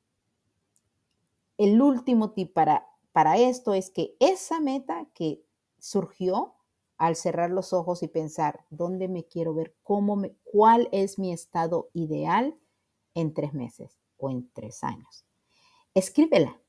el 1.58 1.82
último 1.82 2.32
tip 2.32 2.54
para, 2.54 2.88
para 3.12 3.38
esto 3.38 3.74
es 3.74 3.90
que 3.90 4.16
esa 4.20 4.60
meta 4.60 5.08
que 5.14 5.44
surgió 5.80 6.56
al 6.98 7.16
cerrar 7.16 7.50
los 7.50 7.74
ojos 7.74 8.04
y 8.04 8.08
pensar 8.08 8.66
dónde 8.70 9.08
me 9.08 9.26
quiero 9.26 9.54
ver, 9.54 9.76
cómo 9.82 10.16
me, 10.16 10.36
cuál 10.44 10.88
es 10.92 11.18
mi 11.18 11.34
estado 11.34 11.90
ideal 11.94 12.60
en 13.16 13.34
tres 13.34 13.54
meses 13.54 14.00
o 14.18 14.30
en 14.30 14.52
tres 14.54 14.84
años. 14.84 15.26
Escríbela, 15.94 16.62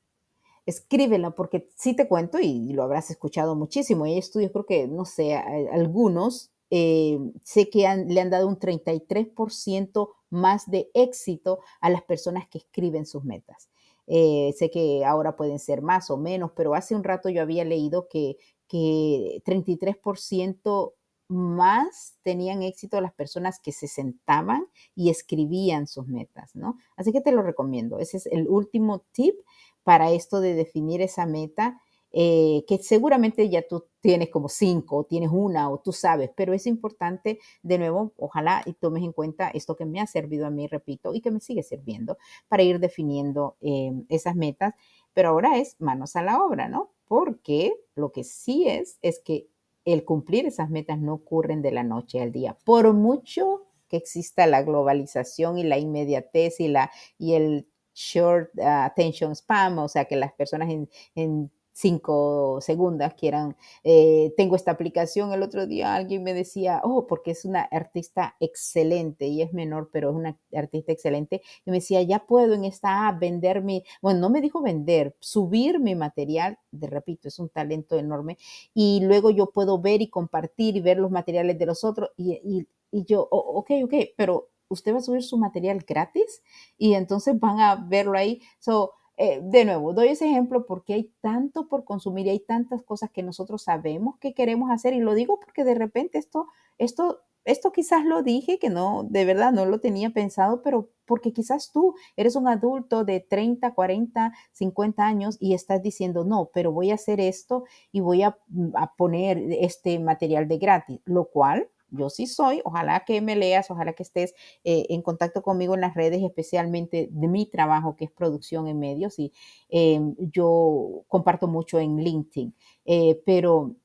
escríbela 0.64 1.32
porque 1.32 1.68
si 1.76 1.94
te 1.94 2.08
cuento 2.08 2.38
y 2.40 2.72
lo 2.72 2.82
habrás 2.82 3.10
escuchado 3.10 3.54
muchísimo. 3.54 4.04
Hay 4.04 4.18
estudios, 4.18 4.52
creo 4.52 4.66
que, 4.66 4.88
no 4.88 5.04
sé, 5.04 5.36
algunos 5.36 6.51
eh, 6.74 7.18
sé 7.44 7.68
que 7.68 7.80
le 7.80 8.18
han 8.18 8.30
dado 8.30 8.48
un 8.48 8.58
33% 8.58 10.08
más 10.30 10.70
de 10.70 10.90
éxito 10.94 11.58
a 11.82 11.90
las 11.90 12.00
personas 12.00 12.48
que 12.48 12.56
escriben 12.56 13.04
sus 13.04 13.24
metas. 13.24 13.68
Eh, 14.06 14.54
sé 14.56 14.70
que 14.70 15.04
ahora 15.04 15.36
pueden 15.36 15.58
ser 15.58 15.82
más 15.82 16.08
o 16.10 16.16
menos, 16.16 16.52
pero 16.56 16.74
hace 16.74 16.94
un 16.94 17.04
rato 17.04 17.28
yo 17.28 17.42
había 17.42 17.66
leído 17.66 18.08
que, 18.08 18.38
que 18.68 19.42
33% 19.44 20.94
más 21.28 22.16
tenían 22.22 22.62
éxito 22.62 23.02
las 23.02 23.12
personas 23.12 23.60
que 23.60 23.72
se 23.72 23.86
sentaban 23.86 24.66
y 24.94 25.10
escribían 25.10 25.86
sus 25.86 26.06
metas, 26.06 26.56
¿no? 26.56 26.78
Así 26.96 27.12
que 27.12 27.20
te 27.20 27.32
lo 27.32 27.42
recomiendo. 27.42 27.98
Ese 27.98 28.16
es 28.16 28.26
el 28.26 28.48
último 28.48 29.04
tip 29.12 29.34
para 29.82 30.10
esto 30.10 30.40
de 30.40 30.54
definir 30.54 31.02
esa 31.02 31.26
meta 31.26 31.82
eh, 32.12 32.64
que 32.66 32.78
seguramente 32.78 33.48
ya 33.48 33.62
tú 33.66 33.86
tienes 34.00 34.28
como 34.28 34.48
cinco, 34.48 34.98
o 34.98 35.04
tienes 35.04 35.30
una, 35.32 35.70
o 35.70 35.78
tú 35.78 35.92
sabes, 35.92 36.30
pero 36.36 36.52
es 36.52 36.66
importante, 36.66 37.38
de 37.62 37.78
nuevo, 37.78 38.12
ojalá 38.18 38.62
y 38.66 38.74
tomes 38.74 39.02
en 39.02 39.12
cuenta 39.12 39.48
esto 39.48 39.76
que 39.76 39.86
me 39.86 40.00
ha 40.00 40.06
servido 40.06 40.46
a 40.46 40.50
mí, 40.50 40.66
repito, 40.66 41.14
y 41.14 41.20
que 41.20 41.30
me 41.30 41.40
sigue 41.40 41.62
sirviendo 41.62 42.18
para 42.48 42.62
ir 42.62 42.80
definiendo 42.80 43.56
eh, 43.60 43.92
esas 44.08 44.36
metas, 44.36 44.74
pero 45.14 45.30
ahora 45.30 45.58
es 45.58 45.76
manos 45.80 46.16
a 46.16 46.22
la 46.22 46.42
obra, 46.42 46.68
¿no? 46.68 46.90
Porque 47.06 47.74
lo 47.94 48.12
que 48.12 48.24
sí 48.24 48.68
es, 48.68 48.98
es 49.02 49.20
que 49.20 49.48
el 49.84 50.04
cumplir 50.04 50.46
esas 50.46 50.70
metas 50.70 50.98
no 50.98 51.14
ocurren 51.14 51.62
de 51.62 51.72
la 51.72 51.82
noche 51.82 52.20
al 52.20 52.32
día, 52.32 52.56
por 52.64 52.92
mucho 52.92 53.62
que 53.88 53.96
exista 53.96 54.46
la 54.46 54.62
globalización 54.62 55.58
y 55.58 55.64
la 55.64 55.78
inmediatez 55.78 56.60
y, 56.60 56.68
la, 56.68 56.90
y 57.18 57.34
el 57.34 57.68
short 57.94 58.50
uh, 58.56 58.84
attention 58.84 59.32
spam, 59.32 59.78
o 59.78 59.88
sea, 59.88 60.06
que 60.06 60.16
las 60.16 60.32
personas 60.32 60.70
en 61.14 61.50
cinco 61.72 62.60
segundos 62.60 63.14
quieran, 63.14 63.56
eh, 63.84 64.32
tengo 64.36 64.56
esta 64.56 64.72
aplicación, 64.72 65.32
el 65.32 65.42
otro 65.42 65.66
día 65.66 65.94
alguien 65.94 66.22
me 66.22 66.34
decía, 66.34 66.80
oh, 66.84 67.06
porque 67.06 67.32
es 67.32 67.44
una 67.44 67.62
artista 67.62 68.36
excelente 68.40 69.26
y 69.26 69.42
es 69.42 69.52
menor, 69.52 69.90
pero 69.92 70.10
es 70.10 70.16
una 70.16 70.38
artista 70.54 70.92
excelente, 70.92 71.42
y 71.64 71.70
me 71.70 71.78
decía, 71.78 72.02
ya 72.02 72.26
puedo 72.26 72.54
en 72.54 72.64
esta 72.64 73.08
app 73.08 73.20
vender 73.20 73.62
mi, 73.62 73.84
bueno, 74.00 74.20
no 74.20 74.30
me 74.30 74.40
dijo 74.40 74.62
vender, 74.62 75.16
subir 75.20 75.80
mi 75.80 75.94
material, 75.94 76.58
de 76.70 76.86
repito, 76.86 77.28
es 77.28 77.38
un 77.38 77.48
talento 77.48 77.96
enorme, 77.98 78.38
y 78.74 79.00
luego 79.02 79.30
yo 79.30 79.50
puedo 79.50 79.80
ver 79.80 80.02
y 80.02 80.08
compartir 80.08 80.76
y 80.76 80.80
ver 80.80 80.98
los 80.98 81.10
materiales 81.10 81.58
de 81.58 81.66
los 81.66 81.84
otros, 81.84 82.10
y, 82.16 82.66
yo, 82.92 83.26
oh, 83.30 83.58
ok, 83.58 83.70
ok, 83.84 83.94
pero 84.16 84.50
usted 84.68 84.92
va 84.92 84.98
a 84.98 85.02
subir 85.02 85.22
su 85.22 85.38
material 85.38 85.84
gratis 85.86 86.42
y 86.78 86.94
entonces 86.94 87.38
van 87.38 87.60
a 87.60 87.76
verlo 87.76 88.18
ahí. 88.18 88.42
So, 88.58 88.92
eh, 89.24 89.40
de 89.40 89.64
nuevo, 89.64 89.92
doy 89.92 90.08
ese 90.08 90.26
ejemplo 90.26 90.66
porque 90.66 90.94
hay 90.94 91.12
tanto 91.20 91.68
por 91.68 91.84
consumir 91.84 92.26
y 92.26 92.30
hay 92.30 92.40
tantas 92.40 92.82
cosas 92.82 93.10
que 93.10 93.22
nosotros 93.22 93.62
sabemos 93.62 94.18
que 94.18 94.34
queremos 94.34 94.70
hacer 94.70 94.94
y 94.94 95.00
lo 95.00 95.14
digo 95.14 95.38
porque 95.38 95.62
de 95.64 95.74
repente 95.74 96.18
esto, 96.18 96.48
esto 96.78 97.20
esto 97.44 97.72
quizás 97.72 98.04
lo 98.04 98.22
dije, 98.22 98.58
que 98.58 98.70
no, 98.70 99.04
de 99.08 99.24
verdad 99.24 99.52
no 99.52 99.66
lo 99.66 99.80
tenía 99.80 100.10
pensado, 100.10 100.62
pero 100.62 100.90
porque 101.06 101.32
quizás 101.32 101.72
tú 101.72 101.94
eres 102.16 102.36
un 102.36 102.48
adulto 102.48 103.04
de 103.04 103.20
30, 103.20 103.74
40, 103.74 104.32
50 104.52 105.04
años 105.04 105.36
y 105.40 105.54
estás 105.54 105.82
diciendo, 105.82 106.24
no, 106.24 106.50
pero 106.54 106.72
voy 106.72 106.90
a 106.90 106.94
hacer 106.94 107.20
esto 107.20 107.64
y 107.90 108.00
voy 108.00 108.22
a, 108.22 108.38
mm, 108.48 108.76
a 108.76 108.94
poner 108.94 109.38
este 109.60 109.98
material 109.98 110.46
de 110.48 110.58
gratis, 110.58 111.00
lo 111.04 111.24
cual 111.26 111.68
yo 111.92 112.10
sí 112.10 112.26
soy, 112.26 112.60
ojalá 112.64 113.04
que 113.04 113.20
me 113.20 113.36
leas, 113.36 113.70
ojalá 113.70 113.92
que 113.92 114.02
estés 114.02 114.34
eh, 114.64 114.86
en 114.88 115.02
contacto 115.02 115.42
conmigo 115.42 115.74
en 115.74 115.82
las 115.82 115.94
redes, 115.94 116.22
especialmente 116.22 117.08
de 117.10 117.28
mi 117.28 117.46
trabajo 117.46 117.96
que 117.96 118.06
es 118.06 118.10
producción 118.10 118.68
en 118.68 118.78
medios 118.78 119.18
y 119.18 119.32
em, 119.68 120.14
yo 120.18 121.04
comparto 121.08 121.48
mucho 121.48 121.78
en 121.78 121.98
LinkedIn, 121.98 122.54
eh, 122.84 123.22
pero 123.24 123.76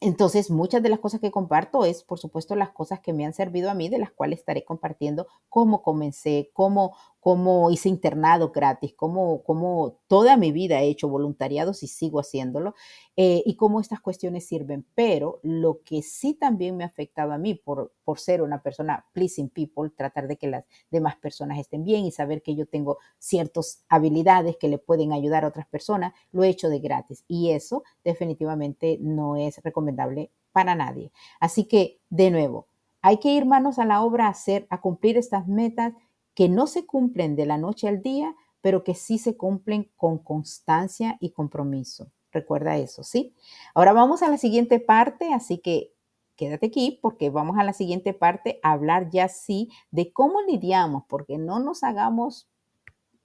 entonces, 0.00 0.48
muchas 0.50 0.80
de 0.80 0.90
las 0.90 1.00
cosas 1.00 1.20
que 1.20 1.32
comparto 1.32 1.84
es, 1.84 2.04
por 2.04 2.20
supuesto, 2.20 2.54
las 2.54 2.70
cosas 2.70 3.00
que 3.00 3.12
me 3.12 3.26
han 3.26 3.32
servido 3.32 3.68
a 3.68 3.74
mí, 3.74 3.88
de 3.88 3.98
las 3.98 4.12
cuales 4.12 4.38
estaré 4.38 4.64
compartiendo 4.64 5.26
cómo 5.48 5.82
comencé, 5.82 6.50
cómo, 6.52 6.96
cómo 7.20 7.70
hice 7.70 7.88
internado 7.88 8.50
gratis, 8.50 8.94
cómo, 8.94 9.42
cómo 9.42 9.98
toda 10.06 10.36
mi 10.36 10.52
vida 10.52 10.80
he 10.80 10.88
hecho 10.88 11.08
voluntariados 11.08 11.82
y 11.82 11.88
sigo 11.88 12.20
haciéndolo, 12.20 12.74
eh, 13.16 13.42
y 13.44 13.56
cómo 13.56 13.80
estas 13.80 14.00
cuestiones 14.00 14.46
sirven. 14.46 14.86
Pero 14.94 15.40
lo 15.42 15.82
que 15.82 16.02
sí 16.02 16.34
también 16.34 16.76
me 16.76 16.84
ha 16.84 16.86
afectado 16.86 17.32
a 17.32 17.38
mí 17.38 17.54
por, 17.54 17.92
por 18.04 18.18
ser 18.18 18.42
una 18.42 18.62
persona 18.62 19.04
pleasing 19.12 19.48
people, 19.48 19.90
tratar 19.90 20.28
de 20.28 20.36
que 20.36 20.48
las 20.48 20.64
demás 20.90 21.16
personas 21.16 21.58
estén 21.58 21.84
bien 21.84 22.04
y 22.04 22.12
saber 22.12 22.42
que 22.42 22.54
yo 22.54 22.66
tengo 22.66 22.98
ciertas 23.18 23.84
habilidades 23.88 24.56
que 24.56 24.68
le 24.68 24.78
pueden 24.78 25.12
ayudar 25.12 25.44
a 25.44 25.48
otras 25.48 25.66
personas, 25.66 26.14
lo 26.32 26.44
he 26.44 26.48
hecho 26.48 26.68
de 26.68 26.78
gratis. 26.78 27.24
Y 27.26 27.50
eso 27.50 27.82
definitivamente 28.04 28.98
no 29.00 29.36
es 29.36 29.62
recomendable 29.62 30.30
para 30.52 30.74
nadie. 30.74 31.12
Así 31.40 31.64
que, 31.64 32.00
de 32.10 32.30
nuevo, 32.30 32.66
hay 33.00 33.18
que 33.18 33.32
ir 33.32 33.46
manos 33.46 33.78
a 33.78 33.84
la 33.84 34.02
obra 34.02 34.26
a 34.26 34.30
hacer, 34.30 34.66
a 34.70 34.80
cumplir 34.80 35.16
estas 35.16 35.46
metas 35.46 35.92
que 36.38 36.48
no 36.48 36.68
se 36.68 36.86
cumplen 36.86 37.34
de 37.34 37.46
la 37.46 37.58
noche 37.58 37.88
al 37.88 38.00
día, 38.00 38.32
pero 38.60 38.84
que 38.84 38.94
sí 38.94 39.18
se 39.18 39.36
cumplen 39.36 39.90
con 39.96 40.18
constancia 40.18 41.16
y 41.18 41.32
compromiso. 41.32 42.12
Recuerda 42.30 42.76
eso, 42.76 43.02
¿sí? 43.02 43.34
Ahora 43.74 43.92
vamos 43.92 44.22
a 44.22 44.28
la 44.28 44.38
siguiente 44.38 44.78
parte, 44.78 45.34
así 45.34 45.58
que 45.58 45.96
quédate 46.36 46.66
aquí 46.66 47.00
porque 47.02 47.30
vamos 47.30 47.58
a 47.58 47.64
la 47.64 47.72
siguiente 47.72 48.14
parte 48.14 48.60
a 48.62 48.70
hablar 48.70 49.10
ya 49.10 49.26
sí 49.26 49.68
de 49.90 50.12
cómo 50.12 50.40
lidiamos, 50.42 51.02
porque 51.08 51.38
no 51.38 51.58
nos 51.58 51.82
hagamos 51.82 52.48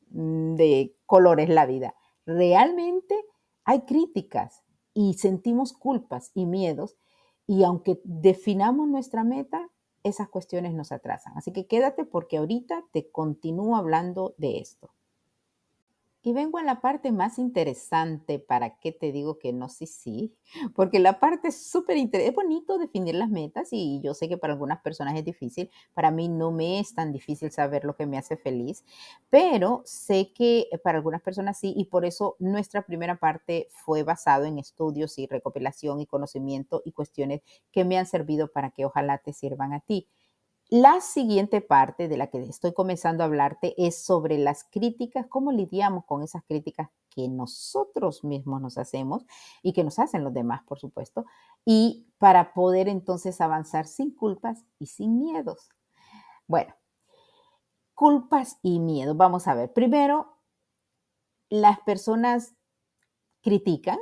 mm, 0.10 0.56
de 0.56 0.96
colores 1.06 1.50
la 1.50 1.68
vida. 1.68 1.94
Realmente 2.26 3.14
hay 3.64 3.82
críticas 3.82 4.64
y 4.96 5.14
sentimos 5.20 5.72
culpas 5.74 6.32
y 6.34 6.48
miedos 6.48 6.98
y 7.46 7.64
aunque 7.64 8.02
definamos 8.06 8.88
nuestra 8.88 9.24
meta, 9.24 9.70
esas 10.04 10.30
cuestiones 10.30 10.74
nos 10.74 10.92
atrasan. 10.92 11.34
Así 11.38 11.52
que 11.52 11.66
quédate 11.66 12.06
porque 12.06 12.38
ahorita 12.38 12.84
te 12.92 13.10
continúo 13.10 13.76
hablando 13.76 14.36
de 14.38 14.60
esto. 14.60 14.92
Y 16.26 16.32
vengo 16.32 16.58
a 16.58 16.64
la 16.64 16.80
parte 16.80 17.12
más 17.12 17.38
interesante, 17.38 18.40
¿para 18.40 18.78
qué 18.80 18.94
te 18.94 19.12
digo 19.12 19.40
que 19.40 19.52
no? 19.52 19.68
Sí, 19.68 19.86
sí, 19.88 20.34
porque 20.74 21.00
la 21.00 21.20
parte 21.20 21.50
es 21.50 21.68
súper 21.70 21.98
interesante, 21.98 22.30
es 22.30 22.36
bonito 22.36 22.78
definir 22.78 23.16
las 23.16 23.30
metas 23.30 23.68
y 23.74 24.00
yo 24.02 24.14
sé 24.14 24.30
que 24.30 24.38
para 24.38 24.54
algunas 24.54 24.82
personas 24.82 25.16
es 25.18 25.26
difícil, 25.26 25.70
para 25.94 26.12
mí 26.12 26.30
no 26.30 26.52
me 26.52 26.80
es 26.80 26.94
tan 26.96 27.12
difícil 27.12 27.52
saber 27.52 27.84
lo 27.84 27.98
que 27.98 28.06
me 28.06 28.18
hace 28.18 28.38
feliz, 28.38 28.86
pero 29.30 29.82
sé 29.86 30.32
que 30.34 30.70
para 30.82 30.98
algunas 31.00 31.22
personas 31.22 31.60
sí 31.60 31.74
y 31.76 31.86
por 31.86 32.06
eso 32.06 32.38
nuestra 32.40 32.86
primera 32.86 33.18
parte 33.20 33.68
fue 33.72 34.04
basado 34.04 34.46
en 34.46 34.58
estudios 34.60 35.20
y 35.20 35.28
recopilación 35.28 36.00
y 36.00 36.06
conocimiento 36.08 36.82
y 36.86 36.94
cuestiones 36.94 37.42
que 37.70 37.84
me 37.84 37.98
han 37.98 38.06
servido 38.06 38.50
para 38.50 38.72
que 38.72 38.86
ojalá 38.86 39.18
te 39.18 39.34
sirvan 39.34 39.74
a 39.74 39.82
ti. 39.82 40.08
La 40.76 41.02
siguiente 41.02 41.62
parte 41.62 42.08
de 42.08 42.18
la 42.18 42.32
que 42.32 42.40
estoy 42.40 42.74
comenzando 42.74 43.22
a 43.22 43.28
hablarte 43.28 43.76
es 43.78 44.04
sobre 44.04 44.40
las 44.40 44.64
críticas, 44.64 45.28
cómo 45.30 45.52
lidiamos 45.52 46.04
con 46.06 46.24
esas 46.24 46.44
críticas 46.46 46.90
que 47.12 47.28
nosotros 47.28 48.24
mismos 48.24 48.60
nos 48.60 48.80
hacemos 48.80 49.24
y 49.62 49.74
que 49.74 49.84
nos 49.84 50.00
hacen 50.00 50.24
los 50.24 50.34
demás, 50.34 50.64
por 50.64 50.80
supuesto, 50.80 51.28
y 51.64 52.08
para 52.18 52.56
poder 52.56 52.88
entonces 52.88 53.40
avanzar 53.40 53.86
sin 53.86 54.16
culpas 54.16 54.66
y 54.80 54.88
sin 54.88 55.20
miedos. 55.20 55.70
Bueno, 56.48 56.74
culpas 57.94 58.58
y 58.64 58.80
miedos. 58.80 59.16
Vamos 59.16 59.48
a 59.48 59.54
ver, 59.54 59.72
primero, 59.74 60.40
las 61.50 61.82
personas 61.82 62.56
critican 63.44 64.00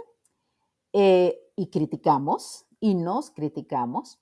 eh, 0.93 1.38
y 1.57 1.69
criticamos 1.69 2.65
y 2.79 2.95
nos 2.95 3.29
criticamos 3.29 4.21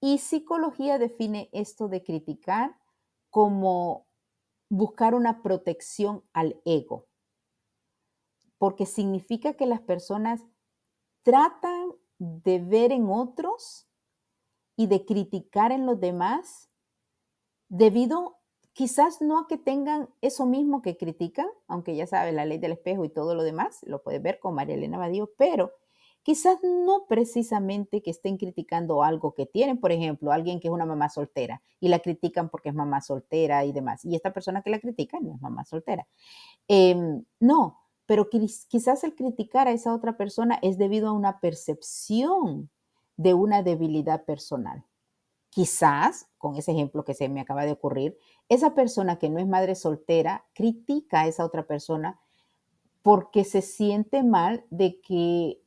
y 0.00 0.18
psicología 0.18 0.98
define 0.98 1.48
esto 1.52 1.88
de 1.88 2.02
criticar 2.02 2.76
como 3.30 4.06
buscar 4.70 5.14
una 5.14 5.42
protección 5.42 6.24
al 6.32 6.60
ego, 6.64 7.06
porque 8.58 8.86
significa 8.86 9.54
que 9.54 9.66
las 9.66 9.80
personas 9.80 10.42
tratan 11.22 11.92
de 12.18 12.58
ver 12.58 12.92
en 12.92 13.08
otros 13.08 13.88
y 14.76 14.86
de 14.86 15.04
criticar 15.04 15.72
en 15.72 15.86
los 15.86 15.98
demás 15.98 16.68
debido 17.68 18.38
quizás 18.72 19.20
no 19.20 19.40
a 19.40 19.48
que 19.48 19.58
tengan 19.58 20.08
eso 20.20 20.46
mismo 20.46 20.82
que 20.82 20.96
critican, 20.96 21.48
aunque 21.66 21.96
ya 21.96 22.06
sabe 22.06 22.30
la 22.30 22.44
ley 22.44 22.58
del 22.58 22.72
espejo 22.72 23.04
y 23.04 23.08
todo 23.08 23.34
lo 23.34 23.42
demás, 23.42 23.80
lo 23.82 24.02
puedes 24.02 24.22
ver 24.22 24.38
con 24.38 24.54
María 24.54 24.76
Elena 24.76 24.98
Badío, 24.98 25.32
pero 25.36 25.72
quizás 26.22 26.58
no 26.62 27.06
precisamente 27.08 28.02
que 28.02 28.10
estén 28.10 28.36
criticando 28.36 29.02
algo 29.02 29.34
que 29.34 29.46
tienen, 29.46 29.78
por 29.78 29.92
ejemplo, 29.92 30.32
alguien 30.32 30.60
que 30.60 30.68
es 30.68 30.74
una 30.74 30.86
mamá 30.86 31.08
soltera 31.08 31.62
y 31.80 31.88
la 31.88 32.00
critican 32.00 32.48
porque 32.48 32.68
es 32.68 32.74
mamá 32.74 33.00
soltera 33.00 33.64
y 33.64 33.72
demás, 33.72 34.04
y 34.04 34.14
esta 34.14 34.32
persona 34.32 34.62
que 34.62 34.70
la 34.70 34.80
critica 34.80 35.18
no 35.20 35.34
es 35.34 35.40
mamá 35.40 35.64
soltera. 35.64 36.06
Em, 36.68 37.24
no, 37.40 37.78
pero 38.06 38.28
quizás 38.30 39.04
el 39.04 39.14
criticar 39.14 39.68
a 39.68 39.72
esa 39.72 39.94
otra 39.94 40.16
persona 40.16 40.58
es 40.62 40.78
debido 40.78 41.08
a 41.08 41.12
una 41.12 41.40
percepción 41.40 42.70
de 43.18 43.34
una 43.34 43.62
debilidad 43.62 44.24
personal. 44.24 44.84
Quizás, 45.50 46.26
con 46.38 46.56
ese 46.56 46.72
ejemplo 46.72 47.04
que 47.04 47.14
se 47.14 47.28
me 47.28 47.40
acaba 47.40 47.66
de 47.66 47.72
ocurrir, 47.72 48.16
esa 48.48 48.74
persona 48.74 49.18
que 49.18 49.28
no 49.28 49.38
es 49.38 49.46
madre 49.46 49.74
soltera 49.74 50.46
critica 50.54 51.22
a 51.22 51.26
esa 51.26 51.44
otra 51.44 51.66
persona 51.66 52.20
porque 53.02 53.44
se 53.44 53.60
siente 53.60 54.22
mal 54.22 54.64
de 54.70 55.00
que 55.00 55.60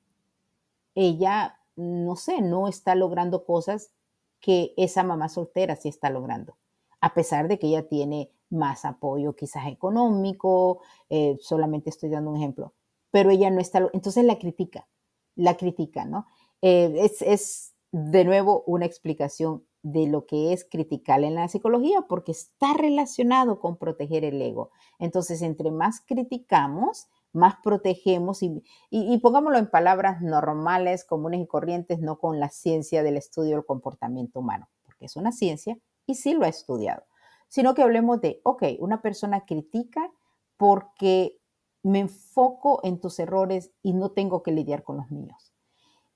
ella, 0.96 1.60
no 1.76 2.16
sé, 2.16 2.42
no 2.42 2.68
está 2.68 2.96
logrando 2.96 3.46
cosas 3.46 3.92
que 4.40 4.74
esa 4.78 5.04
mamá 5.04 5.30
soltera 5.30 5.76
sí 5.76 5.90
está 5.90 6.10
logrando, 6.10 6.58
a 7.00 7.14
pesar 7.14 7.48
de 7.48 7.60
que 7.60 7.68
ella 7.68 7.88
tiene 7.88 8.32
más 8.50 8.86
apoyo 8.86 9.36
quizás 9.36 9.68
económico, 9.68 10.82
eh, 11.10 11.38
solamente 11.40 11.90
estoy 11.90 12.10
dando 12.10 12.32
un 12.32 12.38
ejemplo, 12.38 12.74
pero 13.12 13.30
ella 13.30 13.50
no 13.50 13.62
está, 13.62 13.90
entonces 13.94 14.26
la 14.26 14.38
critica, 14.38 14.88
la 15.36 15.56
critica, 15.56 16.06
¿no? 16.06 16.28
Eh, 16.62 16.94
es, 16.98 17.22
es 17.22 17.74
de 17.92 18.26
nuevo 18.26 18.64
una 18.68 18.86
explicación 18.86 19.66
de 19.84 20.08
lo 20.08 20.26
que 20.26 20.54
es 20.54 20.66
criticar 20.66 21.24
en 21.24 21.36
la 21.36 21.48
psicología 21.48 22.06
porque 22.08 22.32
está 22.32 22.74
relacionado 22.74 23.60
con 23.60 23.78
proteger 23.78 24.24
el 24.24 24.42
ego. 24.42 24.70
Entonces, 25.00 25.42
entre 25.42 25.72
más 25.72 26.02
criticamos, 26.02 27.08
más 27.34 27.56
protegemos 27.64 28.42
y, 28.42 29.18
pongámoslo 29.20 29.58
en 29.58 29.70
palabras 29.70 30.22
normales, 30.22 31.06
comunes 31.06 31.42
y 31.42 31.48
corrientes, 31.48 32.00
no 32.00 32.20
con 32.20 32.40
la 32.40 32.50
ciencia 32.50 33.04
del 33.04 33.18
estudio 33.18 33.56
del 33.56 33.66
comportamiento 33.66 34.40
humano, 34.40 34.70
porque 34.84 35.06
es 35.06 35.16
una 35.16 35.32
ciencia 35.32 35.78
y 36.06 36.16
sí 36.16 36.34
lo 36.34 36.46
ha 36.46 36.50
estudiado, 36.50 37.04
sino 37.48 37.74
que 37.74 37.84
hablemos 37.84 38.22
de, 38.22 38.42
ok, 38.44 38.64
una 38.80 39.02
persona 39.02 39.46
critica 39.46 40.12
porque 40.58 41.40
me 41.84 42.00
enfoco 42.00 42.82
en 42.84 43.00
tus 43.00 43.18
errores 43.20 43.72
y 43.82 43.94
no 43.94 44.12
tengo 44.12 44.44
que 44.44 44.52
lidiar 44.52 44.84
con 44.84 44.98
los 44.98 45.10
míos, 45.10 45.54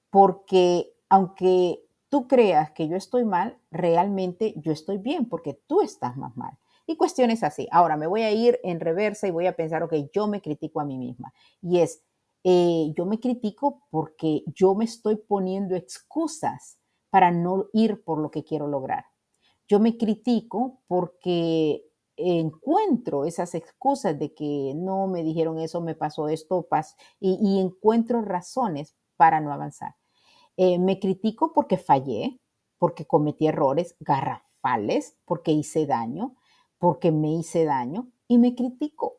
porque 0.09 0.93
aunque 1.09 1.81
tú 2.09 2.27
creas 2.27 2.71
que 2.71 2.87
yo 2.87 2.95
estoy 2.97 3.25
mal, 3.25 3.57
realmente 3.71 4.53
yo 4.57 4.71
estoy 4.71 4.97
bien 4.97 5.27
porque 5.27 5.53
tú 5.53 5.81
estás 5.81 6.17
más 6.17 6.35
mal 6.35 6.57
y 6.87 6.97
cuestiones 6.97 7.43
así. 7.43 7.67
Ahora 7.71 7.97
me 7.97 8.07
voy 8.07 8.21
a 8.21 8.31
ir 8.31 8.59
en 8.63 8.79
reversa 8.79 9.27
y 9.27 9.31
voy 9.31 9.47
a 9.47 9.55
pensar, 9.55 9.83
ok, 9.83 9.93
yo 10.13 10.27
me 10.27 10.41
critico 10.41 10.79
a 10.79 10.85
mí 10.85 10.97
misma. 10.97 11.33
Y 11.61 11.79
es, 11.79 12.03
eh, 12.43 12.93
yo 12.95 13.05
me 13.05 13.19
critico 13.19 13.83
porque 13.89 14.43
yo 14.47 14.75
me 14.75 14.85
estoy 14.85 15.15
poniendo 15.15 15.75
excusas 15.75 16.79
para 17.09 17.31
no 17.31 17.67
ir 17.73 18.03
por 18.03 18.19
lo 18.19 18.29
que 18.29 18.43
quiero 18.43 18.67
lograr. 18.67 19.05
Yo 19.67 19.79
me 19.79 19.97
critico 19.97 20.81
porque 20.87 21.85
encuentro 22.17 23.25
esas 23.25 23.55
excusas 23.55 24.17
de 24.17 24.33
que 24.33 24.73
no 24.75 25.07
me 25.07 25.23
dijeron 25.23 25.59
eso, 25.59 25.81
me 25.81 25.95
pasó 25.95 26.29
esto, 26.29 26.67
y, 27.19 27.59
encuentro 27.59 28.21
razones 28.21 28.95
para 29.17 29.41
no 29.41 29.51
avanzar. 29.51 29.95
Eh, 30.57 30.79
me 30.79 30.99
critico 30.99 31.51
porque 31.53 31.77
fallé, 31.77 32.39
porque 32.77 33.05
cometí 33.05 33.47
errores 33.47 33.95
garrafales, 33.99 35.17
porque 35.25 35.51
hice 35.51 35.85
daño, 35.85 36.35
porque 36.85 37.11
me 37.11 37.33
hice 37.33 37.65
daño 37.65 38.11
y 38.27 38.37
me 38.37 38.53
critico. 38.53 39.15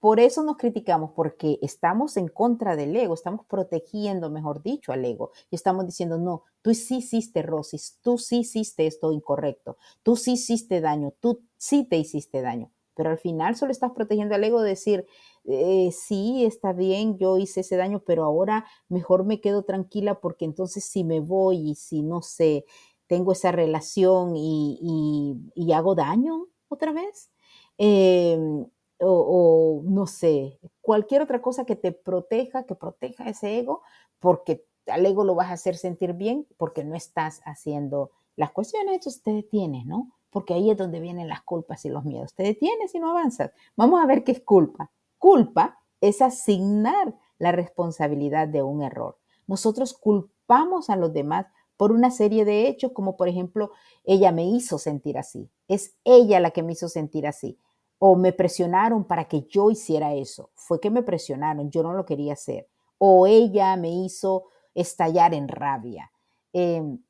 por 0.00 0.18
eso 0.18 0.42
nos 0.42 0.56
criticamos, 0.56 1.12
porque 1.14 1.60
estamos 1.62 2.16
en 2.16 2.26
contra 2.26 2.74
del 2.74 2.96
ego, 2.96 3.14
estamos 3.14 3.46
protegiendo, 3.46 4.30
mejor 4.30 4.64
dicho, 4.64 4.90
al 4.90 5.04
ego. 5.04 5.30
Y 5.48 5.54
estamos 5.54 5.86
diciendo, 5.86 6.18
no, 6.18 6.42
tú 6.60 6.74
sí 6.74 6.96
hiciste, 6.96 7.42
Rosis, 7.42 8.00
tú 8.02 8.18
sí 8.18 8.40
hiciste 8.40 8.88
esto 8.88 9.12
incorrecto, 9.12 9.76
tú 10.02 10.16
sí 10.16 10.32
hiciste 10.32 10.80
daño, 10.80 11.12
tú 11.20 11.44
sí 11.56 11.84
te 11.84 11.98
hiciste 11.98 12.42
daño. 12.42 12.72
Pero 12.96 13.10
al 13.10 13.18
final 13.18 13.54
solo 13.54 13.70
estás 13.70 13.92
protegiendo 13.92 14.34
al 14.34 14.42
ego 14.42 14.60
de 14.60 14.70
decir, 14.70 15.06
eh, 15.44 15.92
sí, 15.92 16.44
está 16.44 16.72
bien, 16.72 17.16
yo 17.16 17.38
hice 17.38 17.60
ese 17.60 17.76
daño, 17.76 18.02
pero 18.04 18.24
ahora 18.24 18.66
mejor 18.88 19.24
me 19.24 19.40
quedo 19.40 19.62
tranquila 19.62 20.18
porque 20.20 20.46
entonces 20.46 20.82
si 20.82 21.04
me 21.04 21.20
voy 21.20 21.70
y 21.70 21.74
si 21.76 22.02
no 22.02 22.22
sé, 22.22 22.64
tengo 23.06 23.30
esa 23.30 23.52
relación 23.52 24.34
y, 24.34 25.72
hago 25.72 25.94
daño 25.94 26.48
otra 26.74 26.92
vez. 26.92 27.30
Em, 27.78 28.66
o, 29.04 29.82
no 29.84 30.06
sé, 30.06 30.60
cualquier 30.80 31.22
otra 31.22 31.42
cosa 31.42 31.64
que 31.64 31.76
te 31.76 31.92
proteja, 31.92 32.64
que 32.64 32.74
proteja 32.74 33.28
ese 33.28 33.58
ego, 33.58 33.82
porque 34.20 34.64
al 34.86 35.04
ego 35.04 35.24
lo 35.24 35.34
vas 35.34 35.50
a 35.50 35.54
hacer 35.54 35.76
sentir 35.76 36.12
bien 36.12 36.46
porque 36.56 36.84
no 36.84 36.94
estás 36.94 37.40
haciendo 37.44 38.10
las 38.36 38.52
cuestiones, 38.52 38.94
entonces 38.94 39.22
te 39.22 39.32
detienes, 39.32 39.86
¿no? 39.86 40.12
Porque 40.30 40.54
ahí 40.54 40.70
es 40.70 40.76
donde 40.76 41.00
vienen 41.00 41.28
las 41.28 41.42
culpas 41.42 41.84
y 41.84 41.90
los 41.90 42.04
miedos. 42.04 42.34
Te 42.34 42.42
detienes 42.42 42.94
y 42.94 43.00
no 43.00 43.10
avanzas. 43.10 43.50
Vamos 43.76 44.02
a 44.02 44.06
ver 44.06 44.24
qué 44.24 44.32
es 44.32 44.40
culpa. 44.40 44.90
Culpa 45.18 45.78
es 46.00 46.22
asignar 46.22 47.14
la 47.38 47.52
responsabilidad 47.52 48.48
de 48.48 48.62
un 48.62 48.82
error. 48.82 49.18
Nosotros 49.46 49.92
culpamos 49.92 50.88
a 50.88 50.96
los 50.96 51.12
demás 51.12 51.46
por 51.82 51.90
una 51.90 52.12
serie 52.12 52.44
de 52.44 52.68
hechos, 52.68 52.92
como 52.92 53.16
por 53.16 53.26
ejemplo, 53.26 53.72
ella 54.04 54.30
me 54.30 54.46
hizo 54.46 54.78
sentir 54.78 55.18
así. 55.18 55.50
Es 55.66 55.96
ella 56.04 56.38
la 56.38 56.52
que 56.52 56.62
me 56.62 56.74
hizo 56.74 56.88
sentir 56.88 57.26
así 57.26 57.58
o 57.98 58.14
me 58.14 58.32
presionaron 58.32 59.02
para 59.02 59.24
que 59.26 59.48
yo 59.48 59.68
hiciera 59.68 60.14
eso. 60.14 60.52
Fue 60.54 60.78
que 60.78 60.90
me 60.90 61.02
presionaron, 61.02 61.72
yo 61.72 61.82
no 61.82 61.92
lo 61.92 62.06
quería 62.06 62.34
hacer. 62.34 62.68
O 62.98 63.26
ella 63.26 63.76
me 63.76 63.90
hizo 63.90 64.44
estallar 64.76 65.34
en 65.34 65.48
rabia. 65.48 66.12
Em, 66.52 67.02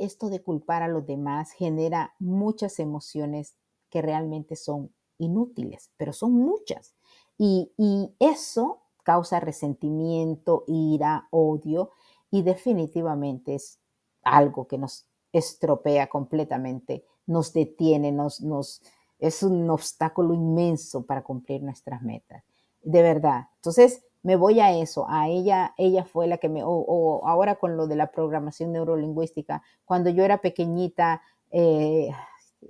esto 0.00 0.30
de 0.30 0.42
culpar 0.42 0.82
a 0.82 0.88
los 0.88 1.06
demás 1.06 1.52
genera 1.52 2.12
muchas 2.18 2.80
emociones 2.80 3.54
que 3.88 4.02
realmente 4.02 4.56
son 4.56 4.92
inútiles, 5.18 5.92
pero 5.96 6.12
son 6.12 6.32
muchas. 6.32 6.96
Y, 7.38 7.72
y 7.78 8.12
eso 8.18 8.82
causa 9.04 9.38
resentimiento, 9.38 10.64
ira, 10.66 11.28
odio 11.30 11.90
y 12.32 12.42
definitivamente 12.42 13.54
es 13.54 13.78
algo 14.22 14.66
que 14.66 14.78
nos 14.78 15.06
estropea 15.32 16.08
completamente, 16.08 17.04
nos 17.26 17.52
detiene, 17.52 18.12
nos, 18.12 18.40
nos, 18.40 18.82
es 19.18 19.42
un 19.42 19.68
obstáculo 19.70 20.34
inmenso 20.34 21.04
para 21.04 21.22
cumplir 21.22 21.62
nuestras 21.62 22.02
metas. 22.02 22.42
De 22.82 23.02
verdad. 23.02 23.48
Entonces, 23.56 24.04
me 24.22 24.36
voy 24.36 24.60
a 24.60 24.72
eso, 24.72 25.06
a 25.08 25.28
ella, 25.28 25.74
ella 25.76 26.04
fue 26.04 26.26
la 26.26 26.38
que 26.38 26.48
me, 26.48 26.62
o, 26.64 27.26
ahora 27.26 27.56
con 27.56 27.76
lo 27.76 27.86
de 27.86 27.96
la 27.96 28.12
programación 28.12 28.72
neurolingüística, 28.72 29.62
cuando 29.84 30.10
yo 30.10 30.24
era 30.24 30.38
pequeñita, 30.38 31.22
eh, 31.50 32.10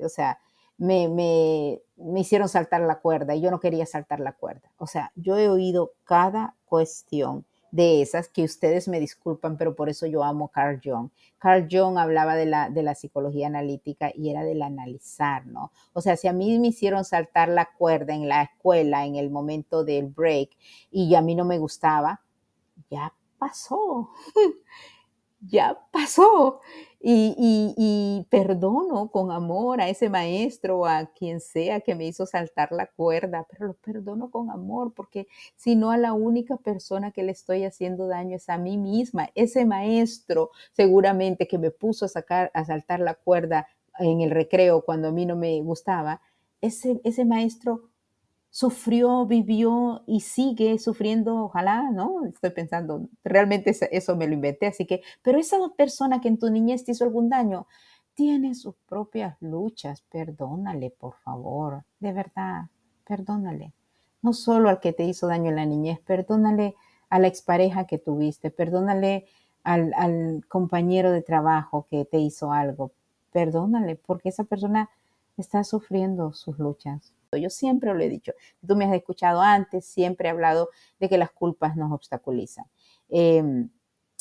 o 0.02 0.08
sea, 0.08 0.38
me, 0.78 1.08
me, 1.08 1.82
me, 1.96 2.20
hicieron 2.20 2.48
saltar 2.48 2.80
la 2.80 3.00
cuerda 3.00 3.34
y 3.34 3.40
yo 3.40 3.50
no 3.50 3.60
quería 3.60 3.86
saltar 3.86 4.20
la 4.20 4.32
cuerda. 4.32 4.72
O 4.78 4.86
sea, 4.86 5.12
yo 5.14 5.36
he 5.38 5.48
oído 5.48 5.92
cada 6.04 6.56
cuestión 6.64 7.44
de 7.72 8.02
esas 8.02 8.28
que 8.28 8.44
ustedes 8.44 8.86
me 8.86 9.00
disculpan, 9.00 9.56
pero 9.56 9.74
por 9.74 9.88
eso 9.88 10.06
yo 10.06 10.22
amo 10.22 10.48
Carl 10.48 10.80
Jung. 10.84 11.08
Carl 11.38 11.66
Jung 11.68 11.98
hablaba 11.98 12.36
de 12.36 12.46
la, 12.46 12.68
de 12.68 12.82
la 12.82 12.94
psicología 12.94 13.46
analítica 13.48 14.12
y 14.14 14.28
era 14.28 14.44
del 14.44 14.62
analizar, 14.62 15.46
¿no? 15.46 15.72
O 15.94 16.02
sea, 16.02 16.16
si 16.16 16.28
a 16.28 16.34
mí 16.34 16.58
me 16.58 16.68
hicieron 16.68 17.04
saltar 17.04 17.48
la 17.48 17.70
cuerda 17.76 18.14
en 18.14 18.28
la 18.28 18.42
escuela 18.42 19.06
en 19.06 19.16
el 19.16 19.30
momento 19.30 19.84
del 19.84 20.06
break 20.06 20.50
y 20.90 21.14
a 21.14 21.22
mí 21.22 21.34
no 21.34 21.46
me 21.46 21.58
gustaba, 21.58 22.20
ya 22.90 23.12
pasó. 23.38 24.10
ya 25.48 25.78
pasó. 25.90 26.60
Y, 27.04 28.26
perdono 28.30 29.10
con 29.10 29.32
amor 29.32 29.80
a 29.80 29.88
ese 29.88 30.08
maestro, 30.08 30.86
a 30.86 31.06
quien 31.06 31.40
sea 31.40 31.80
que 31.80 31.96
me 31.96 32.06
hizo 32.06 32.26
saltar 32.26 32.70
la 32.70 32.86
cuerda, 32.86 33.44
pero 33.50 33.66
lo 33.66 33.74
perdono 33.74 34.30
con 34.30 34.50
amor, 34.50 34.94
porque 34.94 35.26
si 35.56 35.74
no 35.74 35.90
a 35.90 35.98
la 35.98 36.12
única 36.12 36.56
persona 36.56 37.10
que 37.10 37.24
le 37.24 37.32
estoy 37.32 37.64
haciendo 37.64 38.06
daño 38.06 38.36
es 38.36 38.48
a 38.48 38.56
mí 38.56 38.78
misma. 38.78 39.30
Ese 39.34 39.66
maestro 39.66 40.50
seguramente 40.72 41.48
que 41.48 41.58
me 41.58 41.72
puso 41.72 42.04
a, 42.04 42.08
sacar, 42.08 42.50
a 42.54 42.64
saltar 42.64 43.00
la 43.00 43.14
cuerda 43.14 43.66
en 43.98 44.20
el 44.20 44.30
recreo 44.30 44.84
cuando 44.84 45.08
a 45.08 45.12
mí 45.12 45.26
no 45.26 45.36
me 45.36 45.60
gustaba, 45.60 46.20
ese, 46.60 47.00
ese 47.04 47.24
maestro 47.24 47.90
sufrió, 48.52 49.24
vivió 49.24 50.02
y 50.06 50.20
sigue 50.20 50.78
sufriendo, 50.78 51.44
ojalá, 51.44 51.90
¿no? 51.90 52.26
Estoy 52.26 52.50
pensando, 52.50 53.08
realmente 53.24 53.74
eso 53.90 54.14
me 54.14 54.26
lo 54.26 54.34
inventé, 54.34 54.66
así 54.66 54.86
que, 54.86 55.02
pero 55.22 55.38
esa 55.38 55.56
persona 55.74 56.20
que 56.20 56.28
en 56.28 56.38
tu 56.38 56.50
niñez 56.50 56.84
te 56.84 56.92
hizo 56.92 57.04
algún 57.04 57.30
daño, 57.30 57.66
tiene 58.14 58.54
sus 58.54 58.74
propias 58.86 59.38
luchas, 59.40 60.02
perdónale, 60.02 60.90
por 60.90 61.14
favor, 61.24 61.84
de 61.98 62.12
verdad, 62.12 62.66
perdónale. 63.06 63.72
No 64.20 64.34
solo 64.34 64.68
al 64.68 64.80
que 64.80 64.92
te 64.92 65.04
hizo 65.04 65.28
daño 65.28 65.48
en 65.48 65.56
la 65.56 65.64
niñez, 65.64 65.98
perdónale 66.00 66.74
a 67.08 67.18
la 67.18 67.28
expareja 67.28 67.86
que 67.86 67.98
tuviste, 67.98 68.50
perdónale 68.50 69.24
al, 69.64 69.94
al 69.96 70.44
compañero 70.46 71.10
de 71.10 71.22
trabajo 71.22 71.86
que 71.90 72.04
te 72.04 72.18
hizo 72.18 72.52
algo, 72.52 72.92
perdónale, 73.32 73.96
porque 73.96 74.28
esa 74.28 74.44
persona 74.44 74.90
está 75.38 75.64
sufriendo 75.64 76.34
sus 76.34 76.58
luchas. 76.58 77.14
Yo 77.36 77.50
siempre 77.50 77.92
lo 77.92 78.00
he 78.00 78.08
dicho. 78.08 78.32
Tú 78.66 78.76
me 78.76 78.84
has 78.84 78.94
escuchado 78.94 79.40
antes, 79.40 79.84
siempre 79.84 80.28
he 80.28 80.30
hablado 80.30 80.68
de 81.00 81.08
que 81.08 81.18
las 81.18 81.30
culpas 81.30 81.76
nos 81.76 81.92
obstaculizan. 81.92 82.66
Em, 83.08 83.70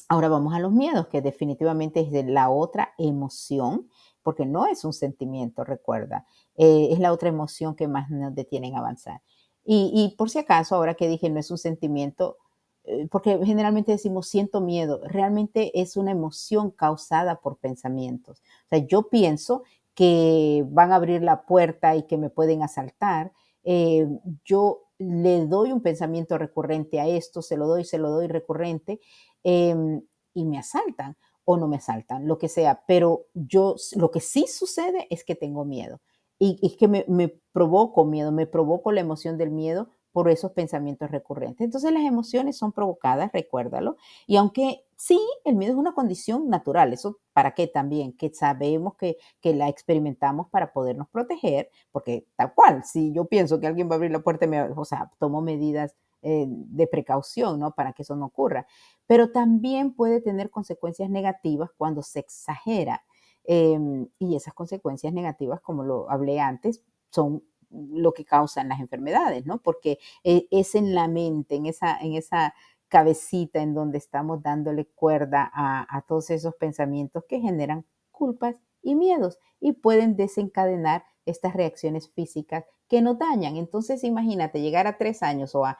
ahora 0.10 0.28
vamos 0.28 0.54
a 0.54 0.60
los 0.60 0.72
miedos, 0.72 1.08
que 1.08 1.22
definitivamente 1.22 2.02
es 2.02 2.12
de 2.12 2.24
la 2.24 2.50
otra 2.50 2.94
emoción, 2.98 3.90
porque 4.24 4.46
no 4.46 4.68
es 4.68 4.86
un 4.86 4.94
sentimiento, 4.94 5.64
recuerda, 5.64 6.26
eh, 6.56 6.90
es 6.92 7.00
la 7.00 7.12
otra 7.12 7.30
emoción 7.30 7.76
que 7.76 7.88
más 7.88 8.10
nos 8.10 8.36
detienen 8.36 8.76
a 8.76 8.80
avanzar. 8.80 9.22
Y, 9.64 10.16
por 10.18 10.30
si 10.30 10.40
acaso, 10.40 10.76
ahora 10.76 10.96
que 10.96 11.08
dije 11.08 11.30
no 11.30 11.40
es 11.40 11.52
un 11.52 11.58
sentimiento, 11.58 12.38
eh, 12.84 13.08
porque 13.12 13.40
generalmente 13.46 13.92
decimos 13.92 14.28
siento 14.28 14.60
miedo, 14.60 15.02
realmente 15.06 15.80
es 15.80 15.98
una 15.98 16.12
emoción 16.12 16.72
causada 16.72 17.40
por 17.42 17.58
pensamientos. 17.58 18.42
O 18.66 18.70
sea, 18.70 18.80
yo 18.80 19.08
pienso 19.08 19.64
que 19.96 20.66
van 20.70 20.92
a 20.92 20.96
abrir 20.96 21.22
la 21.22 21.46
puerta 21.46 21.96
y 21.96 22.04
que 22.04 22.18
me 22.18 22.30
pueden 22.30 22.64
asaltar, 22.64 23.34
eh, 23.64 24.08
yo 24.46 24.84
le 24.98 25.46
doy 25.48 25.72
un 25.72 25.82
pensamiento 25.82 26.38
recurrente 26.38 27.00
a 27.00 27.08
esto, 27.08 27.42
se 27.42 27.58
lo 27.58 27.68
doy, 27.68 27.84
se 27.84 27.98
lo 27.98 28.12
doy 28.12 28.28
recurrente 28.28 29.00
em, 29.44 30.02
y 30.34 30.46
me 30.46 30.58
asaltan 30.60 31.18
o 31.44 31.58
no 31.58 31.68
me 31.68 31.78
asaltan, 31.78 32.28
lo 32.28 32.38
que 32.38 32.50
sea. 32.50 32.84
Pero 32.88 33.26
yo, 33.34 33.76
lo 33.96 34.12
que 34.12 34.20
sí 34.20 34.46
sucede 34.48 35.08
es 35.10 35.24
que 35.24 35.36
tengo 35.36 35.66
miedo 35.66 36.02
y, 36.38 36.60
es 36.62 36.78
que 36.78 36.88
me, 36.88 37.06
me 37.08 37.30
provoco 37.52 38.06
miedo, 38.06 38.32
me 38.32 38.48
provoco 38.48 38.92
la 38.92 39.02
emoción 39.02 39.38
del 39.38 39.52
miedo 39.52 39.90
por 40.12 40.30
esos 40.30 40.52
pensamientos 40.52 41.10
recurrentes. 41.10 41.66
Entonces 41.66 41.92
las 41.92 42.04
emociones 42.04 42.58
son 42.58 42.72
provocadas, 42.72 43.32
recuérdalo. 43.34 43.98
Y 44.28 44.36
aunque 44.38 44.86
sí, 45.02 45.20
el 45.46 45.56
miedo 45.56 45.74
es 45.74 45.80
una 45.80 45.94
condición 45.94 46.48
natural, 46.48 46.94
eso 46.94 47.18
para 47.34 47.56
qué 47.56 47.66
también, 47.66 48.14
que 48.14 48.32
sabemos 48.32 48.94
que, 48.98 49.18
la 49.42 49.68
experimentamos 49.68 50.48
para 50.50 50.74
podernos 50.74 51.10
proteger, 51.10 51.72
porque 51.92 52.28
tal 52.36 52.54
cual, 52.54 52.84
si 52.86 53.12
yo 53.12 53.26
pienso 53.26 53.60
que 53.60 53.66
alguien 53.66 53.90
va 53.90 53.94
a 53.94 53.96
abrir 53.96 54.12
la 54.12 54.20
puerta, 54.20 54.46
me, 54.46 54.62
o 54.62 54.86
sea, 54.86 55.10
tomo 55.18 55.42
medidas 55.42 55.96
eh, 56.22 56.46
de 56.48 56.86
precaución, 56.86 57.60
¿no? 57.60 57.72
Para 57.72 57.94
que 57.94 58.04
eso 58.04 58.16
no 58.16 58.28
ocurra. 58.28 58.68
Pero 59.08 59.32
también 59.32 59.96
puede 59.96 60.22
tener 60.22 60.52
consecuencias 60.52 61.10
negativas 61.10 61.72
cuando 61.76 62.04
se 62.04 62.20
exagera. 62.20 63.04
Em, 63.44 64.08
y 64.20 64.36
esas 64.36 64.54
consecuencias 64.54 65.14
negativas, 65.14 65.62
como 65.62 65.84
lo 65.84 66.12
hablé 66.12 66.40
antes, 66.40 66.84
son 67.10 67.44
lo 67.72 68.14
que 68.14 68.24
causan 68.24 68.70
las 68.70 68.80
enfermedades, 68.80 69.48
¿no? 69.48 69.58
Porque 69.64 69.98
eh, 70.24 70.48
es 70.52 70.76
en 70.76 70.94
la 70.94 71.08
mente, 71.08 71.56
en 71.56 71.66
esa, 71.66 71.98
en 72.00 72.14
esa 72.14 72.54
cabecita 72.92 73.62
en 73.62 73.74
donde 73.74 73.98
estamos 73.98 74.44
dándole 74.44 74.86
cuerda 74.86 75.50
a, 75.54 76.04
todos 76.10 76.30
esos 76.30 76.56
pensamientos 76.56 77.24
que 77.24 77.40
generan 77.40 77.86
culpas 78.12 78.56
y 78.84 78.96
miedos 78.96 79.40
y 79.62 79.72
pueden 79.72 80.18
desencadenar 80.18 81.06
estas 81.26 81.54
reacciones 81.54 82.10
físicas 82.10 82.66
que 82.90 83.02
nos 83.02 83.18
dañan. 83.18 83.56
Entonces, 83.56 84.04
imagínate 84.04 84.62
llegar 84.62 84.88
a 84.88 84.98
tres 84.98 85.24
años 85.24 85.56
o 85.56 85.64
a, 85.66 85.78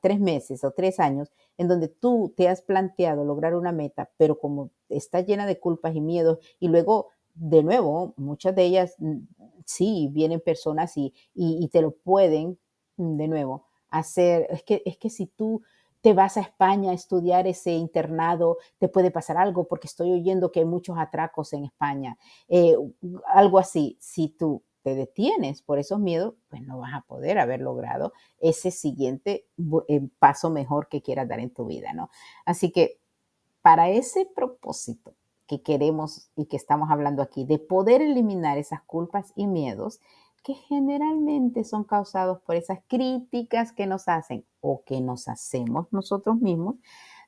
tres 0.00 0.20
meses 0.20 0.64
o 0.64 0.70
tres 0.70 1.00
años 1.00 1.30
en 1.58 1.68
donde 1.68 1.88
tú 1.88 2.32
te 2.34 2.48
has 2.48 2.62
planteado 2.62 3.26
lograr 3.26 3.54
una 3.54 3.72
meta, 3.72 4.10
pero 4.16 4.38
como 4.38 4.70
está 4.88 5.20
llena 5.20 5.44
de 5.44 5.60
culpas 5.60 5.94
y 5.94 6.00
miedos 6.00 6.38
y 6.58 6.68
luego, 6.68 7.08
de 7.34 7.62
nuevo, 7.62 8.14
muchas 8.16 8.54
de 8.54 8.62
ellas 8.64 8.96
sí, 9.66 10.08
vienen 10.10 10.40
personas 10.40 10.96
y, 10.96 11.12
y, 11.34 11.68
te 11.68 11.82
lo 11.82 11.90
pueden, 11.90 12.58
mm, 12.96 13.16
de 13.18 13.28
nuevo, 13.28 13.66
hacer. 13.90 14.46
Es 14.48 14.62
que, 14.62 14.82
es 14.86 14.96
que 14.96 15.10
si 15.10 15.26
tú 15.26 15.60
te 16.02 16.12
vas 16.12 16.36
a 16.36 16.40
España 16.40 16.90
a 16.90 16.94
estudiar 16.94 17.46
ese 17.46 17.72
internado, 17.72 18.58
te 18.78 18.88
puede 18.88 19.10
pasar 19.10 19.38
algo 19.38 19.68
porque 19.68 19.86
estoy 19.86 20.12
oyendo 20.12 20.50
que 20.50 20.60
hay 20.60 20.66
muchos 20.66 20.98
atracos 20.98 21.52
en 21.52 21.64
España. 21.64 22.18
Eh, 22.48 22.76
algo 23.32 23.58
así, 23.58 23.96
si 24.00 24.28
tú 24.28 24.62
te 24.82 24.96
detienes 24.96 25.62
por 25.62 25.78
esos 25.78 26.00
miedos, 26.00 26.34
pues 26.50 26.60
no 26.62 26.80
vas 26.80 26.92
a 26.92 27.02
poder 27.02 27.38
haber 27.38 27.60
logrado 27.60 28.12
ese 28.40 28.72
siguiente 28.72 29.46
eh, 29.88 30.08
paso 30.18 30.50
mejor 30.50 30.88
que 30.88 31.02
quieras 31.02 31.28
dar 31.28 31.38
en 31.38 31.50
tu 31.50 31.66
vida, 31.66 31.92
¿no? 31.92 32.10
Así 32.44 32.72
que 32.72 32.98
para 33.62 33.88
ese 33.88 34.26
propósito 34.26 35.14
que 35.46 35.62
queremos 35.62 36.30
y 36.34 36.46
que 36.46 36.56
estamos 36.56 36.90
hablando 36.90 37.22
aquí, 37.22 37.44
de 37.44 37.58
poder 37.58 38.02
eliminar 38.02 38.58
esas 38.58 38.82
culpas 38.82 39.32
y 39.36 39.46
miedos 39.46 40.00
que 40.42 40.54
generalmente 40.54 41.64
son 41.64 41.84
causados 41.84 42.40
por 42.42 42.56
esas 42.56 42.80
críticas 42.88 43.72
que 43.72 43.86
nos 43.86 44.08
hacen 44.08 44.44
o 44.60 44.82
que 44.84 45.00
nos 45.00 45.28
hacemos 45.28 45.86
nosotros 45.92 46.36
mismos, 46.40 46.76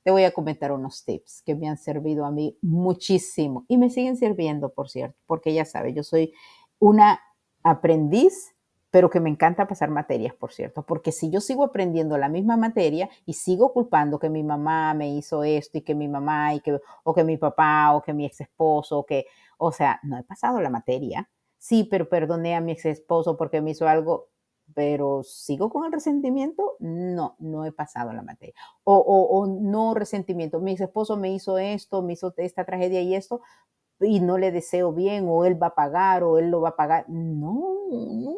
te 0.02 0.10
voy 0.10 0.24
a 0.24 0.32
comentar 0.32 0.70
unos 0.70 1.04
tips 1.04 1.42
que 1.42 1.54
me 1.54 1.68
han 1.68 1.78
servido 1.78 2.26
a 2.26 2.30
mí 2.30 2.58
muchísimo 2.60 3.64
y 3.68 3.78
me 3.78 3.88
siguen 3.88 4.16
sirviendo, 4.16 4.72
por 4.72 4.90
cierto, 4.90 5.18
porque 5.26 5.54
ya 5.54 5.64
sabes, 5.64 5.94
yo 5.94 6.02
soy 6.02 6.32
una 6.78 7.20
aprendiz, 7.62 8.54
pero 8.90 9.08
que 9.10 9.18
me 9.18 9.30
encanta 9.30 9.66
pasar 9.66 9.90
materias, 9.90 10.34
por 10.34 10.52
cierto, 10.52 10.82
porque 10.82 11.10
si 11.10 11.30
yo 11.30 11.40
sigo 11.40 11.64
aprendiendo 11.64 12.18
la 12.18 12.28
misma 12.28 12.56
materia 12.56 13.08
y 13.24 13.32
sigo 13.32 13.72
culpando 13.72 14.18
que 14.18 14.28
mi 14.28 14.44
mamá 14.44 14.92
me 14.94 15.08
hizo 15.08 15.42
esto 15.42 15.78
y 15.78 15.82
que 15.82 15.94
mi 15.94 16.06
mamá 16.06 16.54
y 16.54 16.60
que 16.60 16.78
o 17.02 17.14
que 17.14 17.24
mi 17.24 17.38
papá 17.38 17.92
o 17.94 18.02
que 18.02 18.12
mi 18.12 18.26
ex 18.26 18.42
esposo 18.42 18.98
o 18.98 19.06
que, 19.06 19.26
o 19.58 19.72
sea, 19.72 19.98
no 20.02 20.18
he 20.18 20.22
pasado 20.22 20.60
la 20.60 20.70
materia. 20.70 21.28
Sí, 21.64 21.84
pero 21.90 22.10
perdoné 22.10 22.54
a 22.54 22.60
mi 22.60 22.72
ex 22.72 22.84
esposo 22.84 23.38
porque 23.38 23.62
me 23.62 23.70
hizo 23.70 23.88
algo 23.88 24.28
pero 24.74 25.22
sigo 25.22 25.70
con 25.70 25.84
el 25.86 25.92
resentimiento, 25.92 26.76
no, 26.80 27.36
no 27.38 27.64
he 27.64 27.72
pasado 27.72 28.12
la 28.12 28.22
materia. 28.22 28.54
O, 28.82 28.96
o, 28.98 29.46
no 29.46 29.94
resentimiento, 29.94 30.60
mi 30.60 30.72
ex 30.72 30.82
esposo 30.82 31.16
me 31.16 31.32
hizo 31.32 31.56
esto, 31.58 32.02
me 32.02 32.14
hizo 32.14 32.34
esta 32.36 32.64
tragedia 32.66 33.00
y 33.00 33.14
esto, 33.14 33.40
y 34.00 34.20
no 34.20 34.38
le 34.38 34.52
deseo 34.52 34.92
bien, 34.92 35.26
o 35.28 35.44
él 35.46 35.62
va 35.62 35.68
a 35.68 35.74
pagar, 35.74 36.24
o 36.24 36.38
él 36.38 36.50
lo 36.50 36.60
va 36.60 36.70
a 36.70 36.76
pagar. 36.76 37.06
No, 37.08 37.54
no, 37.90 38.36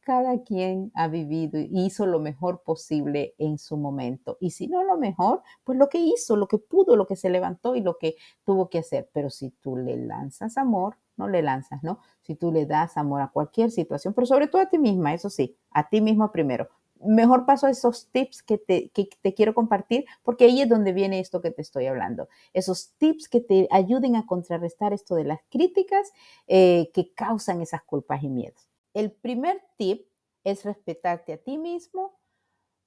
cada 0.00 0.42
quien 0.42 0.90
ha 0.94 1.08
vivido 1.08 1.58
y 1.60 1.86
hizo 1.86 2.06
lo 2.06 2.18
mejor 2.20 2.62
posible 2.62 3.34
en 3.38 3.58
su 3.58 3.76
momento. 3.76 4.36
Y 4.40 4.50
si 4.50 4.68
no 4.68 4.82
lo 4.84 4.96
mejor, 4.98 5.42
pues 5.64 5.78
lo 5.78 5.88
que 5.88 5.98
hizo, 5.98 6.36
lo 6.36 6.48
que 6.48 6.58
pudo, 6.58 6.96
lo 6.96 7.06
que 7.06 7.16
se 7.16 7.30
levantó 7.30 7.74
y 7.76 7.80
lo 7.82 7.98
que 7.98 8.16
tuvo 8.44 8.68
que 8.70 8.78
hacer. 8.78 9.08
Pero 9.12 9.30
si 9.30 9.50
tú 9.50 9.76
le 9.76 9.96
lanzas 9.96 10.56
amor, 10.58 10.96
no 11.16 11.28
le 11.28 11.42
lanzas, 11.42 11.82
¿no? 11.82 11.98
Si 12.22 12.34
tú 12.34 12.52
le 12.52 12.64
das 12.66 12.96
amor 12.96 13.20
a 13.20 13.28
cualquier 13.28 13.70
situación, 13.70 14.14
pero 14.14 14.26
sobre 14.26 14.46
todo 14.46 14.62
a 14.62 14.68
ti 14.68 14.78
misma, 14.78 15.12
eso 15.14 15.30
sí, 15.30 15.56
a 15.70 15.88
ti 15.88 16.00
mismo 16.00 16.30
primero. 16.32 16.68
Mejor 17.00 17.46
paso 17.46 17.66
a 17.66 17.70
esos 17.70 18.08
tips 18.10 18.42
que 18.42 18.58
te, 18.58 18.90
te 19.22 19.34
quiero 19.34 19.54
compartir, 19.54 20.04
porque 20.24 20.46
ahí 20.46 20.62
es 20.62 20.68
donde 20.68 20.92
viene 20.92 21.20
esto 21.20 21.40
que 21.40 21.52
te 21.52 21.62
estoy 21.62 21.86
hablando. 21.86 22.28
Esos 22.52 22.92
tips 22.98 23.28
que 23.28 23.40
te 23.40 23.68
ayuden 23.70 24.16
a 24.16 24.26
contrarrestar 24.26 24.92
esto 24.92 25.14
de 25.14 25.24
las 25.24 25.40
críticas 25.48 26.10
eh, 26.48 26.90
que 26.92 27.12
causan 27.14 27.60
esas 27.60 27.82
culpas 27.82 28.22
y 28.24 28.28
miedos. 28.28 28.67
El 28.94 29.12
primer 29.12 29.62
tip 29.76 30.08
es 30.44 30.64
respetarte 30.64 31.32
a 31.32 31.38
ti 31.38 31.58
mismo, 31.58 32.18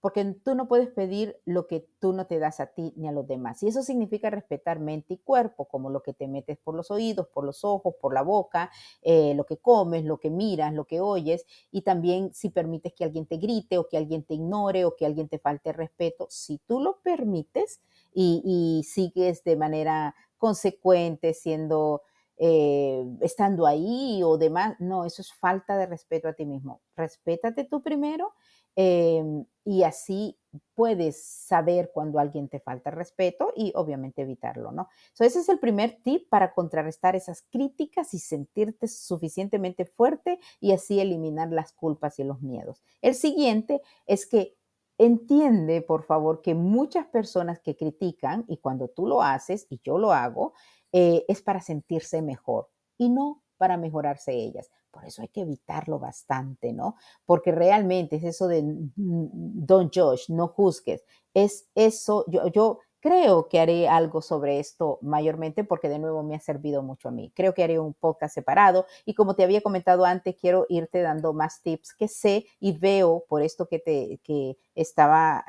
porque 0.02 0.26
tú 0.44 0.56
no 0.56 0.68
puedes 0.68 0.90
pedir 0.90 1.40
lo 1.46 1.68
que 1.68 1.88
tú 2.00 2.12
no 2.12 2.26
te 2.26 2.40
das 2.40 2.60
a 2.60 2.74
ti 2.74 2.92
ni 2.98 3.08
a 3.08 3.12
los 3.12 3.28
demás. 3.28 3.62
Y 3.62 3.68
eso 3.68 3.84
significa 3.84 4.32
respetar 4.32 4.80
mente 4.80 5.14
y 5.14 5.18
cuerpo, 5.20 5.66
como 5.66 5.92
lo 5.92 6.02
que 6.02 6.14
te 6.14 6.28
metes 6.28 6.58
por 6.58 6.76
los 6.76 6.90
oídos, 6.90 7.28
por 7.28 7.46
los 7.46 7.64
ojos, 7.64 7.94
por 8.02 8.12
la 8.14 8.24
boca, 8.24 8.72
eh, 9.04 9.36
lo 9.36 9.46
que 9.46 9.58
comes, 9.58 10.04
lo 10.04 10.18
que 10.20 10.32
miras, 10.32 10.74
lo 10.74 10.86
que 10.86 11.00
oyes, 11.00 11.46
y 11.72 11.84
también 11.84 12.34
si 12.34 12.50
permites 12.50 12.94
que 12.94 13.04
alguien 13.04 13.28
te 13.28 13.38
grite 13.38 13.78
o 13.78 13.88
que 13.88 13.98
alguien 13.98 14.24
te 14.24 14.34
ignore 14.34 14.86
o 14.86 14.96
que 14.96 15.06
alguien 15.06 15.30
te 15.30 15.38
falte 15.38 15.72
respeto, 15.72 16.26
si 16.32 16.58
tú 16.66 16.80
lo 16.80 17.00
permites 17.02 17.80
y, 18.12 18.42
y 18.44 18.84
sigues 18.84 19.44
de 19.44 19.56
manera 19.56 20.16
consecuente, 20.40 21.36
siendo 21.36 22.02
eh, 22.44 23.06
estando 23.22 23.68
ahí 23.68 24.24
o 24.24 24.36
demás. 24.36 24.76
No, 24.80 25.06
eso 25.06 25.22
es 25.22 25.32
falta 25.32 25.78
de 25.78 25.86
respeto 25.86 26.28
a 26.28 26.34
ti 26.34 26.44
mismo. 26.44 26.82
Respétate 26.96 27.66
tú 27.66 27.84
primero 27.84 28.34
em, 28.76 29.46
y 29.64 29.84
así 29.84 30.40
puedes 30.74 31.24
saber 31.24 31.92
cuando 31.94 32.18
alguien 32.18 32.50
te 32.50 32.60
falta 32.60 32.90
respeto 32.90 33.54
y 33.56 33.72
obviamente 33.76 34.24
evitarlo, 34.24 34.72
¿no? 34.72 34.88
So, 35.14 35.24
ese 35.24 35.42
es 35.42 35.50
el 35.50 35.60
primer 35.60 36.02
tip 36.02 36.30
para 36.30 36.56
contrarrestar 36.56 37.16
esas 37.16 37.44
críticas 37.44 38.12
y 38.16 38.18
sentirte 38.18 38.88
suficientemente 38.88 39.86
fuerte 39.86 40.40
y 40.60 40.72
así 40.72 41.00
eliminar 41.00 41.52
las 41.52 41.74
culpas 41.74 42.18
y 42.18 42.24
los 42.24 42.42
miedos. 42.42 42.82
El 43.04 43.14
siguiente 43.14 43.84
es 44.08 44.26
que 44.26 44.58
entiende, 45.06 45.82
por 45.82 46.04
favor, 46.04 46.42
que 46.42 46.54
muchas 46.54 47.08
personas 47.08 47.60
que 47.60 47.76
critican, 47.76 48.46
y 48.48 48.58
cuando 48.58 48.88
tú 48.88 49.08
lo 49.08 49.22
haces, 49.22 49.66
y 49.70 49.80
yo 49.84 49.98
lo 49.98 50.14
hago, 50.14 50.54
eh, 50.92 51.26
es 51.28 51.42
para 51.42 51.62
sentirse 51.62 52.22
mejor 52.22 52.70
y 52.98 53.10
no 53.10 53.42
para 53.58 53.78
mejorarse 53.78 54.34
ellas. 54.34 54.70
Por 54.92 55.06
eso 55.06 55.22
hay 55.22 55.30
que 55.30 55.42
evitarlo 55.42 56.00
bastante, 56.00 56.74
¿no? 56.74 56.96
Porque 57.26 57.52
realmente 57.52 58.18
es 58.18 58.24
eso 58.24 58.48
de 58.48 58.62
don't 58.96 59.92
judge, 59.94 60.30
no 60.30 60.50
juzgues. 60.50 61.04
Es 61.34 61.70
eso, 61.76 62.26
yo, 62.28 62.48
yo 62.48 62.80
creo 63.02 63.50
que 63.50 63.60
haré 63.60 63.90
algo 63.90 64.22
sobre 64.22 64.60
esto 64.60 65.00
mayormente 65.02 65.64
porque 65.64 65.90
de 65.90 66.00
nuevo 66.00 66.24
me 66.24 66.36
ha 66.36 66.40
servido 66.40 66.84
mucho 66.84 67.10
a 67.10 67.12
mí. 67.12 67.32
Creo 67.36 67.54
que 67.54 67.64
haré 67.64 67.80
un 67.80 67.94
podcast 67.94 68.34
separado 68.34 68.86
y 69.06 69.16
como 69.16 69.36
te 69.36 69.44
había 69.44 69.62
comentado 69.62 70.06
antes, 70.06 70.36
quiero 70.40 70.66
irte 70.70 71.02
dando 71.02 71.34
más 71.34 71.62
tips 71.62 71.94
que 71.94 72.08
sé 72.08 72.46
y 72.60 72.78
veo 72.78 73.26
por 73.28 73.42
esto 73.42 73.68
que 73.68 73.80
te 73.80 74.20
que 74.24 74.58
estaba 74.76 75.44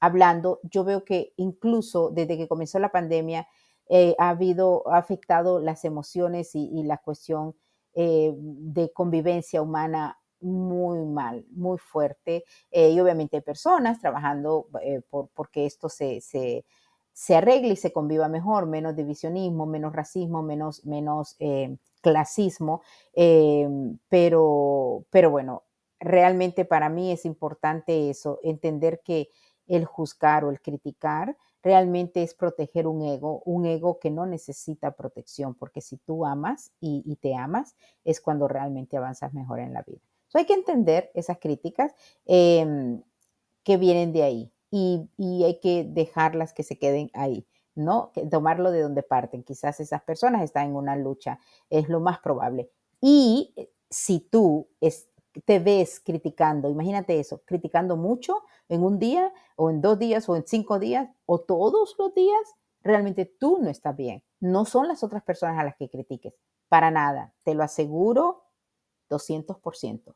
hablando, 0.00 0.60
yo 0.64 0.84
veo 0.84 1.04
que 1.04 1.32
incluso 1.36 2.10
desde 2.10 2.36
que 2.36 2.48
comenzó 2.48 2.78
la 2.78 2.92
pandemia, 2.92 3.46
eh, 3.88 4.14
ha 4.18 4.30
habido, 4.30 4.82
ha 4.90 4.98
afectado 4.98 5.60
las 5.60 5.84
emociones 5.84 6.54
y, 6.54 6.82
la 6.82 6.98
cuestión 6.98 7.54
eh, 7.94 8.34
de 8.36 8.92
convivencia 8.92 9.62
humana 9.62 10.18
muy 10.40 11.04
mal, 11.04 11.44
muy 11.50 11.78
fuerte. 11.78 12.44
Eh, 12.70 12.90
y 12.90 13.00
obviamente 13.00 13.36
hay 13.36 13.42
personas 13.42 14.00
trabajando 14.00 14.68
por, 15.10 15.28
porque 15.28 15.66
esto 15.66 15.88
se, 15.88 16.20
se, 16.20 16.64
se, 17.12 17.36
arregle 17.36 17.68
y 17.68 17.76
se 17.76 17.92
conviva 17.92 18.28
mejor, 18.28 18.66
menos 18.66 18.96
divisionismo, 18.96 19.66
menos 19.66 19.94
racismo, 19.94 20.42
menos, 20.42 20.84
menos 20.84 21.36
clasismo. 22.00 22.82
pero, 24.08 25.04
pero 25.10 25.30
bueno, 25.30 25.64
realmente 26.00 26.64
para 26.64 26.88
mí 26.88 27.12
es 27.12 27.24
importante 27.24 28.10
eso, 28.10 28.38
entender 28.42 29.00
que 29.04 29.30
el 29.66 29.84
juzgar 29.84 30.44
o 30.44 30.50
el 30.50 30.60
criticar 30.60 31.36
realmente 31.62 32.22
es 32.22 32.34
proteger 32.34 32.86
un 32.86 33.02
ego, 33.02 33.42
un 33.44 33.66
ego 33.66 33.98
que 33.98 34.10
no 34.10 34.24
necesita 34.24 34.92
protección, 34.92 35.54
porque 35.54 35.80
si 35.80 35.96
tú 35.96 36.24
amas 36.24 36.70
y, 36.80 37.16
te 37.20 37.34
amas, 37.34 37.74
es 38.04 38.20
cuando 38.20 38.46
realmente 38.46 38.96
avanzas 38.96 39.34
mejor 39.34 39.58
en 39.58 39.72
la 39.72 39.82
vida. 39.82 40.00
Hay 40.38 40.46
que 40.46 40.54
entender 40.54 41.10
esas 41.14 41.38
críticas 41.38 41.94
em, 42.24 43.02
que 43.62 43.76
vienen 43.76 44.12
de 44.12 44.22
ahí 44.22 44.52
y, 44.70 45.08
hay 45.44 45.60
que 45.60 45.84
dejarlas 45.84 46.52
que 46.52 46.62
se 46.62 46.78
queden 46.78 47.10
ahí. 47.14 47.46
¿no? 47.74 48.10
Tomarlo 48.30 48.70
de 48.70 48.80
donde 48.82 49.02
parten. 49.02 49.42
Quizás 49.42 49.80
esas 49.80 50.02
personas 50.02 50.42
están 50.42 50.68
en 50.68 50.76
una 50.76 50.96
lucha, 50.96 51.38
es 51.68 51.88
lo 51.88 52.00
más 52.00 52.20
probable. 52.20 52.70
Y 53.00 53.52
eh, 53.56 53.70
si 53.90 54.20
tú 54.20 54.68
es, 54.80 55.08
te 55.44 55.58
ves 55.58 56.00
criticando, 56.00 56.70
imagínate 56.70 57.20
eso, 57.20 57.42
criticando 57.44 57.96
mucho 57.96 58.42
en 58.68 58.82
un 58.82 58.98
día 58.98 59.32
o 59.56 59.68
en 59.70 59.82
dos 59.82 59.98
días 59.98 60.28
o 60.28 60.36
en 60.36 60.46
cinco 60.46 60.78
días 60.78 61.10
o 61.26 61.40
todos 61.40 61.94
los 61.98 62.14
días, 62.14 62.56
realmente 62.82 63.26
tú 63.26 63.58
no 63.60 63.68
estás 63.68 63.94
bien. 63.94 64.22
No 64.40 64.64
son 64.64 64.88
las 64.88 65.02
otras 65.04 65.22
personas 65.22 65.58
a 65.58 65.64
las 65.64 65.76
que 65.76 65.90
critiques, 65.90 66.34
para 66.68 66.90
nada, 66.90 67.34
te 67.42 67.54
lo 67.54 67.62
aseguro 67.62 68.44
200%. 69.10 70.14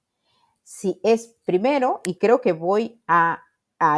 Si 0.63 1.01
es 1.03 1.37
primero, 1.45 2.01
y 2.05 2.17
creo 2.19 2.41
que 2.41 2.53
voy 2.53 3.03
a, 3.07 3.43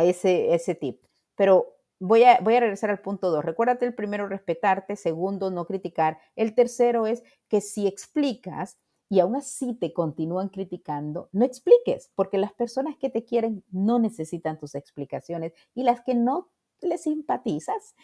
ese, 0.03 0.55
ese 0.55 0.75
tip, 0.75 1.03
pero 1.37 1.77
voy 1.99 2.25
a, 2.25 2.39
voy 2.41 2.55
a 2.55 2.61
regresar 2.61 2.91
al 2.91 3.01
punto 3.01 3.31
dos. 3.31 3.45
Recuérdate 3.45 3.87
el 3.87 3.95
primero, 3.95 4.29
respetarte. 4.29 4.97
Segundo, 4.97 5.51
no 5.51 5.67
criticar. 5.67 6.19
El 6.37 6.55
tercero 6.55 7.07
es 7.07 7.23
que 7.49 7.61
si 7.61 7.87
explicas, 7.87 8.79
y 9.09 9.21
aún 9.21 9.37
así 9.37 9.75
te 9.75 9.93
continúan 9.93 10.49
criticando, 10.49 11.29
no 11.33 11.45
expliques, 11.45 12.11
porque 12.15 12.39
las 12.39 12.55
personas 12.55 12.97
que 12.97 13.11
te 13.11 13.25
quieren 13.27 13.63
no 13.71 13.99
necesitan 13.99 14.59
tus 14.59 14.75
explicaciones 14.75 15.53
y 15.75 15.83
las 15.83 16.01
que 16.01 16.15
no 16.15 16.51
les 16.81 17.03
simpatizas 17.03 17.95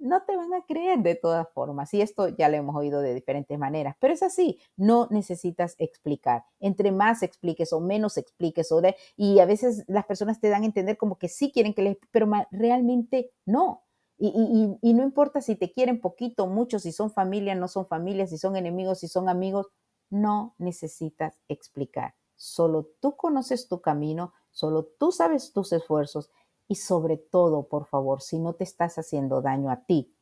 no 0.00 0.22
te 0.22 0.36
van 0.36 0.52
a 0.54 0.62
creer 0.62 1.00
de 1.00 1.14
todas 1.14 1.48
formas. 1.52 1.92
Y 1.94 2.02
esto 2.02 2.28
ya 2.28 2.48
lo 2.48 2.56
hemos 2.56 2.76
oído 2.76 3.00
de 3.00 3.14
diferentes 3.14 3.58
maneras, 3.58 3.96
pero 4.00 4.14
es 4.14 4.22
así, 4.22 4.58
no 4.76 5.08
necesitas 5.10 5.74
explicar. 5.78 6.44
Entre 6.60 6.92
más 6.92 7.22
expliques 7.22 7.72
o 7.72 7.80
menos 7.80 8.16
expliques, 8.16 8.70
o 8.72 8.82
y 9.16 9.40
a 9.40 9.46
veces 9.46 9.84
las 9.88 10.06
personas 10.06 10.40
te 10.40 10.48
dan 10.48 10.62
a 10.62 10.66
entender 10.66 10.96
como 10.96 11.18
que 11.18 11.28
sí 11.28 11.50
quieren 11.50 11.74
que 11.74 11.82
les, 11.82 11.98
pero 12.10 12.28
realmente 12.50 13.32
no. 13.44 13.84
Y, 14.20 14.76
y 14.82 14.94
no 14.94 15.04
importa 15.04 15.40
si 15.40 15.54
te 15.54 15.72
quieren 15.72 16.00
poquito, 16.00 16.48
mucho, 16.48 16.80
si 16.80 16.90
son 16.90 17.12
familia, 17.12 17.54
no 17.54 17.68
son 17.68 17.86
familia, 17.86 18.26
si 18.26 18.36
son 18.36 18.56
enemigos, 18.56 18.98
si 18.98 19.06
son 19.06 19.28
amigos, 19.28 19.68
no 20.10 20.54
necesitas 20.58 21.38
explicar. 21.48 22.14
Solo 22.34 22.88
tú 23.00 23.16
conoces 23.16 23.68
tu 23.68 23.80
camino, 23.80 24.32
solo 24.50 24.84
tú 24.84 25.12
sabes 25.12 25.52
tus 25.52 25.72
esfuerzos 25.72 26.30
y 26.68 26.76
sobre 26.76 27.16
todo, 27.16 27.66
por 27.68 27.86
favor, 27.86 28.22
si 28.22 28.38
no 28.38 28.52
te 28.52 28.64
estás 28.64 28.98
haciendo 28.98 29.40
daño 29.40 29.70
a 29.70 29.84
ti 29.84 30.14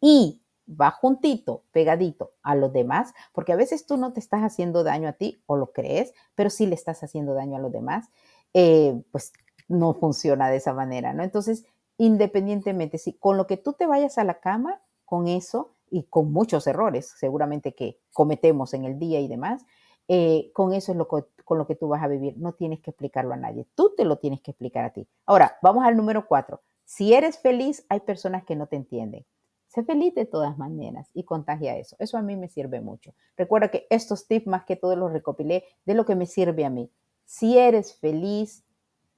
y 0.00 0.42
va 0.68 0.90
juntito, 0.90 1.64
pegadito 1.70 2.32
a 2.42 2.54
los 2.54 2.72
demás, 2.72 3.14
porque 3.32 3.52
a 3.52 3.56
veces 3.56 3.86
tú 3.86 3.96
no 3.96 4.12
te 4.12 4.20
estás 4.20 4.42
haciendo 4.42 4.84
daño 4.84 5.08
a 5.08 5.12
ti 5.12 5.42
o 5.46 5.56
lo 5.56 5.72
crees, 5.72 6.12
pero 6.34 6.50
sí 6.50 6.66
le 6.66 6.74
estás 6.74 7.02
haciendo 7.02 7.34
daño 7.34 7.56
a 7.56 7.60
los 7.60 7.72
demás, 7.72 8.10
eh, 8.54 9.02
pues 9.12 9.32
no 9.68 9.94
funciona 9.94 10.50
de 10.50 10.56
esa 10.56 10.74
manera, 10.74 11.14
¿no? 11.14 11.22
Entonces, 11.22 11.64
independientemente, 11.98 12.98
si 12.98 13.14
con 13.14 13.36
lo 13.36 13.46
que 13.46 13.56
tú 13.56 13.72
te 13.72 13.86
vayas 13.86 14.18
a 14.18 14.24
la 14.24 14.40
cama, 14.40 14.82
con 15.04 15.28
eso 15.28 15.74
y 15.90 16.04
con 16.04 16.32
muchos 16.32 16.66
errores 16.66 17.14
seguramente 17.18 17.74
que 17.74 18.00
cometemos 18.12 18.74
en 18.74 18.84
el 18.84 18.98
día 18.98 19.20
y 19.20 19.28
demás, 19.28 19.64
eh, 20.08 20.50
con 20.52 20.72
eso 20.72 20.92
es 20.92 20.98
lo 20.98 21.06
con 21.52 21.58
lo 21.58 21.66
que 21.66 21.74
tú 21.74 21.86
vas 21.86 22.02
a 22.02 22.08
vivir. 22.08 22.38
No 22.38 22.54
tienes 22.54 22.80
que 22.80 22.92
explicarlo 22.92 23.34
a 23.34 23.36
nadie. 23.36 23.66
Tú 23.74 23.92
te 23.94 24.06
lo 24.06 24.16
tienes 24.16 24.40
que 24.40 24.52
explicar 24.52 24.86
a 24.86 24.90
ti. 24.94 25.06
Ahora, 25.26 25.58
vamos 25.60 25.84
al 25.84 25.98
número 25.98 26.26
cuatro. 26.26 26.62
Si 26.86 27.12
eres 27.12 27.38
feliz, 27.38 27.84
hay 27.90 28.00
personas 28.00 28.42
que 28.44 28.56
no 28.56 28.68
te 28.68 28.76
entienden. 28.76 29.26
Sé 29.66 29.84
feliz 29.84 30.14
de 30.14 30.24
todas 30.24 30.56
maneras 30.56 31.10
y 31.12 31.24
contagia 31.24 31.76
eso. 31.76 31.94
Eso 31.98 32.16
a 32.16 32.22
mí 32.22 32.36
me 32.36 32.48
sirve 32.48 32.80
mucho. 32.80 33.12
Recuerda 33.36 33.68
que 33.68 33.86
estos 33.90 34.26
tips 34.26 34.46
más 34.46 34.64
que 34.64 34.76
todo 34.76 34.96
los 34.96 35.12
recopilé 35.12 35.64
de 35.84 35.92
lo 35.92 36.06
que 36.06 36.14
me 36.14 36.24
sirve 36.24 36.64
a 36.64 36.70
mí. 36.70 36.90
Si 37.26 37.58
eres 37.58 37.96
feliz, 37.96 38.64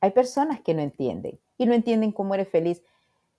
hay 0.01 0.11
personas 0.11 0.61
que 0.61 0.75
no 0.75 0.83
entienden 0.83 1.39
y 1.57 1.67
no 1.67 1.73
entienden 1.73 2.11
cómo 2.11 2.35
eres 2.35 2.49
feliz 2.49 2.83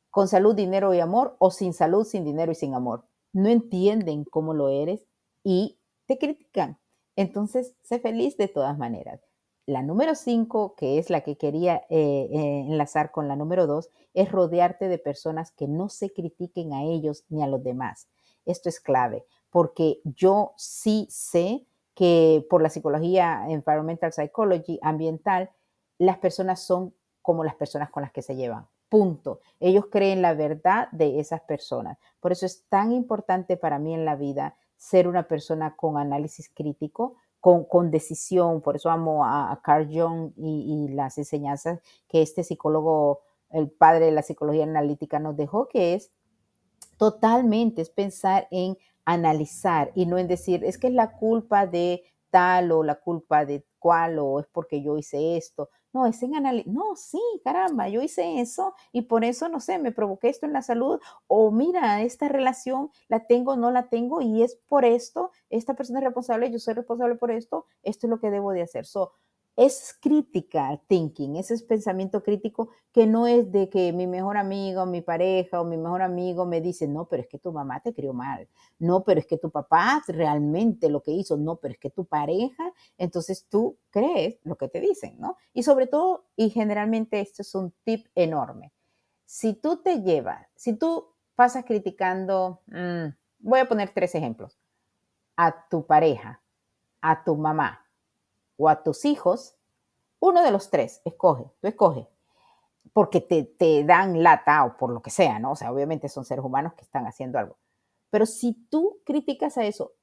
con 0.09 0.29
salud, 0.29 0.55
dinero 0.55 0.93
y 0.93 1.01
amor 1.01 1.35
o 1.39 1.51
sin 1.51 1.73
salud, 1.73 2.05
sin 2.05 2.23
dinero 2.23 2.53
y 2.53 2.55
sin 2.55 2.73
amor. 2.75 3.03
No 3.33 3.49
entienden 3.49 4.23
cómo 4.23 4.53
lo 4.53 4.69
eres 4.69 5.05
y 5.43 5.79
te 6.05 6.17
critican. 6.17 6.77
Entonces, 7.15 7.75
sé 7.81 7.99
feliz 7.99 8.37
de 8.37 8.47
todas 8.47 8.77
maneras. 8.77 9.21
La 9.65 9.81
número 9.81 10.13
cinco, 10.13 10.75
que 10.75 10.99
es 10.99 11.09
la 11.09 11.21
que 11.21 11.37
quería 11.37 11.77
eh, 11.89 12.29
eh, 12.31 12.65
enlazar 12.67 13.11
con 13.11 13.27
la 13.27 13.35
número 13.35 13.65
dos, 13.65 13.89
es 14.13 14.31
rodearte 14.31 14.87
de 14.87 14.99
personas 14.99 15.51
que 15.51 15.67
no 15.67 15.89
se 15.89 16.13
critiquen 16.13 16.73
a 16.73 16.83
ellos 16.83 17.25
ni 17.29 17.41
a 17.41 17.47
los 17.47 17.63
demás. 17.63 18.07
Esto 18.45 18.69
es 18.69 18.79
clave, 18.79 19.25
porque 19.49 20.01
yo 20.03 20.53
sí 20.55 21.07
sé 21.09 21.65
que 21.95 22.45
por 22.49 22.61
la 22.61 22.69
psicología 22.69 23.45
environmental 23.47 24.13
psychology 24.13 24.77
ambiental, 24.83 25.49
las 25.97 26.17
personas 26.19 26.59
son 26.59 26.93
como 27.21 27.43
las 27.43 27.55
personas 27.55 27.89
con 27.89 28.03
las 28.03 28.11
que 28.11 28.21
se 28.21 28.35
llevan. 28.35 28.67
Punto. 28.87 29.39
Ellos 29.59 29.85
creen 29.89 30.21
la 30.21 30.35
verdad 30.35 30.89
de 30.91 31.19
esas 31.19 31.41
personas. 31.41 31.97
Por 32.19 32.31
eso 32.31 32.45
es 32.45 32.65
tan 32.69 32.91
importante 32.91 33.57
para 33.57 33.79
mí 33.79 33.95
en 33.95 34.05
la 34.05 34.15
vida 34.15 34.55
ser 34.85 35.07
una 35.07 35.27
persona 35.27 35.75
con 35.75 35.97
análisis 35.97 36.49
crítico, 36.53 37.15
con, 37.39 37.65
con 37.65 37.89
decisión. 37.89 38.61
Por 38.61 38.75
eso 38.75 38.89
amo 38.89 39.25
a, 39.25 39.59
Carl 39.63 39.87
Jung 39.87 40.31
y, 40.37 40.85
y, 40.85 40.93
las 40.93 41.17
enseñanzas 41.17 41.79
que 42.07 42.21
este 42.21 42.43
psicólogo, 42.43 43.21
el 43.49 43.69
padre 43.69 44.05
de 44.05 44.11
la 44.11 44.21
psicología 44.21 44.63
analítica, 44.63 45.19
nos 45.19 45.35
dejó, 45.35 45.67
que 45.67 45.95
es 45.95 46.11
totalmente, 46.97 47.81
es 47.81 47.89
pensar 47.89 48.47
en 48.51 48.77
analizar 49.05 49.91
y 49.95 50.05
no 50.05 50.17
en 50.17 50.27
decir, 50.27 50.63
es 50.63 50.77
que 50.77 50.87
es 50.87 50.93
la 50.93 51.11
culpa 51.11 51.65
de 51.65 52.03
tal 52.29 52.71
o 52.71 52.83
la 52.83 52.95
culpa 52.95 53.45
de 53.45 53.65
cual 53.79 54.19
o 54.19 54.39
es 54.39 54.45
porque 54.51 54.83
yo 54.83 54.97
hice 54.97 55.37
esto. 55.37 55.69
No, 55.95 56.05
es 56.05 56.21
en 56.23 56.35
análisis. 56.35 56.67
No, 56.73 56.95
sí, 56.97 57.21
caramba, 57.43 57.87
yo 57.87 58.01
hice 58.01 58.41
eso 58.41 58.73
y 58.91 59.03
por 59.03 59.23
eso, 59.23 59.47
no 59.47 59.61
sé, 59.61 59.77
me 59.79 59.93
provoqué 59.93 60.27
esto 60.27 60.45
en 60.45 60.51
la 60.51 60.61
salud. 60.61 60.99
O 61.27 61.51
mira, 61.51 62.01
esta 62.01 62.27
relación 62.27 62.91
la 63.07 63.25
tengo, 63.27 63.55
no 63.55 63.71
la 63.71 63.87
tengo 63.87 64.19
y 64.21 64.43
es 64.43 64.57
por 64.67 64.83
esto, 64.83 65.31
esta 65.49 65.73
persona 65.73 65.99
es 65.99 66.05
responsable, 66.05 66.51
yo 66.51 66.59
soy 66.59 66.73
responsable 66.73 67.15
por 67.15 67.31
esto, 67.31 67.65
esto 67.81 68.07
es 68.07 68.11
lo 68.11 68.19
que 68.19 68.29
debo 68.29 68.51
de 68.51 68.63
hacer. 68.63 68.85
So, 68.85 69.13
es 69.55 69.97
crítica 70.01 70.81
thinking, 70.87 71.37
ese 71.37 71.53
es 71.53 71.63
pensamiento 71.63 72.21
crítico 72.21 72.69
que 72.91 73.07
no 73.07 73.25
es 73.25 73.51
de 73.51 73.69
que 73.69 73.93
mi 73.93 74.05
mejor 74.05 74.35
amigo, 74.35 74.85
mi 74.85 75.01
pareja 75.01 75.61
o 75.61 75.63
mi 75.63 75.77
mejor 75.77 76.01
amigo 76.01 76.45
me 76.45 76.59
dice, 76.59 76.87
no, 76.87 77.07
pero 77.07 77.23
es 77.23 77.29
que 77.29 77.39
tu 77.39 77.53
mamá 77.53 77.79
te 77.79 77.93
crió 77.93 78.13
mal, 78.13 78.49
no, 78.79 79.03
pero 79.03 79.19
es 79.19 79.25
que 79.25 79.37
tu 79.37 79.49
papá 79.51 80.03
realmente 80.07 80.89
lo 80.89 81.01
que 81.01 81.11
hizo, 81.11 81.37
no, 81.37 81.55
pero 81.55 81.73
es 81.73 81.79
que 81.79 81.89
tu 81.89 82.05
pareja, 82.05 82.71
entonces 82.97 83.47
tú 83.47 83.77
crees 83.91 84.39
lo 84.43 84.57
que 84.57 84.67
te 84.67 84.81
dicen, 84.81 85.15
¿no? 85.19 85.37
Y 85.53 85.63
sobre 85.63 85.87
todo, 85.87 86.25
y 86.35 86.49
generalmente 86.49 87.21
esto 87.21 87.41
es 87.41 87.55
un 87.55 87.73
tip 87.85 88.07
enorme, 88.13 88.73
si 89.25 89.53
tú 89.53 89.77
te 89.77 90.01
llevas, 90.01 90.47
si 90.55 90.73
tú 90.73 91.13
pasas 91.35 91.63
criticando, 91.63 92.61
mmm, 92.67 93.07
voy 93.39 93.59
a 93.61 93.69
poner 93.69 93.91
tres 93.93 94.15
ejemplos, 94.15 94.59
a 95.37 95.67
tu 95.69 95.85
pareja, 95.85 96.41
a 97.01 97.23
tu 97.23 97.35
mamá, 97.35 97.84
o 98.57 98.69
a 98.69 98.83
tus 98.83 99.05
hijos, 99.05 99.55
uno 100.19 100.43
de 100.43 100.51
los 100.51 100.69
tres, 100.69 101.01
escoge, 101.05 101.45
tú 101.61 101.67
escoge, 101.67 102.07
porque 102.93 103.21
te, 103.21 103.43
te 103.43 103.83
dan 103.83 104.23
lata 104.23 104.63
o 104.65 104.77
por 104.77 104.91
lo 104.91 105.01
que 105.01 105.09
sea, 105.09 105.39
¿no? 105.39 105.51
O 105.51 105.55
sea, 105.55 105.71
obviamente 105.71 106.09
son 106.09 106.25
seres 106.25 106.43
humanos 106.43 106.73
que 106.73 106.83
están 106.83 107.05
haciendo 107.05 107.39
algo. 107.39 107.57
Pero 108.09 108.25
si 108.25 108.53
tú 108.69 108.99
criticas 109.03 109.57
a 109.57 109.65
eso, 109.65 109.93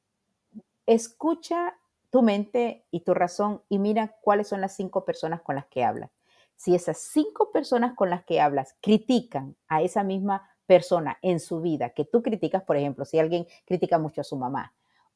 escucha 0.87 1.77
tu 2.11 2.23
mente 2.23 2.85
y 2.91 3.01
tu 3.01 3.15
razón 3.15 3.63
y 3.69 3.79
mira 3.79 4.17
cuáles 4.21 4.49
son 4.49 4.61
las 4.61 4.77
cinco 4.77 5.05
personas 5.05 5.41
con 5.41 5.57
las 5.57 5.67
que 5.67 5.83
hablas. 5.83 6.11
Si 6.57 6.75
esas 6.75 6.99
cinco 6.99 7.51
personas 7.51 7.95
con 7.95 8.11
las 8.11 8.23
que 8.25 8.41
hablas 8.41 8.77
critican 8.81 9.57
a 9.67 9.83
esa 9.83 10.05
misma 10.05 10.51
persona 10.67 11.19
en 11.23 11.41
su 11.41 11.61
vida, 11.61 11.91
que 11.91 12.05
tú 12.05 12.23
criticas, 12.23 12.63
por 12.63 12.77
ejemplo, 12.77 13.05
si 13.05 13.19
alguien 13.19 13.47
critica 13.65 13.99
mucho 13.99 14.21
a 14.21 14.25
su 14.25 14.37
mamá, 14.37 14.75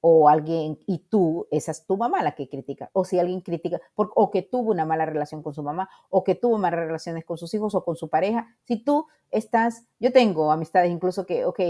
o 0.08 0.28
alguien 0.28 0.78
y 0.86 0.98
tú, 0.98 1.48
esa 1.50 1.72
es 1.72 1.84
tu 1.84 1.96
mamá 1.96 2.22
la 2.22 2.36
que 2.36 2.48
critica, 2.48 2.90
o 2.92 3.04
si 3.04 3.18
alguien 3.18 3.40
critica, 3.40 3.80
o 3.96 4.30
que 4.30 4.42
tuvo 4.42 4.70
una 4.70 4.84
mala 4.84 5.04
relación 5.04 5.42
con 5.42 5.52
su 5.52 5.64
mamá, 5.64 5.90
o 6.10 6.22
que 6.22 6.36
tuvo 6.36 6.58
malas 6.58 6.78
relaciones 6.78 7.24
con 7.24 7.36
sus 7.36 7.52
hijos 7.54 7.74
o 7.74 7.84
con 7.84 7.96
su 7.96 8.08
pareja, 8.08 8.46
si 8.68 8.76
tú 8.76 9.08
estás, 9.32 9.84
yo 9.98 10.12
tengo 10.12 10.52
amistades 10.52 10.92
incluso 10.92 11.26
que, 11.26 11.44
ok, 11.44 11.60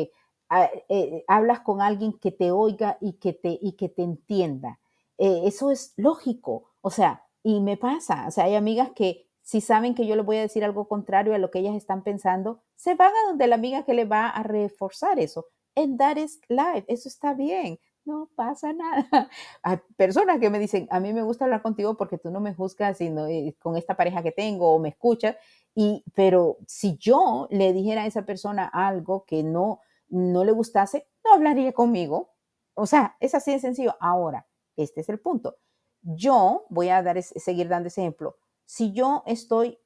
ah, 0.51 0.69
eh, 0.91 1.25
hablas 1.27 1.61
con 1.61 1.81
alguien 1.81 2.13
que 2.13 2.31
te 2.31 2.51
oiga 2.51 2.99
y 3.01 3.15
que 3.15 3.33
te, 3.33 3.59
y 3.59 3.73
que 3.73 3.89
te 3.89 4.03
entienda, 4.03 4.81
eh, 5.17 5.45
eso 5.45 5.71
es 5.71 5.95
lógico, 5.97 6.65
o 6.83 6.91
sea, 6.91 7.25
y 7.43 7.63
me 7.63 7.79
pasa, 7.79 8.27
o 8.29 8.31
sea, 8.31 8.45
hay 8.45 8.55
amigas 8.55 8.91
que 8.95 9.31
si 9.41 9.63
saben 9.63 9.95
que 9.95 10.07
yo 10.07 10.15
les 10.15 10.27
voy 10.27 10.37
a 10.37 10.43
decir 10.43 10.63
algo 10.63 10.89
contrario 10.89 11.35
a 11.35 11.39
lo 11.39 11.51
que 11.51 11.61
ellas 11.61 11.75
están 11.75 12.03
pensando, 12.03 12.61
se 12.75 12.97
van 12.97 13.13
a 13.15 13.29
donde 13.29 13.47
la 13.47 13.55
amiga 13.55 13.85
que 13.85 13.95
le 13.95 14.05
va 14.05 14.29
a 14.29 14.43
reforzar 14.43 15.19
eso. 15.21 15.47
And 15.75 15.99
that 15.99 16.17
is 16.17 16.41
life, 16.49 16.85
eso 16.89 17.09
está 17.09 17.33
bien 17.33 17.79
no 18.07 18.31
pasa 18.35 18.73
nada. 18.73 19.07
Hay 19.63 19.79
personas 19.97 20.39
que 20.39 20.51
me 20.51 20.59
dicen, 20.59 20.87
a 20.91 21.01
mí 21.01 21.13
me 21.13 21.23
gusta 21.23 21.45
hablar 21.45 21.63
contigo 21.63 21.97
porque 21.97 22.19
tú 22.19 22.31
no 22.31 22.41
me 22.41 22.55
juzgas 22.55 22.99
sino, 22.99 23.27
eh, 23.27 23.57
con 23.59 23.77
esta 23.77 23.97
pareja 23.97 24.23
que 24.23 24.33
tengo 24.33 24.73
o 24.73 24.79
me 24.79 24.91
escuchas, 24.91 25.37
y, 25.75 26.05
pero 26.15 26.59
si 26.67 26.97
yo 26.97 27.49
le 27.51 27.73
dijera 27.73 28.03
a 28.03 28.07
esa 28.07 28.23
persona 28.23 28.67
algo 28.67 29.25
que 29.27 29.43
no, 29.43 29.81
no 30.09 30.45
le 30.45 30.53
gustase, 30.53 31.07
no 31.25 31.35
hablaría 31.35 31.73
conmigo. 31.73 32.33
O 32.75 32.87
sea, 32.87 33.17
es 33.21 33.35
así 33.35 33.53
de 33.53 33.59
sencillo. 33.59 33.95
Ahora, 34.01 34.47
este 34.77 35.03
es 35.03 35.09
el 35.09 35.21
punto. 35.21 35.59
Yo 36.03 36.65
voy 36.71 36.89
a 36.89 37.03
dar, 37.03 37.21
seguir 37.23 37.69
dando 37.69 37.89
ese 37.89 38.03
ejemplo. 38.03 38.37
Si 38.65 38.93
yo 38.93 39.23
estoy 39.27 39.79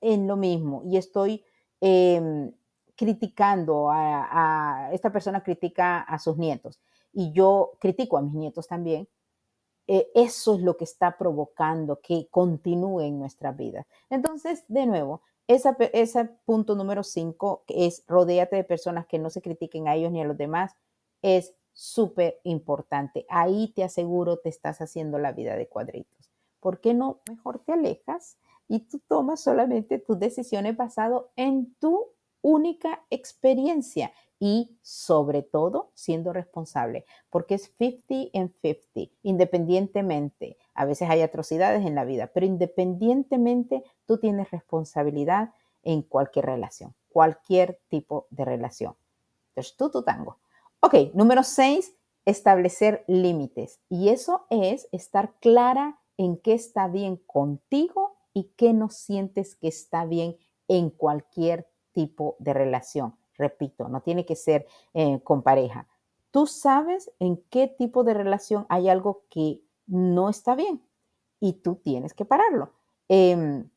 en 0.00 0.26
lo 0.26 0.36
mismo 0.36 0.82
y 0.84 0.96
estoy 0.96 1.44
em, 1.80 2.52
criticando 2.96 3.88
a, 3.90 4.90
esta 4.92 5.10
persona 5.10 5.42
critica 5.42 6.00
a 6.00 6.18
sus 6.18 6.36
nietos 6.36 6.80
y 7.12 7.32
yo 7.32 7.72
critico 7.78 8.16
a 8.16 8.22
mis 8.22 8.34
nietos 8.34 8.66
también, 8.66 9.08
eh, 9.86 10.10
eso 10.14 10.54
es 10.54 10.60
lo 10.62 10.76
que 10.76 10.84
está 10.84 11.18
provocando 11.18 12.00
que 12.00 12.28
continúe 12.30 13.00
en 13.00 13.18
nuestra 13.18 13.52
vida. 13.52 13.86
Entonces, 14.10 14.64
de 14.68 14.86
nuevo, 14.86 15.22
ese 15.48 16.24
punto 16.44 16.74
número 16.74 17.02
cinco, 17.02 17.64
que 17.66 17.86
es 17.86 18.04
rodéate 18.06 18.56
de 18.56 18.64
personas 18.64 19.06
que 19.06 19.18
no 19.18 19.28
se 19.28 19.42
critiquen 19.42 19.88
a 19.88 19.96
ellos 19.96 20.12
ni 20.12 20.22
a 20.22 20.24
los 20.24 20.38
demás, 20.38 20.76
es 21.20 21.54
súper 21.72 22.40
importante. 22.44 23.26
Ahí 23.28 23.72
te 23.74 23.82
aseguro 23.82 24.38
te 24.38 24.48
estás 24.48 24.80
haciendo 24.80 25.18
la 25.18 25.32
vida 25.32 25.56
de 25.56 25.68
cuadritos. 25.68 26.30
¿Por 26.60 26.80
qué 26.80 26.94
no? 26.94 27.20
Mejor 27.28 27.58
te 27.60 27.72
alejas 27.72 28.38
y 28.68 28.80
tú 28.80 29.00
tomas 29.08 29.40
solamente 29.40 29.98
tus 29.98 30.18
decisiones 30.18 30.76
basado 30.76 31.32
en 31.36 31.74
tu 31.80 32.06
única 32.40 33.04
experiencia 33.10 34.12
y 34.44 34.76
sobre 34.82 35.44
todo 35.44 35.92
siendo 35.94 36.32
responsable, 36.32 37.06
porque 37.30 37.54
es 37.54 37.72
50 37.78 38.30
en 38.32 38.52
50, 38.60 39.14
independientemente. 39.22 40.58
A 40.74 40.84
veces 40.84 41.08
hay 41.08 41.22
atrocidades 41.22 41.86
en 41.86 41.94
la 41.94 42.04
vida, 42.04 42.26
pero 42.34 42.44
independientemente 42.44 43.84
tú 44.04 44.18
tienes 44.18 44.50
responsabilidad 44.50 45.52
en 45.84 46.02
cualquier 46.02 46.46
relación, 46.46 46.92
cualquier 47.08 47.78
tipo 47.88 48.26
de 48.30 48.44
relación. 48.44 48.96
Entonces 49.50 49.76
tú, 49.76 49.92
tu 49.92 50.02
tango. 50.02 50.38
Ok, 50.80 51.14
número 51.14 51.44
6, 51.44 51.94
establecer 52.24 53.04
límites. 53.06 53.78
Y 53.88 54.08
eso 54.08 54.46
es 54.50 54.88
estar 54.90 55.34
clara 55.38 56.00
en 56.16 56.36
qué 56.36 56.54
está 56.54 56.88
bien 56.88 57.16
contigo 57.16 58.16
y 58.34 58.50
qué 58.56 58.72
no 58.72 58.88
sientes 58.88 59.54
que 59.54 59.68
está 59.68 60.04
bien 60.04 60.36
en 60.66 60.90
cualquier 60.90 61.68
tipo 61.92 62.34
de 62.40 62.54
relación 62.54 63.21
Repito, 63.38 63.88
no 63.88 64.00
tiene 64.02 64.24
que 64.26 64.36
ser 64.36 64.66
eh, 64.94 65.20
con 65.22 65.42
pareja. 65.42 65.86
Tú 66.30 66.46
sabes 66.46 67.10
en 67.18 67.36
qué 67.50 67.68
tipo 67.68 68.04
de 68.04 68.14
relación 68.14 68.66
hay 68.68 68.88
algo 68.88 69.24
que 69.30 69.60
no 69.86 70.28
está 70.28 70.54
bien 70.54 70.82
y 71.40 71.54
tú 71.54 71.76
tienes 71.76 72.14
que 72.14 72.24
pararlo. 72.24 72.72
Em, 73.08 73.68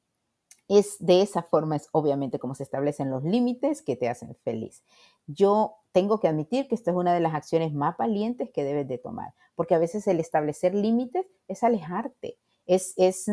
Es 0.68 0.98
de 1.00 1.22
esa 1.22 1.44
forma, 1.44 1.76
es 1.76 1.90
obviamente 1.92 2.40
como 2.40 2.56
se 2.56 2.64
establecen 2.64 3.12
los 3.12 3.24
límites 3.24 3.84
que 3.84 3.96
te 3.96 4.10
hacen 4.10 4.36
feliz. 4.44 4.84
Yo 5.28 5.76
tengo 5.92 6.20
que 6.20 6.28
admitir 6.28 6.68
que 6.68 6.76
esta 6.76 6.92
es 6.92 6.98
una 6.98 7.14
de 7.14 7.20
las 7.20 7.36
acciones 7.36 7.74
más 7.74 7.98
valientes 7.98 8.50
que 8.52 8.64
debes 8.64 8.88
de 8.88 8.98
tomar, 8.98 9.34
porque 9.56 9.76
a 9.76 9.80
veces 9.80 10.08
el 10.08 10.20
establecer 10.20 10.74
límites 10.74 11.28
es 11.48 11.64
alejarte, 11.64 12.38
es, 12.66 12.94
es, 12.98 13.28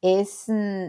es 0.00 0.46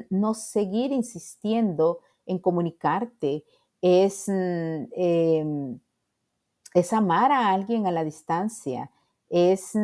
no 0.09 0.33
seguir 0.33 0.91
insistiendo 0.91 1.99
en 2.25 2.39
comunicarte, 2.39 3.43
es, 3.83 4.27
em, 4.29 5.79
es 6.73 6.93
amar 6.93 7.31
a 7.31 7.49
alguien 7.53 7.85
a 7.85 7.91
la 7.91 8.03
distancia, 8.03 8.89
es 9.29 9.75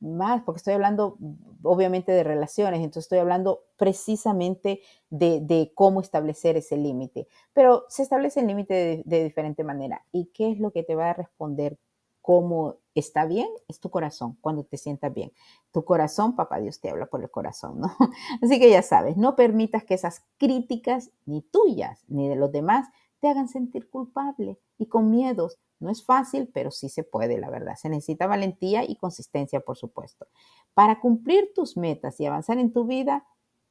más? 0.00 0.42
Porque 0.42 0.58
estoy 0.58 0.74
hablando 0.74 1.18
obviamente 1.62 2.12
de 2.12 2.24
relaciones, 2.24 2.78
entonces 2.78 3.04
estoy 3.04 3.18
hablando 3.18 3.64
precisamente 3.76 4.80
de, 5.10 5.72
cómo 5.74 6.00
establecer 6.00 6.56
ese 6.56 6.76
límite. 6.76 7.28
Pero 7.52 7.84
se 7.88 8.02
establece 8.02 8.40
el 8.40 8.46
límite 8.46 9.02
de, 9.04 9.24
diferente 9.24 9.64
manera. 9.64 10.04
¿Y 10.12 10.26
qué 10.26 10.50
es 10.50 10.58
lo 10.58 10.70
que 10.70 10.82
te 10.82 10.94
va 10.94 11.10
a 11.10 11.14
responder 11.14 11.78
cómo 12.20 12.76
está 12.98 13.26
bien? 13.26 13.48
Es 13.68 13.80
tu 13.80 13.90
corazón, 13.90 14.36
cuando 14.40 14.64
te 14.64 14.76
sientas 14.76 15.12
bien. 15.12 15.32
Tu 15.72 15.84
corazón, 15.84 16.36
papá 16.36 16.58
Dios 16.58 16.80
te 16.80 16.90
habla 16.90 17.06
por 17.06 17.22
el 17.22 17.30
corazón, 17.30 17.80
¿no? 17.80 17.90
Así 18.42 18.58
que 18.58 18.70
ya 18.70 18.82
sabes, 18.82 19.16
no 19.16 19.36
permitas 19.36 19.84
que 19.84 19.94
esas 19.94 20.24
críticas, 20.38 21.10
ni 21.26 21.42
tuyas, 21.42 22.04
ni 22.08 22.28
de 22.28 22.36
los 22.36 22.52
demás, 22.52 22.88
te 23.20 23.28
hagan 23.28 23.48
sentir 23.48 23.90
culpable 23.90 24.58
y 24.78 24.86
con 24.86 25.10
miedos 25.10 25.58
no 25.80 25.90
es 25.90 26.04
fácil, 26.04 26.48
pero 26.52 26.70
sí 26.70 26.88
se 26.88 27.04
puede, 27.04 27.38
la 27.38 27.50
verdad. 27.50 27.76
Se 27.76 27.88
necesita 27.88 28.26
valentía 28.26 28.84
y 28.84 28.96
consistencia, 28.96 29.60
por 29.60 29.76
supuesto. 29.76 30.26
Para 30.74 31.00
cumplir 31.00 31.52
tus 31.54 31.76
metas 31.76 32.18
y 32.20 32.26
avanzar 32.26 32.58
en 32.58 32.72
tu 32.72 32.84
vida, 32.84 33.24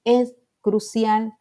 es 0.06 0.36
crucial 0.62 1.38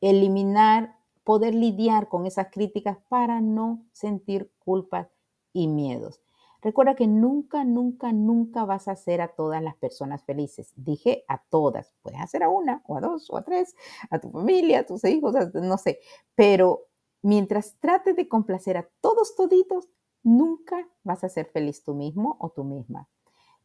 eliminar, 0.00 0.96
poder 1.22 1.54
lidiar 1.54 2.08
con 2.08 2.26
esas 2.26 2.48
críticas 2.50 2.98
para 3.08 3.40
no 3.40 3.84
sentir 3.92 4.50
culpas 4.58 5.08
y 5.52 5.68
miedos. 5.68 6.20
Recuerda 6.62 6.94
que 6.94 7.06
nunca, 7.06 7.64
nunca, 7.64 8.12
nunca 8.12 8.64
vas 8.64 8.88
a 8.88 8.92
hacer 8.92 9.20
a 9.20 9.28
todas 9.28 9.62
las 9.62 9.76
personas 9.76 10.24
felices. 10.24 10.72
Dije 10.76 11.24
a 11.28 11.42
todas. 11.48 11.94
Puedes 12.02 12.20
hacer 12.20 12.42
a 12.42 12.48
una 12.48 12.82
o 12.86 12.96
a 12.96 13.00
dos 13.00 13.30
o 13.30 13.36
a 13.36 13.44
tres, 13.44 13.74
a 14.10 14.18
tu 14.18 14.30
familia, 14.30 14.80
a 14.80 14.86
tus 14.86 15.04
hijos, 15.04 15.34
no 15.54 15.78
sé. 15.78 16.00
Pero 16.34 16.88
mientras 17.22 17.76
trates 17.80 18.16
de 18.16 18.28
complacer 18.28 18.76
a 18.76 18.88
todos 19.00 19.34
toditos, 19.34 19.88
nunca 20.22 20.88
vas 21.02 21.24
a 21.24 21.28
ser 21.28 21.46
feliz 21.46 21.82
tú 21.82 21.94
mismo 21.94 22.36
o 22.40 22.50
tú 22.50 22.64
misma. 22.64 23.08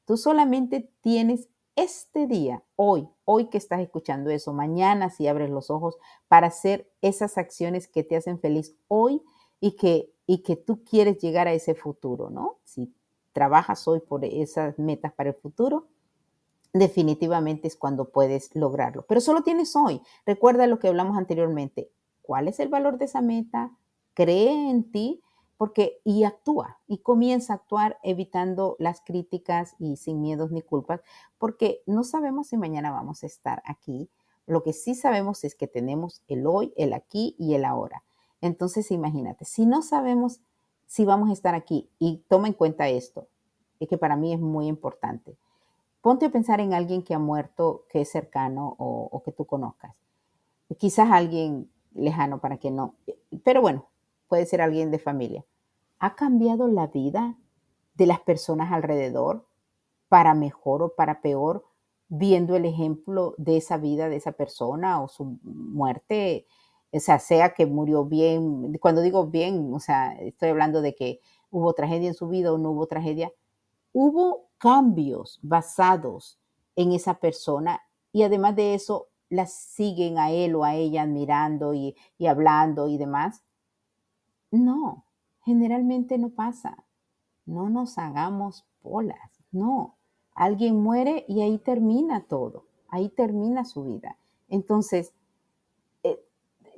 Tú 0.06 0.18
solamente 0.18 0.92
tienes 1.02 1.50
este 1.76 2.26
día, 2.28 2.64
hoy, 2.78 3.10
hoy 3.26 3.50
que 3.50 3.58
estás 3.58 3.82
escuchando 3.82 4.30
eso, 4.30 4.54
mañana 4.54 5.10
si 5.10 5.28
abres 5.28 5.50
los 5.50 5.70
ojos 5.70 5.98
para 6.30 6.48
hacer 6.48 6.90
esas 7.02 7.38
acciones 7.38 7.88
que 7.90 8.04
te 8.04 8.16
hacen 8.16 8.40
feliz 8.40 8.78
hoy 8.88 9.22
y 9.60 9.76
que, 9.76 10.14
y 10.28 10.40
que 10.40 10.56
tú 10.56 10.84
quieres 10.84 11.20
llegar 11.20 11.48
a 11.48 11.54
ese 11.54 11.76
futuro, 11.76 12.30
¿no? 12.30 12.58
Si 12.64 12.94
trabajas 13.34 13.88
hoy 13.88 14.00
por 14.00 14.24
esas 14.26 14.80
metas 14.80 15.14
para 15.14 15.30
el 15.30 15.36
futuro, 15.36 15.88
definitivamente 16.74 17.68
es 17.68 17.76
cuando 17.76 18.10
puedes 18.10 18.56
lograrlo. 18.56 19.06
Pero 19.08 19.22
solo 19.22 19.44
tienes 19.44 19.76
hoy. 19.76 20.02
Recuerda 20.26 20.68
lo 20.68 20.80
que 20.80 20.88
hablamos 20.88 21.18
anteriormente. 21.18 21.92
¿Cuál 22.22 22.48
es 22.48 22.60
el 22.60 22.70
valor 22.70 22.98
de 22.98 23.06
esa 23.06 23.22
meta? 23.22 23.72
Cree 24.14 24.70
en 24.70 24.92
ti 24.92 25.22
porque 25.58 26.02
y 26.04 26.24
actúa 26.24 26.80
y 26.88 26.98
comienza 27.00 27.54
a 27.54 27.56
actuar 27.58 27.98
evitando 28.04 28.76
las 28.80 29.02
críticas 29.02 29.76
y 29.80 29.98
sin 29.98 30.22
miedos 30.22 30.52
ni 30.52 30.62
culpas, 30.62 31.02
porque 31.38 31.82
no 31.86 32.04
sabemos 32.04 32.48
si 32.48 32.58
mañana 32.58 32.92
vamos 32.92 33.24
a 33.24 33.28
estar 33.28 33.62
aquí. 33.66 34.10
Lo 34.46 34.64
que 34.64 34.74
sí 34.74 34.96
sabemos 34.96 35.44
es 35.44 35.56
que 35.56 35.68
tenemos 35.68 36.24
el 36.28 36.46
hoy, 36.46 36.74
el 36.76 36.94
aquí 36.94 37.36
y 37.40 37.54
el 37.56 37.66
ahora. 37.66 38.04
Entonces, 38.46 38.92
imagínate, 38.92 39.46
si 39.46 39.66
no 39.66 39.82
sabemos 39.82 40.42
si 40.88 41.06
vamos 41.06 41.30
a 41.30 41.34
estar 41.34 41.56
aquí, 41.56 41.90
y 42.00 42.24
toma 42.28 42.48
en 42.48 42.54
cuenta 42.54 42.88
esto, 42.88 43.28
es 43.80 43.90
que 43.90 43.98
para 43.98 44.16
mí 44.16 44.34
es 44.34 44.40
muy 44.40 44.68
importante. 44.68 45.36
Ponte 46.02 46.28
a 46.28 46.32
pensar 46.32 46.60
en 46.60 46.74
alguien 46.74 47.04
que 47.04 47.16
ha 47.16 47.20
muerto, 47.20 47.86
que 47.90 48.02
es 48.02 48.10
cercano 48.12 48.76
o, 48.78 49.10
o 49.12 49.24
que 49.24 49.32
tú 49.32 49.46
conozcas. 49.46 49.96
Quizás 50.78 51.10
alguien 51.12 51.70
lejano 51.94 52.40
para 52.40 52.58
que 52.58 52.72
no. 52.72 52.96
Pero 53.44 53.62
bueno, 53.62 53.88
puede 54.28 54.46
ser 54.46 54.62
alguien 54.62 54.92
de 54.92 55.00
familia, 55.00 55.46
ha 56.00 56.16
cambiado 56.16 56.68
la 56.68 56.88
vida 56.88 57.36
de 57.96 58.06
las 58.06 58.20
personas 58.20 58.72
alrededor 58.72 59.46
para 60.10 60.34
mejor 60.34 60.84
o 60.84 60.96
para 60.96 61.22
peor, 61.22 61.66
viendo 62.08 62.56
el 62.56 62.66
ejemplo 62.66 63.34
de 63.38 63.58
esa 63.58 63.78
vida 63.78 64.10
de 64.10 64.18
esa 64.18 64.34
persona 64.34 65.02
o 65.02 65.08
su 65.08 65.40
muerte, 65.44 66.46
o 66.96 67.00
sea, 67.00 67.20
sea 67.20 67.54
que 67.54 67.66
murió 67.66 68.06
bien, 68.06 68.78
cuando 68.80 69.02
digo 69.02 69.28
bien, 69.28 69.74
o 69.74 69.80
sea, 69.80 70.14
estoy 70.20 70.50
hablando 70.50 70.82
de 70.82 70.96
que 70.96 71.20
hubo 71.52 71.74
tragedia 71.74 72.08
en 72.08 72.14
su 72.14 72.28
vida 72.28 72.54
o 72.54 72.58
no 72.58 72.72
hubo 72.72 72.88
tragedia, 72.88 73.32
hubo 73.92 74.50
cambios 74.58 75.40
basados 75.42 76.40
en 76.76 76.94
esa 76.94 77.16
persona 77.16 77.82
y 78.12 78.24
además 78.24 78.56
de 78.56 78.76
eso, 78.76 79.10
las 79.30 79.54
siguen 79.54 80.18
a 80.20 80.32
él 80.32 80.56
o 80.56 80.64
a 80.64 80.76
ella 80.76 81.02
admirando 81.02 81.74
y, 81.74 81.96
y 82.18 82.28
hablando 82.28 82.88
y 82.88 82.98
demás. 82.98 83.44
No, 84.52 85.06
generalmente 85.44 86.18
no 86.18 86.30
pasa. 86.30 86.86
No 87.46 87.70
nos 87.70 87.98
hagamos 87.98 88.66
bolas. 88.82 89.44
No, 89.52 89.98
alguien 90.34 90.82
muere 90.82 91.26
y 91.28 91.42
ahí 91.42 91.58
termina 91.58 92.22
todo. 92.22 92.66
Ahí 92.88 93.10
termina 93.10 93.66
su 93.66 93.84
vida. 93.84 94.18
Entonces, 94.48 95.14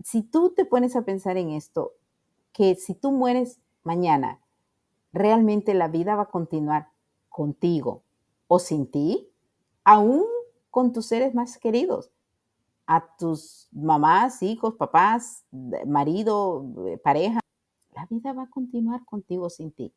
si 0.03 0.23
tú 0.23 0.53
te 0.55 0.65
pones 0.65 0.95
a 0.95 1.03
pensar 1.03 1.37
en 1.37 1.51
esto, 1.51 1.93
que 2.53 2.75
si 2.75 2.93
tú 2.93 3.11
mueres 3.11 3.59
mañana, 3.83 4.41
realmente 5.13 5.73
la 5.73 5.87
vida 5.87 6.15
va 6.15 6.23
a 6.23 6.29
continuar 6.29 6.89
contigo 7.29 8.03
o 8.47 8.59
sin 8.59 8.89
ti, 8.89 9.29
aún 9.83 10.25
con 10.69 10.93
tus 10.93 11.05
seres 11.07 11.33
más 11.33 11.57
queridos, 11.57 12.11
a 12.85 13.15
tus 13.17 13.67
mamás, 13.71 14.41
hijos, 14.43 14.75
papás, 14.75 15.43
marido, 15.85 16.65
pareja 17.03 17.39
la 17.97 18.05
vida 18.05 18.31
va 18.31 18.43
a 18.43 18.49
continuar 18.49 19.03
contigo 19.05 19.49
sin 19.49 19.71
ti. 19.71 19.91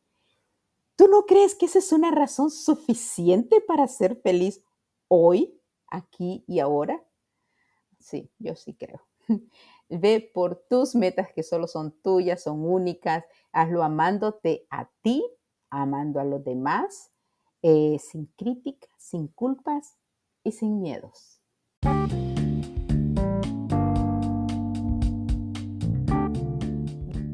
¿Tú 0.95 1.07
no 1.07 1.25
crees 1.27 1.53
que 1.53 1.67
esa 1.67 1.77
es 1.77 1.91
una 1.91 2.09
razón 2.09 2.49
suficiente 2.49 3.61
para 3.61 3.87
ser 3.87 4.15
feliz 4.21 4.63
hoy, 5.07 5.55
aquí 5.87 6.43
y 6.47 6.59
ahora? 6.59 7.05
Sí, 7.99 8.31
yo 8.39 8.55
sí 8.55 8.73
creo. 8.73 9.05
Ve 9.91 10.31
por 10.33 10.55
tus 10.69 10.95
metas 10.95 11.33
que 11.33 11.43
solo 11.43 11.67
son 11.67 11.91
tuyas, 12.01 12.43
son 12.43 12.65
únicas. 12.65 13.25
Hazlo 13.51 13.83
amándote 13.83 14.65
a 14.69 14.89
ti, 15.01 15.21
amando 15.69 16.21
a 16.21 16.23
los 16.23 16.43
demás, 16.43 17.11
eh, 17.61 17.99
sin 17.99 18.27
críticas, 18.37 18.89
sin 18.97 19.27
culpas 19.27 19.97
y 20.43 20.53
sin 20.53 20.81
miedos. 20.81 21.41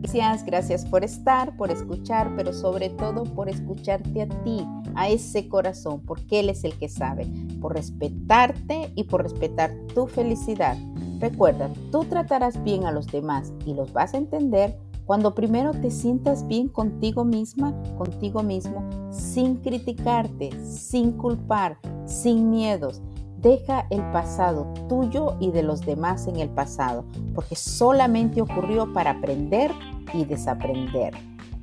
Gracias, 0.02 0.46
gracias 0.46 0.86
por 0.86 1.04
estar, 1.04 1.56
por 1.58 1.70
escuchar, 1.70 2.34
pero 2.36 2.54
sobre 2.54 2.90
todo 2.90 3.24
por 3.26 3.50
escucharte 3.50 4.24
a 4.24 4.28
ti, 4.44 4.66
a 4.96 5.10
ese 5.10 5.48
corazón, 5.48 6.02
porque 6.06 6.40
Él 6.40 6.50
es 6.50 6.64
el 6.64 6.76
que 6.78 6.90
sabe, 6.90 7.28
por 7.62 7.76
respetarte 7.76 8.92
y 8.96 9.04
por 9.04 9.22
respetar 9.22 9.76
tu 9.94 10.08
felicidad. 10.08 10.78
Recuerda, 11.20 11.70
tú 11.92 12.04
tratarás 12.04 12.64
bien 12.64 12.86
a 12.86 12.92
los 12.92 13.08
demás 13.08 13.52
y 13.66 13.74
los 13.74 13.92
vas 13.94 14.14
a 14.14 14.18
entender 14.18 14.78
cuando 15.06 15.34
primero 15.34 15.72
te 15.72 15.90
sientas 15.90 16.46
bien 16.48 16.68
contigo 16.68 17.24
misma, 17.24 17.74
contigo 17.98 18.44
mismo, 18.44 18.88
sin 19.10 19.56
criticarte, 19.56 20.52
sin 20.62 21.14
culpar, 21.14 21.78
sin 22.06 22.52
miedos. 22.52 23.02
Deja 23.38 23.88
el 23.90 24.02
pasado 24.12 24.68
tuyo 24.90 25.36
y 25.40 25.52
de 25.52 25.64
los 25.64 25.82
demás 25.82 26.28
en 26.28 26.38
el 26.38 26.50
pasado, 26.50 27.06
porque 27.34 27.56
solamente 27.56 28.42
ocurrió 28.42 28.92
para 28.92 29.12
aprender 29.12 29.72
y 30.14 30.26
desaprender. 30.26 31.14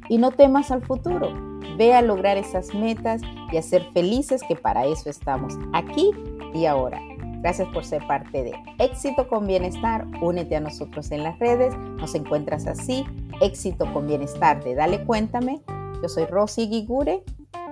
Y 0.08 0.18
no 0.18 0.30
temas 0.30 0.70
al 0.70 0.82
futuro. 0.82 1.28
Ve 1.76 1.92
a 1.92 2.02
lograr 2.02 2.38
esas 2.38 2.74
metas 2.74 3.20
y 3.52 3.56
a 3.56 3.62
ser 3.62 3.84
felices 3.92 4.42
que 4.48 4.56
para 4.56 4.86
eso 4.86 5.10
estamos 5.10 5.54
aquí 5.72 6.10
y 6.54 6.66
ahora. 6.66 7.00
Gracias 7.44 7.68
por 7.74 7.84
ser 7.84 8.06
parte 8.06 8.42
de 8.42 8.52
Éxito 8.78 9.28
con 9.28 9.46
Bienestar. 9.46 10.06
Únete 10.22 10.56
a 10.56 10.60
nosotros 10.60 11.10
en 11.10 11.22
las 11.22 11.38
redes. 11.38 11.76
Nos 11.76 12.14
encuentras 12.14 12.66
así. 12.66 13.04
Éxito 13.42 13.92
con 13.92 14.06
Bienestar 14.06 14.64
de 14.64 14.74
Dale 14.74 15.04
Cuéntame. 15.04 15.60
Yo 16.02 16.08
soy 16.08 16.24
Rosy 16.24 16.66
Guigure. 16.68 17.22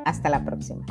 Hasta 0.04 0.28
la 0.28 0.44
próxima. 0.44 0.84